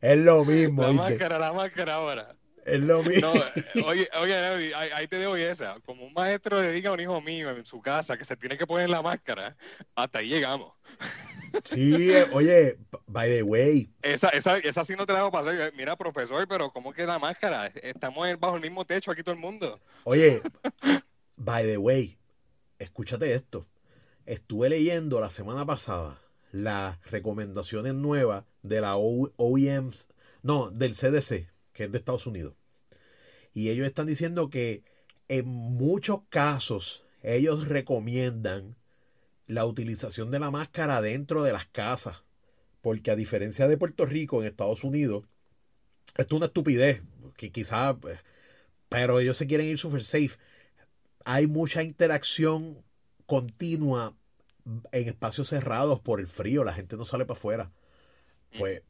Es 0.00 0.18
lo 0.18 0.44
mismo. 0.44 0.84
La 0.84 0.92
máscara, 0.92 1.38
la 1.40 1.52
máscara 1.52 1.94
ahora. 1.94 2.36
Es 2.64 2.80
lo 2.80 3.02
mismo. 3.02 3.32
oye, 3.86 4.08
oye, 4.20 4.74
ahí, 4.74 5.08
te 5.08 5.22
doy 5.22 5.42
esa. 5.42 5.78
Como 5.80 6.04
un 6.04 6.12
maestro 6.12 6.60
le 6.60 6.72
diga 6.72 6.90
a 6.90 6.92
un 6.92 7.00
hijo 7.00 7.20
mío 7.20 7.50
en 7.50 7.64
su 7.64 7.80
casa 7.80 8.16
que 8.16 8.24
se 8.24 8.36
tiene 8.36 8.56
que 8.56 8.66
poner 8.66 8.90
la 8.90 9.02
máscara, 9.02 9.56
hasta 9.94 10.18
ahí 10.18 10.28
llegamos. 10.28 10.72
Sí, 11.64 12.12
oye, 12.32 12.78
by 13.06 13.28
the 13.28 13.42
way. 13.42 13.90
Esa, 14.02 14.28
esa, 14.28 14.58
esa 14.58 14.84
sí 14.84 14.94
no 14.96 15.06
te 15.06 15.12
la 15.12 15.20
hago 15.20 15.30
pasar. 15.30 15.72
Mira, 15.76 15.96
profesor, 15.96 16.46
pero 16.48 16.72
¿cómo 16.72 16.92
que 16.92 17.06
la 17.06 17.18
máscara? 17.18 17.66
Estamos 17.66 18.28
bajo 18.38 18.56
el 18.56 18.62
mismo 18.62 18.84
techo 18.84 19.10
aquí 19.10 19.22
todo 19.22 19.34
el 19.34 19.40
mundo. 19.40 19.80
Oye, 20.04 20.42
by 21.36 21.64
the 21.64 21.76
way, 21.76 22.18
escúchate 22.78 23.34
esto. 23.34 23.66
Estuve 24.26 24.68
leyendo 24.68 25.20
la 25.20 25.30
semana 25.30 25.66
pasada 25.66 26.20
las 26.52 27.00
recomendaciones 27.10 27.94
nuevas 27.94 28.44
de 28.62 28.80
la 28.80 28.96
OEMs, 28.96 30.08
no, 30.42 30.70
del 30.70 30.92
CDC, 30.92 31.48
es 31.84 31.92
de 31.92 31.98
Estados 31.98 32.26
Unidos. 32.26 32.54
Y 33.52 33.70
ellos 33.70 33.86
están 33.86 34.06
diciendo 34.06 34.50
que 34.50 34.82
en 35.28 35.46
muchos 35.46 36.20
casos 36.28 37.04
ellos 37.22 37.68
recomiendan 37.68 38.76
la 39.46 39.64
utilización 39.64 40.30
de 40.30 40.38
la 40.38 40.50
máscara 40.50 41.00
dentro 41.00 41.42
de 41.42 41.52
las 41.52 41.66
casas. 41.66 42.22
Porque 42.80 43.10
a 43.10 43.16
diferencia 43.16 43.68
de 43.68 43.76
Puerto 43.76 44.06
Rico, 44.06 44.40
en 44.40 44.46
Estados 44.46 44.84
Unidos, 44.84 45.24
esto 46.16 46.34
es 46.34 46.38
una 46.38 46.46
estupidez, 46.46 47.02
que 47.36 47.50
quizás, 47.50 47.96
pero 48.88 49.20
ellos 49.20 49.36
se 49.36 49.46
quieren 49.46 49.66
ir 49.66 49.78
super 49.78 50.02
safe. 50.02 50.38
Hay 51.24 51.46
mucha 51.46 51.82
interacción 51.82 52.82
continua 53.26 54.16
en 54.92 55.08
espacios 55.08 55.48
cerrados 55.48 56.00
por 56.00 56.20
el 56.20 56.26
frío, 56.26 56.64
la 56.64 56.72
gente 56.72 56.96
no 56.96 57.04
sale 57.04 57.26
para 57.26 57.38
afuera. 57.38 57.72
Pues 58.58 58.82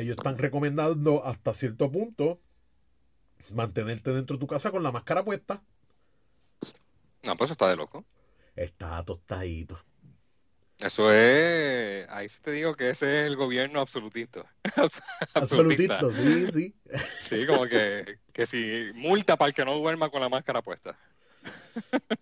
ellos 0.00 0.16
están 0.16 0.38
recomendando 0.38 1.24
hasta 1.24 1.54
cierto 1.54 1.90
punto 1.90 2.40
mantenerte 3.52 4.12
dentro 4.12 4.36
de 4.36 4.40
tu 4.40 4.46
casa 4.46 4.70
con 4.70 4.82
la 4.82 4.92
máscara 4.92 5.24
puesta. 5.24 5.62
No, 7.22 7.36
pues 7.36 7.50
está 7.50 7.68
de 7.68 7.76
loco. 7.76 8.04
Está 8.54 9.04
tostadito. 9.04 9.78
Eso 10.78 11.10
es, 11.10 12.06
ahí 12.10 12.28
sí 12.28 12.38
te 12.42 12.50
digo 12.50 12.74
que 12.74 12.90
ese 12.90 13.20
es 13.20 13.26
el 13.26 13.36
gobierno 13.36 13.80
absolutito. 13.80 14.44
absolutito, 15.34 16.12
sí, 16.12 16.52
sí. 16.52 16.74
Sí, 17.02 17.46
como 17.46 17.64
que, 17.64 18.18
que 18.32 18.44
si 18.44 18.90
multa 18.94 19.36
para 19.36 19.48
el 19.48 19.54
que 19.54 19.64
no 19.64 19.74
duerma 19.78 20.10
con 20.10 20.20
la 20.20 20.28
máscara 20.28 20.60
puesta. 20.60 20.98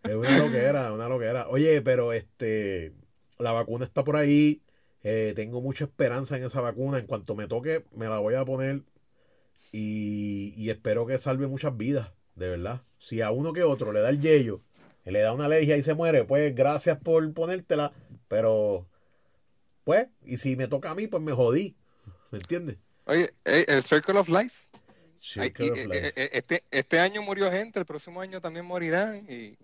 Es 0.05 0.15
una 0.15 0.39
loquera, 0.39 0.93
una 0.93 1.09
loquera. 1.09 1.49
Oye, 1.49 1.83
pero 1.83 2.13
este, 2.13 2.93
la 3.39 3.51
vacuna 3.53 3.85
está 3.85 4.05
por 4.05 4.17
ahí. 4.17 4.63
Eh, 5.05 5.33
tengo 5.37 5.61
mucha 5.61 5.85
esperanza 5.85 6.37
en 6.37 6.45
esa 6.45 6.61
vacuna. 6.61 6.99
En 6.99 7.07
cuanto 7.07 7.37
me 7.37 7.47
toque, 7.47 7.85
me 7.93 8.07
la 8.07 8.19
voy 8.19 8.35
a 8.35 8.45
poner. 8.45 8.83
Y, 9.73 10.69
espero 10.69 11.07
que 11.07 11.19
salve 11.19 11.47
muchas 11.47 11.77
vidas. 11.77 12.13
de 12.35 12.49
verdad. 12.49 12.83
Si 12.99 13.21
a 13.21 13.31
uno 13.31 13.53
que 13.53 13.63
otro 13.63 13.93
le 13.93 14.01
da 14.01 14.11
el 14.11 14.21
yello, 14.21 14.63
le 15.05 15.21
da 15.21 15.33
una 15.33 15.45
alergia 15.45 15.77
y 15.77 15.83
se 15.83 15.95
muere, 15.95 16.25
pues 16.25 16.55
gracias 16.55 16.99
por 16.99 17.33
ponértela, 17.35 17.93
pero 18.29 18.89
pues, 19.85 20.09
y 20.25 20.39
si 20.39 20.57
me 20.57 20.67
toca 20.67 20.91
a 20.91 20.95
mí, 20.95 21.07
pues 21.07 21.23
me 21.23 21.33
jodí. 21.33 21.77
¿Me 22.31 22.39
entiendes? 22.39 22.79
Oye, 23.05 23.33
el 23.45 23.83
Circle 23.83 24.19
of 24.19 24.29
Life. 24.29 24.67
Eh, 25.37 25.53
eh, 25.59 26.13
eh, 26.17 26.31
este, 26.33 26.65
este 26.71 27.01
año 27.01 27.23
murió 27.23 27.51
gente, 27.51 27.79
el 27.79 27.87
próximo 27.87 28.21
año 28.21 28.41
también 28.41 28.67
morirán. 28.67 29.25
Y... 29.31 29.57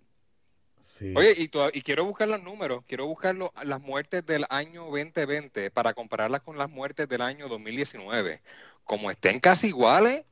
Oye, 1.14 1.34
y, 1.36 1.50
y, 1.72 1.82
quiero 1.82 2.04
buscar 2.04 2.28
los 2.28 2.42
números, 2.42 2.82
quiero 2.86 3.06
buscar 3.06 3.36
las 3.36 3.80
muertes 3.80 4.24
del 4.24 4.46
año 4.48 4.84
2020 4.84 5.70
para 5.70 5.94
compararlas 5.94 6.42
con 6.42 6.58
las 6.58 6.70
muertes 6.70 7.08
del 7.08 7.20
año 7.20 7.48
2019. 7.48 8.42
Como 8.84 9.10
estén 9.10 9.40
casi 9.40 9.68
iguales, 9.68 10.24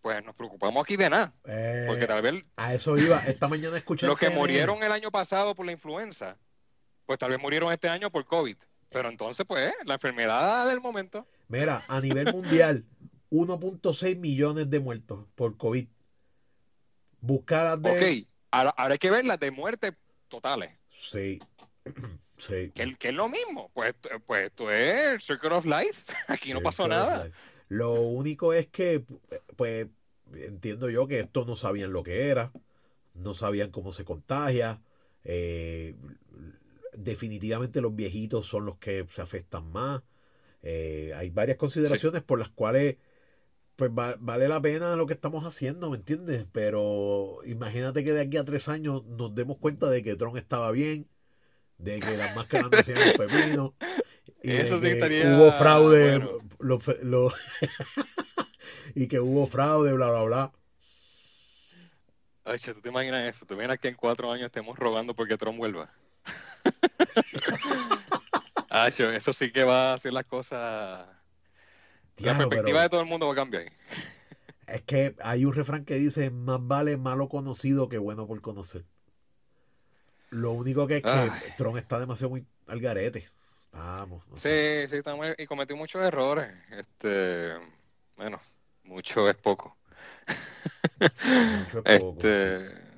pues 0.00 0.24
nos 0.24 0.34
preocupamos 0.34 0.82
aquí 0.82 0.96
de 0.96 1.10
nada. 1.10 1.34
porque 1.86 2.06
tal 2.06 2.22
vez... 2.22 2.44
A 2.56 2.74
eso 2.74 2.96
iba, 2.96 3.18
esta 3.26 3.48
mañana 3.48 3.76
escuché... 3.76 4.06
Los 4.06 4.18
que 4.18 4.30
murieron 4.30 4.82
el 4.82 4.92
año 4.92 5.10
pasado 5.10 5.54
por 5.54 5.66
la 5.66 5.72
influenza, 5.72 6.36
pues 7.06 7.18
tal 7.18 7.30
vez 7.30 7.40
murieron 7.40 7.72
este 7.72 7.88
año 7.88 8.10
por 8.10 8.24
COVID. 8.24 8.56
Pero 8.90 9.08
entonces, 9.08 9.46
pues, 9.46 9.72
la 9.84 9.94
enfermedad 9.94 10.68
del 10.68 10.80
momento. 10.80 11.26
Mira, 11.48 11.84
a 11.88 12.00
nivel 12.00 12.32
mundial, 12.32 12.84
1.6 13.30 14.18
millones 14.18 14.68
de 14.68 14.80
muertos 14.80 15.26
por 15.34 15.56
COVID. 15.56 15.86
Buscar 17.20 17.78
de. 17.78 17.90
Ok, 17.90 18.29
ahora, 18.50 18.74
hay 18.76 18.98
que 18.98 19.10
ver 19.10 19.24
las 19.24 19.40
de 19.40 19.50
muertes 19.50 19.92
totales. 20.28 20.72
Sí. 20.88 21.40
Sí. 22.40 22.70
Que, 22.70 22.96
es 22.98 23.12
lo 23.12 23.28
mismo. 23.28 23.70
Pues, 23.74 23.94
pues 24.26 24.46
esto 24.46 24.70
es 24.70 25.22
Circle 25.22 25.50
of 25.50 25.66
Life. 25.66 26.10
Aquí 26.26 26.54
no 26.54 26.62
pasó 26.62 26.88
nada. 26.88 27.30
Lo 27.68 27.92
único 28.00 28.54
es 28.54 28.66
que, 28.68 29.04
pues, 29.56 29.88
entiendo 30.32 30.88
yo 30.88 31.06
que 31.06 31.20
esto 31.20 31.44
no 31.44 31.54
sabían 31.54 31.92
lo 31.92 32.02
que 32.02 32.28
era. 32.28 32.50
No 33.12 33.34
sabían 33.34 33.70
cómo 33.70 33.92
se 33.92 34.06
contagia. 34.06 34.80
Eh, 35.22 35.96
definitivamente 36.94 37.80
los 37.80 37.94
viejitos 37.94 38.46
son 38.46 38.64
los 38.64 38.78
que 38.78 39.06
se 39.10 39.20
afectan 39.20 39.70
más. 39.70 40.02
Eh, 40.62 41.12
hay 41.16 41.30
varias 41.30 41.56
consideraciones 41.56 42.22
por 42.22 42.38
las 42.38 42.48
cuales 42.48 42.96
pues 43.80 43.90
vale 43.94 44.46
la 44.46 44.60
pena 44.60 44.94
lo 44.94 45.06
que 45.06 45.14
estamos 45.14 45.46
haciendo, 45.46 45.88
¿me 45.88 45.96
entiendes? 45.96 46.44
Pero 46.52 47.38
imagínate 47.46 48.04
que 48.04 48.12
de 48.12 48.20
aquí 48.20 48.36
a 48.36 48.44
tres 48.44 48.68
años 48.68 49.06
nos 49.06 49.34
demos 49.34 49.56
cuenta 49.56 49.88
de 49.88 50.02
que 50.02 50.16
Tron 50.16 50.36
estaba 50.36 50.70
bien, 50.70 51.08
de 51.78 51.98
que 51.98 52.14
las 52.18 52.36
máscaras 52.36 52.70
no 52.70 52.78
hacían 52.78 52.98
el 52.98 53.16
pepino, 53.16 53.74
y 54.42 54.50
que 54.50 55.34
hubo 55.34 55.50
fraude, 55.52 56.28
y 58.94 59.08
que 59.08 59.18
hubo 59.18 59.46
fraude, 59.46 59.94
bla, 59.94 60.10
bla, 60.10 60.22
bla. 60.24 60.52
Ay, 62.44 62.58
¿tú 62.58 62.82
te 62.82 62.90
imaginas 62.90 63.34
eso? 63.34 63.46
¿Tú 63.46 63.54
imaginas 63.54 63.78
que 63.78 63.88
en 63.88 63.94
cuatro 63.94 64.30
años 64.30 64.44
estemos 64.44 64.78
rogando 64.78 65.14
porque 65.14 65.38
Tron 65.38 65.56
vuelva? 65.56 65.90
eso 69.14 69.32
sí 69.32 69.50
que 69.50 69.64
va 69.64 69.92
a 69.92 69.94
hacer 69.94 70.12
las 70.12 70.26
cosas. 70.26 71.06
La 72.20 72.36
perspectiva 72.36 72.82
de 72.82 72.88
todo 72.88 73.00
el 73.00 73.06
mundo 73.06 73.26
va 73.26 73.32
a 73.32 73.36
cambiar. 73.36 73.72
Es 74.66 74.82
que 74.82 75.16
hay 75.22 75.44
un 75.44 75.52
refrán 75.52 75.84
que 75.84 75.94
dice: 75.94 76.30
más 76.30 76.58
vale 76.60 76.96
malo 76.96 77.28
conocido 77.28 77.88
que 77.88 77.98
bueno 77.98 78.26
por 78.26 78.40
conocer. 78.40 78.84
Lo 80.30 80.52
único 80.52 80.86
que 80.86 80.98
es 80.98 81.02
que 81.02 81.30
Tron 81.56 81.76
está 81.76 81.98
demasiado 81.98 82.30
muy 82.30 82.46
al 82.68 82.80
garete. 82.80 83.26
Vamos. 83.72 84.24
sí, 84.36 84.86
sí, 84.88 84.96
y 85.38 85.46
cometió 85.46 85.76
muchos 85.76 86.02
errores. 86.02 86.52
Este, 86.70 87.54
bueno, 88.16 88.40
mucho 88.84 89.28
es 89.28 89.36
poco. 89.36 89.76
Mucho 91.00 91.82
es 91.84 92.00
poco. 92.00 92.16
Este, 92.18 92.90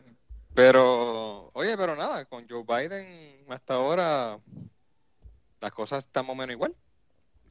pero, 0.54 1.48
oye, 1.54 1.76
pero 1.76 1.96
nada, 1.96 2.24
con 2.26 2.46
Joe 2.48 2.64
Biden 2.64 3.44
hasta 3.48 3.74
ahora 3.74 4.38
las 5.60 5.72
cosas 5.72 6.04
están 6.04 6.26
más 6.26 6.34
o 6.34 6.36
menos 6.36 6.52
igual. 6.52 6.74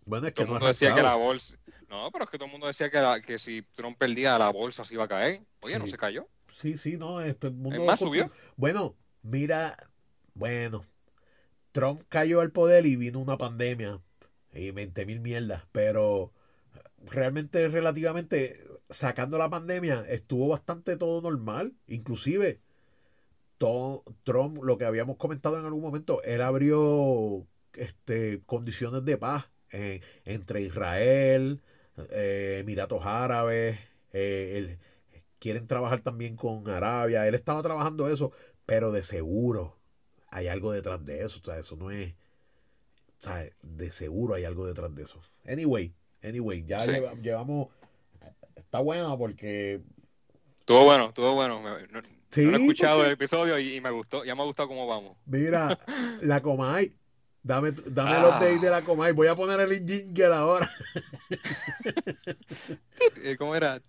Bueno, 0.05 0.27
es 0.27 0.33
que 0.33 0.43
todo 0.43 0.45
el 0.45 0.51
mundo 0.53 0.67
decía 0.67 0.95
que 0.95 1.03
la 1.03 1.15
bolsa. 1.15 1.57
No, 1.89 2.09
pero 2.11 2.23
es 2.23 2.31
que 2.31 2.37
todo 2.37 2.45
el 2.45 2.51
mundo 2.51 2.67
decía 2.67 2.89
que, 2.89 3.21
que 3.25 3.37
si 3.37 3.61
Trump 3.75 3.97
perdía 3.97 4.37
la 4.37 4.49
bolsa 4.49 4.85
se 4.85 4.93
iba 4.93 5.03
a 5.03 5.07
caer. 5.07 5.41
Oye, 5.61 5.77
no 5.77 5.87
se 5.87 5.97
cayó. 5.97 6.27
Sí, 6.47 6.77
sí, 6.77 6.97
no. 6.97 7.21
Es, 7.21 7.35
el 7.41 7.51
mundo 7.51 7.85
más 7.85 7.99
subió. 7.99 8.31
Bueno, 8.55 8.95
mira, 9.21 9.75
bueno, 10.33 10.85
Trump 11.71 12.03
cayó 12.09 12.41
al 12.41 12.51
poder 12.51 12.85
y 12.85 12.95
vino 12.95 13.19
una 13.19 13.37
pandemia 13.37 13.99
y 14.53 14.71
20 14.71 15.05
mil 15.05 15.19
mierdas, 15.19 15.63
pero 15.71 16.33
realmente, 17.05 17.67
relativamente, 17.67 18.59
sacando 18.89 19.37
la 19.37 19.49
pandemia, 19.49 20.05
estuvo 20.07 20.47
bastante 20.47 20.97
todo 20.97 21.21
normal. 21.21 21.73
Inclusive, 21.87 22.59
Trump, 23.57 24.63
lo 24.63 24.77
que 24.77 24.85
habíamos 24.85 25.17
comentado 25.17 25.59
en 25.59 25.65
algún 25.65 25.81
momento, 25.81 26.23
él 26.23 26.41
abrió 26.41 27.45
este, 27.73 28.41
condiciones 28.45 29.05
de 29.05 29.17
paz 29.17 29.50
eh, 29.71 30.01
entre 30.25 30.61
Israel, 30.61 31.61
eh, 32.11 32.59
Emiratos 32.61 33.05
Árabes, 33.05 33.79
eh, 34.13 34.77
quieren 35.39 35.67
trabajar 35.67 36.01
también 36.01 36.35
con 36.35 36.67
Arabia, 36.69 37.27
él 37.27 37.35
estaba 37.35 37.61
trabajando 37.63 38.09
eso, 38.09 38.31
pero 38.65 38.91
de 38.91 39.03
seguro 39.03 39.77
hay 40.29 40.47
algo 40.47 40.71
detrás 40.71 41.03
de 41.03 41.23
eso, 41.23 41.39
o 41.41 41.45
sea, 41.45 41.57
eso 41.57 41.75
no 41.75 41.91
es, 41.91 42.13
o 43.19 43.23
sea, 43.23 43.45
de 43.61 43.91
seguro 43.91 44.35
hay 44.35 44.45
algo 44.45 44.65
detrás 44.67 44.93
de 44.93 45.03
eso. 45.03 45.21
Anyway, 45.45 45.93
anyway, 46.23 46.63
ya 46.63 46.85
llevamos, 47.21 47.69
está 48.55 48.79
bueno 48.79 49.17
porque 49.17 49.81
Estuvo 50.61 50.85
bueno, 50.85 51.07
estuvo 51.07 51.33
bueno. 51.33 51.59
No, 51.61 51.99
he 51.99 52.55
escuchado 52.55 53.03
el 53.03 53.11
episodio 53.11 53.57
y, 53.59 53.81
me 53.81 53.89
gustó, 53.89 54.23
ya 54.23 54.35
me 54.35 54.41
ha 54.41 54.45
gustado 54.45 54.69
cómo 54.69 54.87
vamos. 54.87 55.17
Mira, 55.25 55.77
la 56.21 56.41
Comay, 56.41 56.93
dame, 57.43 57.71
dame 57.71 58.19
los 58.19 58.39
days 58.39 58.61
de 58.61 58.69
la 58.69 58.81
Comay, 58.81 59.13
voy 59.13 59.27
a 59.27 59.35
poner 59.35 59.59
el 59.59 59.85
jingle 59.85 60.33
ahora. 60.33 60.69
Eh, 63.23 63.35
¿Cómo 63.35 63.55
era? 63.55 63.81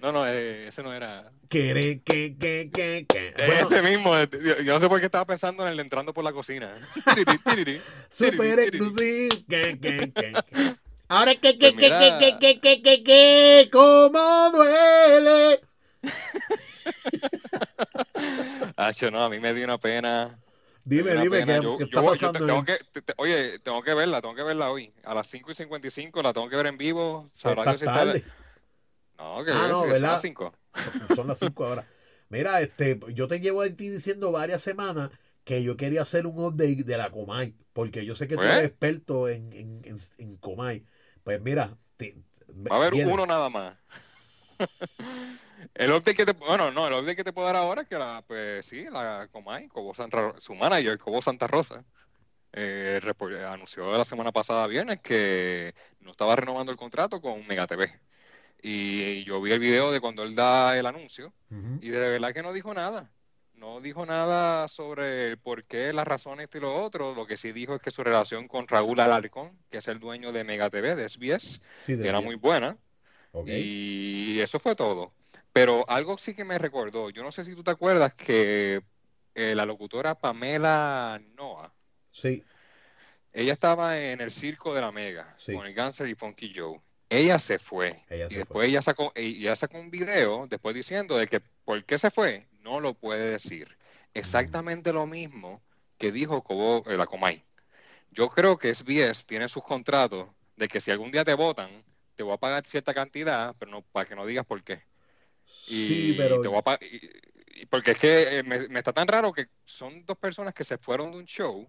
No, 0.00 0.12
no, 0.12 0.24
eh, 0.26 0.68
ese 0.68 0.82
no 0.82 0.94
era. 0.94 1.30
Que, 1.48 2.00
que, 2.04 2.36
que, 2.36 2.70
que, 2.72 3.06
que. 3.08 3.34
Ese 3.36 3.82
mismo, 3.82 4.16
eh, 4.16 4.28
yo, 4.64 4.74
no 4.74 4.80
sé 4.80 4.88
por 4.88 5.00
qué 5.00 5.06
estaba 5.06 5.24
pensando 5.24 5.66
en 5.66 5.72
el 5.72 5.80
entrando 5.80 6.14
por 6.14 6.22
la 6.22 6.32
cocina. 6.32 6.72
Super 8.10 8.58
exclusivo. 8.58 9.36
Que, 9.48 9.78
que, 9.80 10.12
que, 10.12 10.32
Ahora 11.08 11.34
que, 11.34 11.58
que, 11.58 11.74
que, 11.74 11.88
que, 11.88 12.36
que, 12.38 12.60
que, 12.60 12.82
que, 12.82 13.02
que, 13.02 13.68
cómo 13.72 14.50
duele. 14.52 15.60
Hacho, 18.76 19.10
no, 19.10 19.24
a 19.24 19.30
mí 19.30 19.40
me 19.40 19.54
dio 19.54 19.64
una 19.64 19.78
pena. 19.78 20.38
Dime, 20.84 21.14
dime, 21.16 21.44
¿qué, 21.46 21.84
está 21.84 22.02
pasando? 22.02 22.46
tengo 22.46 22.64
que, 22.64 22.78
oye, 23.16 23.58
tengo 23.60 23.82
que 23.82 23.94
verla, 23.94 24.20
tengo 24.20 24.34
que 24.34 24.42
verla 24.42 24.70
hoy. 24.70 24.92
A 25.04 25.14
las 25.14 25.28
5 25.28 25.50
y 25.50 25.54
55 25.54 26.22
la 26.22 26.32
tengo 26.34 26.48
que 26.48 26.56
ver 26.56 26.66
en 26.66 26.76
vivo. 26.76 27.30
Sabrá 27.32 27.74
que 27.74 27.84
tarde. 27.84 28.24
No, 29.16 29.44
que 29.44 29.50
ah, 29.50 29.66
no, 29.68 29.88
son 29.88 30.02
las 30.02 30.20
5. 30.20 30.54
Son 31.14 31.26
las 31.26 31.38
5 31.38 31.64
ahora. 31.64 31.88
Mira, 32.28 32.60
este, 32.60 33.00
yo 33.14 33.28
te 33.28 33.40
llevo 33.40 33.62
a 33.62 33.66
ti 33.66 33.88
diciendo 33.88 34.32
varias 34.32 34.60
semanas 34.60 35.10
que 35.44 35.62
yo 35.62 35.76
quería 35.76 36.02
hacer 36.02 36.26
un 36.26 36.38
update 36.38 36.84
de 36.84 36.96
la 36.98 37.10
Comay, 37.10 37.54
porque 37.72 38.04
yo 38.04 38.14
sé 38.14 38.26
que 38.26 38.34
tú 38.34 38.42
eres 38.42 38.54
pues. 38.54 38.66
experto 38.66 39.28
en, 39.28 39.52
en, 39.52 39.98
en, 40.18 40.36
Comay. 40.38 40.84
Pues 41.22 41.40
mira, 41.40 41.76
va 42.70 42.76
a 42.76 42.86
haber 42.86 43.06
uno 43.06 43.24
nada 43.24 43.48
más. 43.48 43.76
El 45.74 45.90
update 45.90 46.14
que 46.14 46.26
te, 46.26 46.32
bueno, 46.32 46.70
no, 46.70 46.86
el 46.86 46.94
update 46.94 47.16
que 47.16 47.24
te 47.24 47.32
puedo 47.32 47.46
dar 47.46 47.56
ahora 47.56 47.82
es 47.82 47.88
que 47.88 47.98
la, 47.98 48.22
pues 48.26 48.66
sí, 48.66 48.84
la 48.84 49.28
Comay, 49.30 49.68
Cobo 49.68 49.94
Santa, 49.94 50.34
su 50.38 50.54
manager, 50.54 50.98
Cobo 50.98 51.22
Santa 51.22 51.46
Rosa, 51.46 51.84
eh, 52.52 53.00
anunció 53.48 53.96
la 53.96 54.04
semana 54.04 54.30
pasada 54.30 54.66
viernes 54.66 55.00
que 55.00 55.74
no 56.00 56.12
estaba 56.12 56.36
renovando 56.36 56.70
el 56.70 56.78
contrato 56.78 57.20
con 57.20 57.46
Mega 57.46 57.66
TV. 57.66 58.00
Y 58.62 59.24
yo 59.24 59.42
vi 59.42 59.52
el 59.52 59.58
video 59.58 59.92
de 59.92 60.00
cuando 60.00 60.22
él 60.22 60.34
da 60.34 60.78
el 60.78 60.86
anuncio 60.86 61.34
y 61.80 61.90
de 61.90 61.98
verdad 61.98 62.32
que 62.32 62.42
no 62.42 62.52
dijo 62.52 62.72
nada. 62.72 63.10
No 63.54 63.80
dijo 63.80 64.04
nada 64.06 64.68
sobre 64.68 65.36
por 65.36 65.64
qué, 65.64 65.92
las 65.92 66.06
razones 66.06 66.48
y 66.54 66.60
lo 66.60 66.82
otro. 66.82 67.14
Lo 67.14 67.26
que 67.26 67.36
sí 67.36 67.52
dijo 67.52 67.74
es 67.74 67.82
que 67.82 67.90
su 67.90 68.02
relación 68.02 68.48
con 68.48 68.66
Raúl 68.66 69.00
Alarcón, 69.00 69.58
que 69.70 69.78
es 69.78 69.88
el 69.88 70.00
dueño 70.00 70.32
de 70.32 70.44
Mega 70.44 70.70
TV, 70.70 70.96
de 70.96 71.08
SBS, 71.08 71.60
era 71.88 72.20
muy 72.20 72.36
buena. 72.36 72.76
Y 73.46 74.38
eso 74.40 74.58
fue 74.58 74.74
todo. 74.74 75.12
Pero 75.54 75.88
algo 75.88 76.18
sí 76.18 76.34
que 76.34 76.44
me 76.44 76.58
recordó, 76.58 77.10
yo 77.10 77.22
no 77.22 77.30
sé 77.30 77.44
si 77.44 77.54
tú 77.54 77.62
te 77.62 77.70
acuerdas 77.70 78.12
que 78.12 78.82
eh, 79.36 79.54
la 79.54 79.64
locutora 79.64 80.16
Pamela 80.16 81.22
Noah. 81.36 81.72
Sí. 82.10 82.42
Ella 83.32 83.52
estaba 83.52 84.00
en 84.00 84.20
el 84.20 84.32
circo 84.32 84.74
de 84.74 84.80
la 84.80 84.90
Mega 84.90 85.36
con 85.46 85.64
el 85.64 85.72
Ganser 85.72 86.08
y 86.08 86.16
Funky 86.16 86.52
Joe. 86.52 86.80
Ella 87.08 87.38
se 87.38 87.60
fue. 87.60 88.02
y 88.10 88.34
después 88.34 88.68
ella 88.68 88.82
sacó, 88.82 89.12
ella 89.14 89.54
sacó 89.54 89.78
un 89.78 89.92
video 89.92 90.48
después 90.48 90.74
diciendo 90.74 91.16
de 91.16 91.28
que 91.28 91.40
por 91.64 91.84
qué 91.84 91.98
se 91.98 92.10
fue, 92.10 92.48
no 92.62 92.80
lo 92.80 92.94
puede 92.94 93.30
decir. 93.30 93.78
Exactamente 94.12 94.92
lo 94.92 95.06
mismo 95.06 95.62
que 95.98 96.10
dijo 96.10 96.42
Cobo, 96.42 96.82
eh, 96.90 96.96
la 96.96 97.06
Comay. 97.06 97.44
Yo 98.10 98.28
creo 98.28 98.58
que 98.58 98.74
SBS 98.74 99.24
tiene 99.24 99.48
sus 99.48 99.62
contratos 99.62 100.28
de 100.56 100.66
que 100.66 100.80
si 100.80 100.90
algún 100.90 101.12
día 101.12 101.24
te 101.24 101.34
votan, 101.34 101.84
te 102.16 102.24
voy 102.24 102.34
a 102.34 102.38
pagar 102.38 102.66
cierta 102.66 102.92
cantidad, 102.92 103.54
pero 103.56 103.70
no 103.70 103.82
para 103.82 104.08
que 104.08 104.16
no 104.16 104.26
digas 104.26 104.44
por 104.44 104.60
qué. 104.64 104.82
Sí, 105.54 106.14
pero... 106.16 106.42
porque 107.70 107.92
es 107.92 107.98
que 107.98 108.38
eh, 108.38 108.42
me, 108.42 108.78
está 108.78 108.92
tan 108.92 109.08
raro 109.08 109.32
que 109.32 109.46
son 109.64 110.04
dos 110.04 110.18
personas 110.18 110.54
que 110.54 110.64
se 110.64 110.78
fueron 110.78 111.12
de 111.12 111.18
un 111.18 111.24
show 111.24 111.68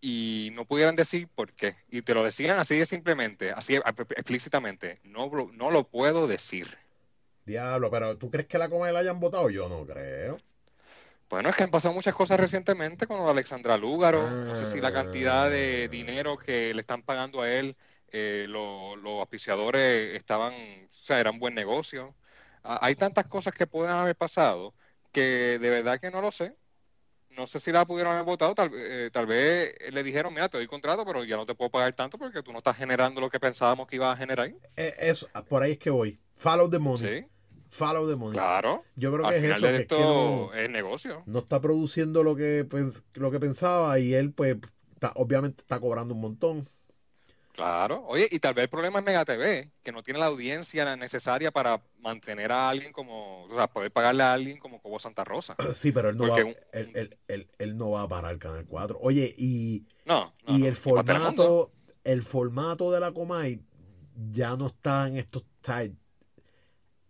y 0.00 0.50
no 0.54 0.64
pudieran 0.66 0.96
decir 0.96 1.28
por 1.34 1.52
qué. 1.52 1.76
Y 1.88 2.02
te 2.02 2.14
lo 2.14 2.24
decían 2.24 2.58
así 2.58 2.76
de 2.76 2.86
simplemente, 2.86 3.52
así 3.52 3.76
explícitamente. 3.76 5.00
No, 5.04 5.30
no 5.52 5.70
lo 5.70 5.84
puedo 5.84 6.26
decir. 6.26 6.76
Diablo, 7.46 7.90
pero 7.90 8.18
¿tú 8.18 8.30
crees 8.30 8.46
que 8.46 8.58
la 8.58 8.68
Comay 8.68 8.92
la 8.92 9.00
hayan 9.00 9.20
votado? 9.20 9.50
Yo 9.50 9.68
no 9.68 9.86
creo. 9.86 10.38
Bueno, 11.30 11.48
es 11.48 11.56
que 11.56 11.62
han 11.62 11.70
pasado 11.70 11.94
muchas 11.94 12.14
cosas 12.14 12.38
recientemente 12.38 13.06
con 13.06 13.26
Alexandra 13.26 13.78
Lúgaro. 13.78 14.28
no 14.28 14.54
sé 14.54 14.70
si 14.70 14.80
la 14.80 14.92
cantidad 14.92 15.50
de 15.50 15.84
ah. 15.86 15.88
dinero 15.88 16.36
que 16.36 16.74
le 16.74 16.82
están 16.82 17.02
pagando 17.02 17.40
a 17.40 17.50
él, 17.50 17.74
eh, 18.08 18.44
los, 18.48 18.98
los 18.98 19.20
auspiciadores 19.20 20.14
estaban, 20.14 20.52
o 20.52 20.86
sea, 20.90 21.20
eran 21.20 21.38
buen 21.38 21.54
negocio. 21.54 22.14
Hay 22.62 22.94
tantas 22.94 23.26
cosas 23.26 23.54
que 23.54 23.66
pueden 23.66 23.94
haber 23.94 24.16
pasado 24.16 24.74
que 25.10 25.58
de 25.58 25.70
verdad 25.70 26.00
que 26.00 26.10
no 26.10 26.20
lo 26.20 26.30
sé 26.30 26.54
no 27.36 27.46
sé 27.46 27.60
si 27.60 27.72
la 27.72 27.86
pudieron 27.86 28.12
haber 28.12 28.24
votado, 28.24 28.54
tal, 28.54 28.70
eh, 28.74 29.10
tal 29.12 29.26
vez 29.26 29.74
le 29.90 30.02
dijeron, 30.02 30.32
mira, 30.32 30.48
te 30.48 30.58
doy 30.58 30.66
contrato, 30.66 31.04
pero 31.04 31.24
ya 31.24 31.36
no 31.36 31.46
te 31.46 31.54
puedo 31.54 31.70
pagar 31.70 31.94
tanto 31.94 32.18
porque 32.18 32.42
tú 32.42 32.52
no 32.52 32.58
estás 32.58 32.76
generando 32.76 33.20
lo 33.20 33.30
que 33.30 33.40
pensábamos 33.40 33.86
que 33.86 33.96
iba 33.96 34.12
a 34.12 34.16
generar. 34.16 34.52
Eh, 34.76 34.94
eso, 34.98 35.28
por 35.48 35.62
ahí 35.62 35.72
es 35.72 35.78
que 35.78 35.90
voy. 35.90 36.18
Follow 36.36 36.68
the 36.68 36.78
money. 36.78 37.20
¿Sí? 37.20 37.26
Follow 37.68 38.08
the 38.08 38.16
money. 38.16 38.34
Claro. 38.34 38.84
Yo 38.96 39.12
creo 39.12 39.28
que 39.28 39.36
es 39.36 39.44
eso. 39.44 39.66
Que, 39.66 39.86
no, 40.00 40.52
es 40.54 40.68
negocio. 40.68 41.22
No 41.26 41.40
está 41.40 41.60
produciendo 41.60 42.22
lo 42.22 42.36
que, 42.36 42.66
lo 43.14 43.30
que 43.30 43.40
pensaba 43.40 43.98
y 43.98 44.14
él, 44.14 44.32
pues, 44.32 44.56
obviamente 45.14 45.62
está 45.62 45.80
cobrando 45.80 46.14
un 46.14 46.20
montón. 46.20 46.68
Claro, 47.52 48.04
oye, 48.06 48.26
y 48.30 48.38
tal 48.38 48.54
vez 48.54 48.64
el 48.64 48.70
problema 48.70 48.98
es 48.98 49.04
Mega 49.04 49.24
TV, 49.24 49.70
que 49.82 49.92
no 49.92 50.02
tiene 50.02 50.18
la 50.18 50.26
audiencia 50.26 50.96
necesaria 50.96 51.50
para 51.50 51.82
mantener 52.00 52.50
a 52.50 52.70
alguien 52.70 52.92
como, 52.92 53.44
o 53.44 53.54
sea, 53.54 53.66
poder 53.66 53.90
pagarle 53.90 54.22
a 54.22 54.32
alguien 54.32 54.58
como 54.58 54.80
Cobo 54.80 54.98
Santa 54.98 55.24
Rosa. 55.24 55.56
Sí, 55.74 55.92
pero 55.92 56.08
él 56.10 56.16
no, 56.16 56.28
va, 56.28 56.38
él, 56.38 57.76
no 57.76 57.90
va 57.90 58.02
a 58.02 58.08
parar 58.08 58.32
el 58.32 58.38
Canal 58.38 58.64
4. 58.66 58.98
Oye, 59.02 59.34
y, 59.36 59.84
no, 60.06 60.32
y 60.46 60.66
el 60.66 60.74
formato, 60.74 61.72
el 62.04 62.22
formato 62.22 62.90
de 62.90 63.00
la 63.00 63.12
Comay 63.12 63.60
ya 64.30 64.56
no 64.56 64.68
está 64.68 65.08
en 65.08 65.18
estos 65.18 65.44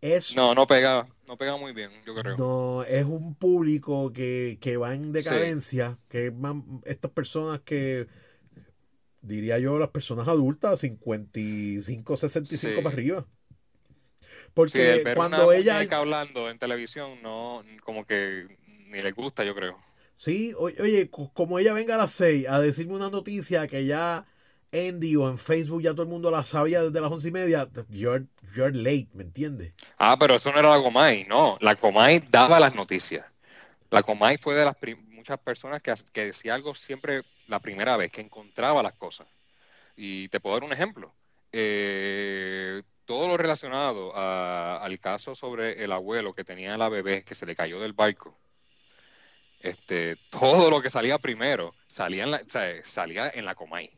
es, 0.01 0.35
no, 0.35 0.55
no 0.55 0.67
pega, 0.67 1.07
no 1.29 1.37
pega 1.37 1.57
muy 1.57 1.73
bien, 1.73 1.93
yo 2.05 2.15
creo. 2.15 2.37
No, 2.37 2.83
es 2.83 3.05
un 3.05 3.37
público 3.37 4.13
que, 4.13 4.77
va 4.77 4.95
en 4.95 5.13
decadencia, 5.13 5.97
que 6.09 6.33
estas 6.85 7.11
personas 7.13 7.61
que 7.61 8.09
diría 9.23 9.59
yo, 9.59 9.79
las 9.79 9.89
personas 9.89 10.29
adultas, 10.29 10.81
55, 10.81 12.17
65 12.17 12.83
para 12.83 12.95
arriba. 12.95 13.27
Porque 14.55 15.03
cuando 15.15 15.53
ella. 15.53 15.81
hablando 15.93 16.51
en 16.51 16.59
televisión, 16.59 17.23
no, 17.23 17.65
como 17.85 18.05
que 18.05 18.47
ni 18.89 19.01
le 19.01 19.13
gusta, 19.13 19.45
yo 19.45 19.55
creo. 19.55 19.79
Sí, 20.15 20.53
oye, 20.59 21.11
como 21.11 21.59
ella 21.59 21.73
venga 21.73 21.95
a 21.95 21.99
las 21.99 22.13
6 22.13 22.47
a 22.49 22.61
decirme 22.61 22.95
una 22.95 23.09
noticia 23.09 23.67
que 23.67 23.87
ya 23.87 24.27
Andy 24.73 25.17
o 25.17 25.29
en 25.29 25.39
Facebook 25.39 25.83
ya 25.83 25.93
todo 25.93 26.03
el 26.03 26.09
mundo 26.09 26.31
la 26.31 26.45
sabía 26.45 26.83
desde 26.83 27.01
las 27.01 27.11
once 27.11 27.29
y 27.29 27.33
media, 27.33 27.69
you're, 27.89 28.27
you're 28.55 28.77
late, 28.77 29.09
¿me 29.15 29.23
entiendes? 29.23 29.73
Ah, 29.99 30.17
pero 30.19 30.35
eso 30.35 30.53
no 30.53 30.59
era 30.59 30.77
la 30.77 30.83
Comay, 30.83 31.25
no. 31.25 31.57
La 31.61 31.77
Comay 31.77 32.23
daba 32.31 32.61
las 32.61 32.75
noticias. 32.75 33.25
La 33.91 34.03
Comay 34.03 34.39
fue 34.39 34.55
de 34.55 34.65
las 34.65 34.77
muchas 35.09 35.39
personas 35.39 35.81
que, 35.83 35.95
que 36.13 36.27
decía 36.27 36.55
algo 36.55 36.75
siempre 36.75 37.23
la 37.53 37.61
primera 37.61 37.97
vez, 37.97 38.11
que 38.11 38.21
encontraba 38.21 38.83
las 38.83 38.95
cosas. 38.95 39.29
Y 39.95 40.29
te 40.29 40.41
puedo 40.41 40.57
dar 40.57 40.65
un 40.65 40.73
ejemplo. 40.73 41.15
Eh, 41.53 42.83
todo 43.05 43.29
lo 43.29 43.37
relacionado 43.37 44.13
al 44.17 44.99
caso 44.99 45.35
sobre 45.35 45.85
el 45.85 45.93
abuelo 45.93 46.35
que 46.35 46.45
tenía 46.45 46.77
la 46.77 46.89
bebé 46.89 47.25
que 47.25 47.35
se 47.35 47.47
le 47.47 47.55
cayó 47.55 47.79
del 47.81 47.93
barco. 47.93 48.39
Este, 49.61 50.17
todo 50.31 50.71
lo 50.71 50.83
que 50.83 50.91
salía 50.91 51.19
primero 51.19 51.75
salía 51.87 52.25
en 52.25 52.33
la, 52.33 52.43
salía 52.83 53.31
en 53.33 53.45
la 53.45 53.55
Comay. 53.55 53.91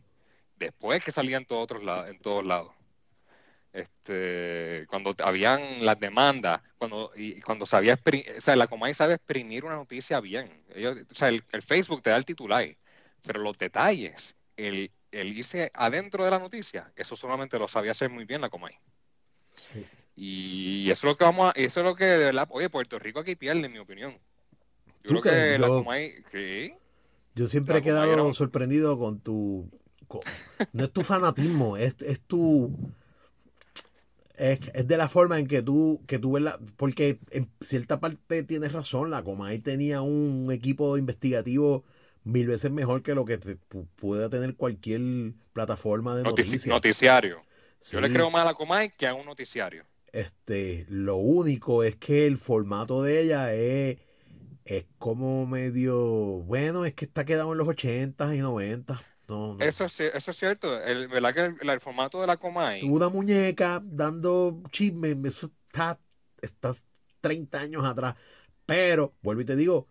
Después 0.56 1.02
que 1.02 1.10
salía 1.10 1.38
en 1.38 1.46
todos 1.46 1.82
lados, 1.82 2.10
en 2.10 2.18
todos 2.18 2.44
lados. 2.44 2.72
Este, 3.72 4.86
cuando 4.88 5.14
habían 5.24 5.84
las 5.84 5.98
demandas, 5.98 6.60
cuando, 6.78 7.10
y 7.16 7.40
cuando 7.40 7.66
sabía, 7.66 7.98
o 8.38 8.40
sea, 8.40 8.54
la 8.54 8.68
Comay 8.68 8.94
sabe 8.94 9.14
exprimir 9.14 9.64
una 9.64 9.74
noticia 9.74 10.20
bien. 10.20 10.62
o 11.10 11.14
sea, 11.14 11.28
el, 11.28 11.42
Facebook 11.66 12.02
te 12.02 12.10
da 12.10 12.16
el 12.16 12.24
titular, 12.24 12.64
pero 13.24 13.40
los 13.40 13.56
detalles, 13.58 14.34
el, 14.56 14.90
el, 15.10 15.36
irse 15.36 15.70
adentro 15.74 16.24
de 16.24 16.30
la 16.30 16.38
noticia, 16.38 16.92
eso 16.96 17.16
solamente 17.16 17.58
lo 17.58 17.68
sabía 17.68 17.92
hacer 17.92 18.10
muy 18.10 18.24
bien 18.24 18.40
la 18.40 18.50
Comay. 18.50 18.74
Y 20.16 20.90
eso 20.90 21.06
es 21.06 21.12
lo 21.12 21.16
que 21.16 21.24
vamos 21.24 21.48
a, 21.48 21.58
eso 21.58 21.80
es 21.80 21.86
lo 21.86 21.94
que 21.94 22.04
de 22.04 22.18
verdad, 22.26 22.48
oye, 22.50 22.70
Puerto 22.70 22.98
Rico 22.98 23.20
aquí 23.20 23.34
pierde, 23.34 23.66
en 23.66 23.72
mi 23.72 23.78
opinión. 23.78 24.18
Yo 25.02 25.20
creo 25.20 25.22
que 25.22 25.58
la 25.58 25.68
Comay, 25.68 26.14
Yo 27.34 27.48
siempre 27.48 27.78
he 27.78 27.82
quedado 27.82 28.32
sorprendido 28.32 28.98
con 28.98 29.20
tu, 29.20 29.68
no 30.72 30.84
es 30.84 30.92
tu 30.92 31.02
fanatismo, 31.02 31.76
es, 31.76 31.94
es 32.00 32.20
tu 32.20 32.70
es, 34.36 34.58
de 34.86 34.96
la 34.96 35.08
forma 35.08 35.38
en 35.38 35.46
que 35.46 35.62
tú, 35.62 36.02
que 36.06 36.18
tú 36.18 36.32
ves 36.32 36.42
la, 36.42 36.58
porque 36.76 37.18
en 37.30 37.48
cierta 37.60 38.00
parte 38.00 38.42
tienes 38.42 38.72
razón, 38.72 39.10
la 39.10 39.22
Comay 39.22 39.58
tenía 39.60 40.02
un 40.02 40.50
equipo 40.52 40.96
investigativo 40.96 41.84
mil 42.24 42.46
veces 42.46 42.70
mejor 42.70 43.02
que 43.02 43.14
lo 43.14 43.24
que 43.24 43.38
pueda 43.96 44.28
tener 44.28 44.56
cualquier 44.56 45.00
plataforma 45.52 46.16
de 46.16 46.24
noticias. 46.24 46.66
Noticiario. 46.66 47.42
Yo 47.90 48.00
le 48.00 48.10
creo 48.10 48.30
más 48.30 48.42
a 48.42 48.46
la 48.46 48.54
Comay 48.54 48.92
que 48.96 49.06
a 49.06 49.14
un 49.14 49.26
noticiario. 49.26 49.84
Este, 50.10 50.86
lo 50.88 51.16
único 51.16 51.82
es 51.82 51.96
que 51.96 52.26
el 52.26 52.38
formato 52.38 53.02
de 53.02 53.20
ella 53.20 53.52
es, 53.52 53.98
es 54.64 54.86
como 54.98 55.46
medio, 55.46 55.96
bueno, 55.96 56.84
es 56.84 56.94
que 56.94 57.04
está 57.04 57.24
quedado 57.24 57.52
en 57.52 57.58
los 57.58 57.68
80 57.68 58.34
y 58.34 58.38
90 58.38 59.04
eso, 59.60 59.84
es, 59.86 60.00
eso 60.00 60.30
es 60.30 60.36
cierto. 60.36 60.82
El, 60.82 61.08
¿Verdad 61.08 61.34
que 61.34 61.54
el, 61.66 61.80
formato 61.80 62.20
de 62.20 62.26
la 62.26 62.36
Comay? 62.36 62.82
Una 62.82 63.08
muñeca 63.08 63.82
dando 63.82 64.62
chisme, 64.70 65.16
eso 65.24 65.50
está, 65.68 65.98
está 66.42 66.72
30 67.20 67.58
años 67.58 67.84
atrás. 67.84 68.16
Pero, 68.66 69.14
vuelvo 69.22 69.42
y 69.42 69.44
te 69.44 69.56
digo, 69.56 69.88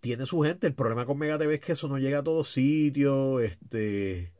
tiene 0.00 0.26
su 0.26 0.40
gente. 0.42 0.66
El 0.66 0.74
problema 0.74 1.06
con 1.06 1.18
Mega 1.18 1.38
TV 1.38 1.54
es 1.54 1.60
que 1.60 1.72
eso 1.72 1.88
no 1.88 1.98
llega 1.98 2.20
a 2.20 2.24
todos 2.24 2.50
sitios. 2.50 3.42
Este. 3.42 4.32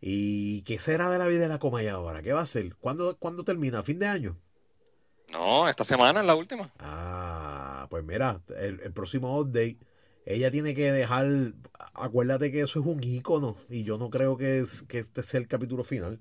¿Y 0.00 0.62
qué 0.62 0.78
será 0.78 1.10
de 1.10 1.18
la 1.18 1.26
vida 1.26 1.40
de 1.40 1.48
la 1.48 1.58
Comay 1.58 1.88
ahora? 1.88 2.22
¿Qué 2.22 2.32
va 2.32 2.40
a 2.40 2.44
hacer? 2.44 2.76
¿Cuándo, 2.76 3.16
¿Cuándo 3.18 3.44
termina? 3.44 3.82
¿Fin 3.82 3.98
de 3.98 4.06
año? 4.06 4.36
No, 5.32 5.68
esta 5.68 5.84
semana 5.84 6.20
es 6.20 6.26
la 6.26 6.34
última. 6.34 6.70
Ah, 6.78 7.86
pues 7.90 8.04
mira, 8.04 8.40
el, 8.58 8.80
el 8.80 8.92
próximo 8.92 9.38
update 9.40 9.78
ella 10.26 10.50
tiene 10.50 10.74
que 10.74 10.90
dejar, 10.90 11.26
acuérdate 11.92 12.50
que 12.50 12.62
eso 12.62 12.80
es 12.80 12.86
un 12.86 13.02
ícono 13.02 13.56
y 13.68 13.84
yo 13.84 13.98
no 13.98 14.08
creo 14.08 14.36
que, 14.36 14.60
es, 14.60 14.82
que 14.82 14.98
este 14.98 15.22
sea 15.22 15.40
el 15.40 15.48
capítulo 15.48 15.84
final. 15.84 16.18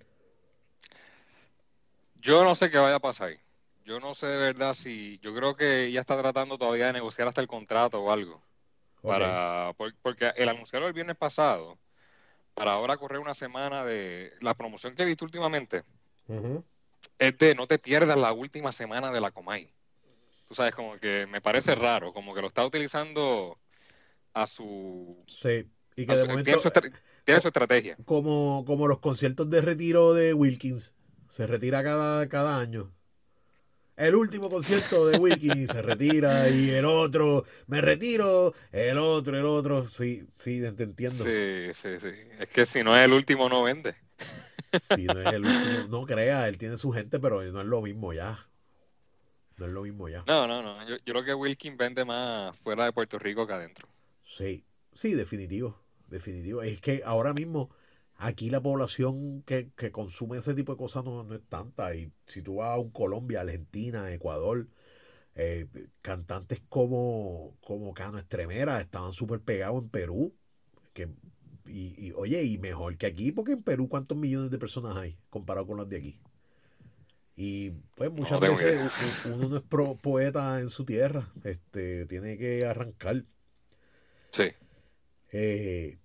Yo 2.20 2.44
no 2.44 2.56
sé 2.56 2.70
qué 2.70 2.78
vaya 2.78 2.96
a 2.96 3.00
pasar. 3.00 3.38
Yo 3.86 4.00
no 4.00 4.14
sé 4.14 4.28
de 4.28 4.38
verdad 4.38 4.74
si, 4.74 5.20
yo 5.20 5.34
creo 5.34 5.56
que 5.56 5.86
ella 5.86 6.02
está 6.02 6.20
tratando 6.20 6.58
todavía 6.58 6.88
de 6.88 6.94
negociar 6.94 7.28
hasta 7.28 7.42
el 7.42 7.48
contrato 7.48 8.02
o 8.02 8.12
algo. 8.12 8.42
Para, 9.04 9.74
porque 10.02 10.32
el 10.38 10.48
anunciaron 10.48 10.88
el 10.88 10.94
viernes 10.94 11.18
pasado, 11.18 11.78
para 12.54 12.72
ahora 12.72 12.96
correr 12.96 13.20
una 13.20 13.34
semana 13.34 13.84
de 13.84 14.32
la 14.40 14.54
promoción 14.54 14.96
que 14.96 15.04
he 15.04 15.06
visto 15.06 15.26
últimamente, 15.26 15.84
es 17.20 17.38
de 17.38 17.54
no 17.54 17.68
te 17.68 17.80
pierdas 17.80 18.18
la 18.18 18.32
última 18.32 18.72
semana 18.72 19.12
de 19.12 19.20
la 19.20 19.32
Comay. 19.32 19.74
Tú 20.48 20.56
sabes, 20.56 20.74
como 20.74 20.98
que 20.98 21.28
me 21.30 21.42
parece 21.42 21.76
raro, 21.76 22.14
como 22.14 22.34
que 22.34 22.42
lo 22.42 22.48
está 22.48 22.66
utilizando 22.66 23.58
a 24.34 24.48
su... 24.48 25.24
Sí, 25.28 25.70
y 25.96 26.06
que 26.06 26.16
de 26.16 26.28
momento... 26.28 26.44
Tiene 27.26 27.40
su, 27.40 27.48
estrategia. 27.48 27.98
Como, 28.04 28.66
como 28.66 28.88
los 28.88 29.00
conciertos 29.00 29.50
de 29.50 29.62
retiro 29.62 30.14
de 30.14 30.34
Wilkins. 30.34 30.94
Se 31.30 31.48
retira 31.48 31.82
cada, 31.82 32.28
cada 32.28 32.60
año. 32.60 32.92
El 33.96 34.16
último 34.16 34.50
concierto 34.50 35.06
de 35.08 35.20
Wilkins 35.20 35.70
se 35.72 35.82
retira 35.82 36.50
y 36.50 36.72
el 36.72 36.86
otro, 36.86 37.46
me 37.68 37.80
retiro, 37.80 38.54
el 38.72 38.98
otro, 38.98 39.38
el 39.38 39.46
otro. 39.46 39.88
Sí, 39.88 40.28
sí, 40.32 40.62
te 40.76 40.84
entiendo. 40.84 41.24
Sí, 41.24 41.68
sí, 41.74 42.00
sí. 42.00 42.10
Es 42.40 42.50
que 42.50 42.66
si 42.66 42.84
no 42.84 42.98
es 42.98 43.06
el 43.06 43.14
último, 43.14 43.50
no 43.50 43.64
vende. 43.64 43.96
Si 44.68 45.06
no 45.06 45.22
es 45.22 45.32
el 45.32 45.46
último, 45.46 45.88
no 45.90 46.06
crea, 46.06 46.48
él 46.48 46.58
tiene 46.58 46.78
su 46.78 46.92
gente, 46.92 47.20
pero 47.20 47.44
no 47.44 47.62
es 47.62 47.68
lo 47.68 47.82
mismo 47.82 48.14
ya. 48.14 48.48
No 49.58 49.68
es 49.68 49.72
lo 49.72 49.84
mismo 49.84 50.10
ya. 50.10 50.24
No, 50.26 50.48
no, 50.48 50.64
no. 50.64 50.88
Yo, 50.88 50.96
yo 50.98 51.14
creo 51.14 51.24
que 51.24 51.34
Wilkins 51.36 51.78
vende 51.78 52.04
más 52.06 52.58
fuera 52.58 52.86
de 52.86 52.92
Puerto 52.92 53.20
Rico 53.20 53.46
que 53.46 53.54
adentro. 53.54 53.88
Sí, 54.26 54.66
sí, 54.96 55.14
definitivo, 55.14 55.80
definitivo. 56.08 56.64
Es 56.64 56.82
que 56.82 57.04
ahora 57.06 57.34
mismo 57.34 57.70
aquí 58.24 58.50
la 58.50 58.62
población 58.62 59.44
que, 59.44 59.72
consume 59.92 60.38
ese 60.38 60.54
tipo 60.54 60.72
de 60.72 60.78
cosas 60.78 61.04
no, 61.04 61.32
es 61.34 61.42
tanta. 61.50 61.94
Y 61.96 62.12
si 62.26 62.42
tú 62.42 62.56
vas 62.56 62.70
a 62.70 62.80
un 62.80 62.92
Colombia, 62.92 63.42
Argentina, 63.42 64.12
Ecuador, 64.12 64.68
eh, 65.36 65.68
cantantes 66.02 66.62
como, 66.70 67.58
como 67.62 67.94
Cano 67.94 68.18
Estremera 68.18 68.80
estaban 68.80 69.14
súper 69.14 69.42
pegados 69.42 69.82
en 69.82 69.90
Perú. 69.90 70.34
Que, 70.94 71.10
y, 71.66 72.12
oye, 72.16 72.44
y 72.44 72.58
mejor 72.58 72.98
que 72.98 73.06
aquí, 73.08 73.32
porque 73.32 73.54
en 73.54 73.64
Perú, 73.64 73.88
¿cuántos 73.90 74.18
millones 74.18 74.52
de 74.52 74.60
personas 74.60 74.96
hay 74.98 75.18
comparado 75.30 75.68
con 75.68 75.78
las 75.78 75.90
de 75.90 75.98
aquí? 75.98 76.20
Y 77.36 77.72
pues 77.96 78.12
muchas 78.12 78.40
veces 78.40 78.92
uno 79.26 79.50
no 79.50 79.58
es 79.58 79.64
poeta 80.02 80.60
en 80.60 80.70
su 80.70 80.86
tierra, 80.86 81.32
este, 81.44 82.06
tiene 82.06 82.38
que 82.38 82.66
arrancar. 82.66 83.24
Sí. 84.32 84.52
Eh, 85.32 85.98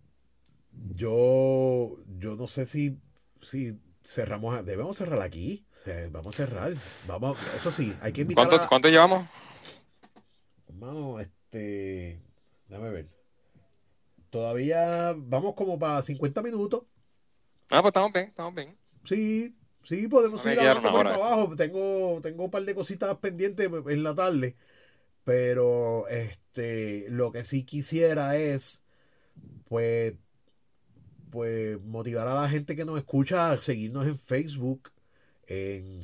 yo, 0.92 1.96
yo 2.18 2.36
no 2.36 2.46
sé 2.46 2.66
si, 2.66 2.98
si 3.40 3.78
cerramos, 4.02 4.64
debemos 4.64 4.96
cerrar 4.96 5.20
aquí. 5.20 5.64
vamos 6.10 6.34
a 6.34 6.36
cerrar. 6.36 6.74
Vamos, 7.06 7.38
eso 7.54 7.70
sí, 7.70 7.94
hay 8.00 8.12
que 8.12 8.22
invitar. 8.22 8.48
¿Cuánto, 8.48 8.68
¿cuánto 8.68 8.88
llevamos? 8.88 9.26
Hermano, 10.68 11.20
este. 11.20 12.20
Déjame 12.68 12.90
ver. 12.90 13.08
Todavía 14.30 15.14
vamos 15.16 15.54
como 15.54 15.78
para 15.78 16.02
50 16.02 16.42
minutos. 16.42 16.82
Ah, 17.70 17.80
pues 17.82 17.90
estamos 17.90 18.12
bien, 18.12 18.26
estamos 18.26 18.54
bien. 18.54 18.76
Sí, 19.04 19.54
sí, 19.84 20.08
podemos 20.08 20.44
ir 20.46 20.60
hablando 20.60 20.90
por 20.90 21.06
abajo. 21.06 21.56
Tengo, 21.56 22.20
tengo 22.22 22.44
un 22.44 22.50
par 22.50 22.62
de 22.62 22.74
cositas 22.74 23.16
pendientes 23.16 23.70
en 23.88 24.02
la 24.02 24.14
tarde. 24.14 24.56
Pero 25.24 26.08
este, 26.08 27.06
lo 27.10 27.32
que 27.32 27.44
sí 27.44 27.64
quisiera 27.64 28.36
es, 28.36 28.82
pues, 29.66 30.14
pues 31.30 31.80
motivar 31.82 32.26
a 32.28 32.34
la 32.34 32.48
gente 32.48 32.76
que 32.76 32.84
nos 32.84 32.98
escucha 32.98 33.52
a 33.52 33.60
seguirnos 33.60 34.06
en 34.06 34.18
Facebook, 34.18 34.90
en 35.46 36.02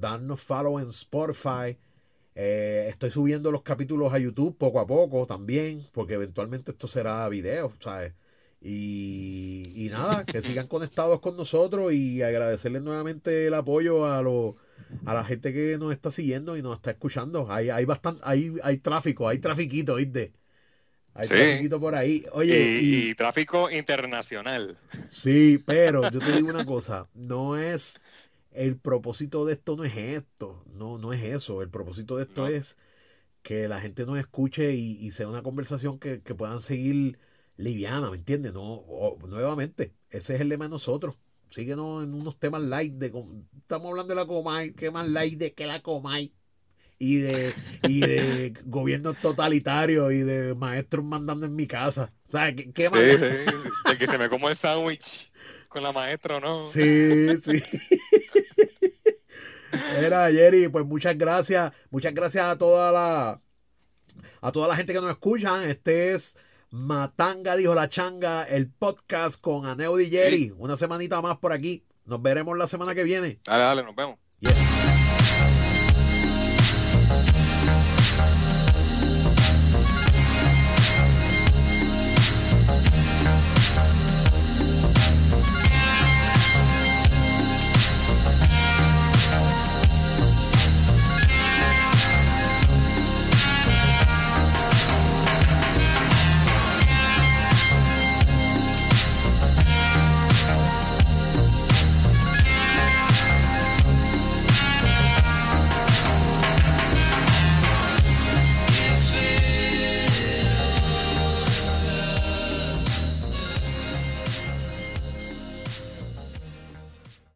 darnos 0.00 0.40
follow 0.40 0.78
en 0.78 0.88
Spotify. 0.88 1.78
Eh, 2.34 2.86
estoy 2.88 3.10
subiendo 3.10 3.52
los 3.52 3.62
capítulos 3.62 4.12
a 4.12 4.18
YouTube 4.18 4.56
poco 4.58 4.80
a 4.80 4.86
poco 4.86 5.26
también, 5.26 5.86
porque 5.92 6.14
eventualmente 6.14 6.72
esto 6.72 6.88
será 6.88 7.28
video, 7.28 7.72
¿sabes? 7.80 8.14
Y, 8.60 9.72
y 9.76 9.88
nada, 9.90 10.24
que 10.24 10.42
sigan 10.42 10.66
conectados 10.66 11.20
con 11.20 11.36
nosotros 11.36 11.92
y 11.92 12.22
agradecerles 12.22 12.82
nuevamente 12.82 13.46
el 13.46 13.54
apoyo 13.54 14.06
a 14.06 14.22
los 14.22 14.54
a 15.04 15.14
la 15.14 15.24
gente 15.24 15.52
que 15.52 15.76
nos 15.78 15.92
está 15.92 16.10
siguiendo 16.10 16.56
y 16.56 16.62
nos 16.62 16.76
está 16.76 16.90
escuchando. 16.92 17.46
Hay, 17.50 17.70
hay 17.70 17.84
bastante, 17.84 18.20
hay, 18.24 18.54
hay 18.62 18.78
tráfico, 18.78 19.28
hay 19.28 19.38
trafiquito, 19.38 19.96
¿viste? 19.96 20.32
Hay 21.14 21.28
trafiquito 21.28 21.80
por 21.80 21.94
ahí. 21.94 22.24
Oye, 22.32 22.80
y, 22.82 23.14
tráfico 23.14 23.70
internacional. 23.70 24.76
Sí, 25.08 25.62
pero 25.64 26.10
yo 26.10 26.18
te 26.18 26.32
digo 26.32 26.48
una 26.48 26.66
cosa, 26.66 27.08
no 27.14 27.56
es 27.56 28.02
el 28.54 28.78
propósito 28.78 29.44
de 29.44 29.54
esto 29.54 29.76
no 29.76 29.84
es 29.84 29.96
esto, 29.96 30.64
no, 30.72 30.96
no 30.98 31.12
es 31.12 31.22
eso. 31.22 31.60
El 31.60 31.70
propósito 31.70 32.16
de 32.16 32.22
esto 32.22 32.46
es 32.46 32.78
que 33.42 33.68
la 33.68 33.80
gente 33.80 34.06
nos 34.06 34.18
escuche 34.18 34.72
y, 34.74 35.10
sea 35.10 35.28
una 35.28 35.42
conversación 35.42 35.98
que, 35.98 36.18
puedan 36.18 36.60
seguir 36.60 37.18
liviana, 37.56 38.10
¿me 38.10 38.16
entiendes? 38.16 38.52
No, 38.54 38.84
nuevamente, 39.28 39.94
ese 40.10 40.36
es 40.36 40.40
el 40.40 40.48
lema 40.48 40.66
de 40.66 40.70
nosotros. 40.70 41.16
Síguenos 41.50 42.04
en 42.04 42.14
unos 42.14 42.38
temas 42.38 42.62
light 42.62 42.94
de 42.94 43.12
estamos 43.58 43.90
hablando 43.90 44.14
de 44.14 44.20
la 44.20 44.26
Comay, 44.26 44.72
¿qué 44.72 44.90
más 44.90 45.06
light 45.08 45.38
de 45.38 45.52
que 45.52 45.66
la 45.66 45.82
Comay? 45.82 46.32
Y 46.98 47.18
de, 47.18 47.52
y 47.82 48.00
de 48.00 48.54
gobierno 48.64 49.14
totalitario 49.14 50.10
y 50.10 50.18
de 50.18 50.54
maestros 50.54 51.04
mandando 51.04 51.46
en 51.46 51.54
mi 51.54 51.66
casa. 51.66 52.12
¿Sabes 52.24 52.54
qué, 52.54 52.72
qué 52.72 52.90
más? 52.90 53.00
Sí, 53.00 53.90
De 53.90 53.98
que 53.98 54.06
se 54.06 54.16
me 54.16 54.28
como 54.28 54.48
el 54.48 54.56
sándwich 54.56 55.30
con 55.68 55.82
la 55.82 55.92
maestra, 55.92 56.40
¿no? 56.40 56.66
Sí, 56.66 57.36
sí. 57.38 57.62
Era 59.98 60.30
Jerry, 60.30 60.68
pues 60.68 60.86
muchas 60.86 61.18
gracias. 61.18 61.72
Muchas 61.90 62.14
gracias 62.14 62.46
a 62.46 62.56
toda 62.56 62.92
la 62.92 63.40
a 64.40 64.52
toda 64.52 64.68
la 64.68 64.76
gente 64.76 64.92
que 64.92 65.00
nos 65.00 65.10
escucha. 65.10 65.68
Este 65.68 66.12
es 66.12 66.36
Matanga, 66.70 67.56
dijo 67.56 67.74
la 67.74 67.88
changa, 67.88 68.44
el 68.44 68.70
podcast 68.70 69.40
con 69.40 69.66
Aneo 69.66 69.98
y 69.98 70.10
Jerry. 70.10 70.52
Una 70.56 70.76
semanita 70.76 71.20
más 71.22 71.38
por 71.38 71.52
aquí. 71.52 71.84
Nos 72.04 72.22
veremos 72.22 72.56
la 72.56 72.66
semana 72.66 72.94
que 72.94 73.04
viene. 73.04 73.40
Dale, 73.44 73.62
dale, 73.62 73.82
nos 73.82 73.96
vemos. 73.96 74.18
Yes. 74.40 74.73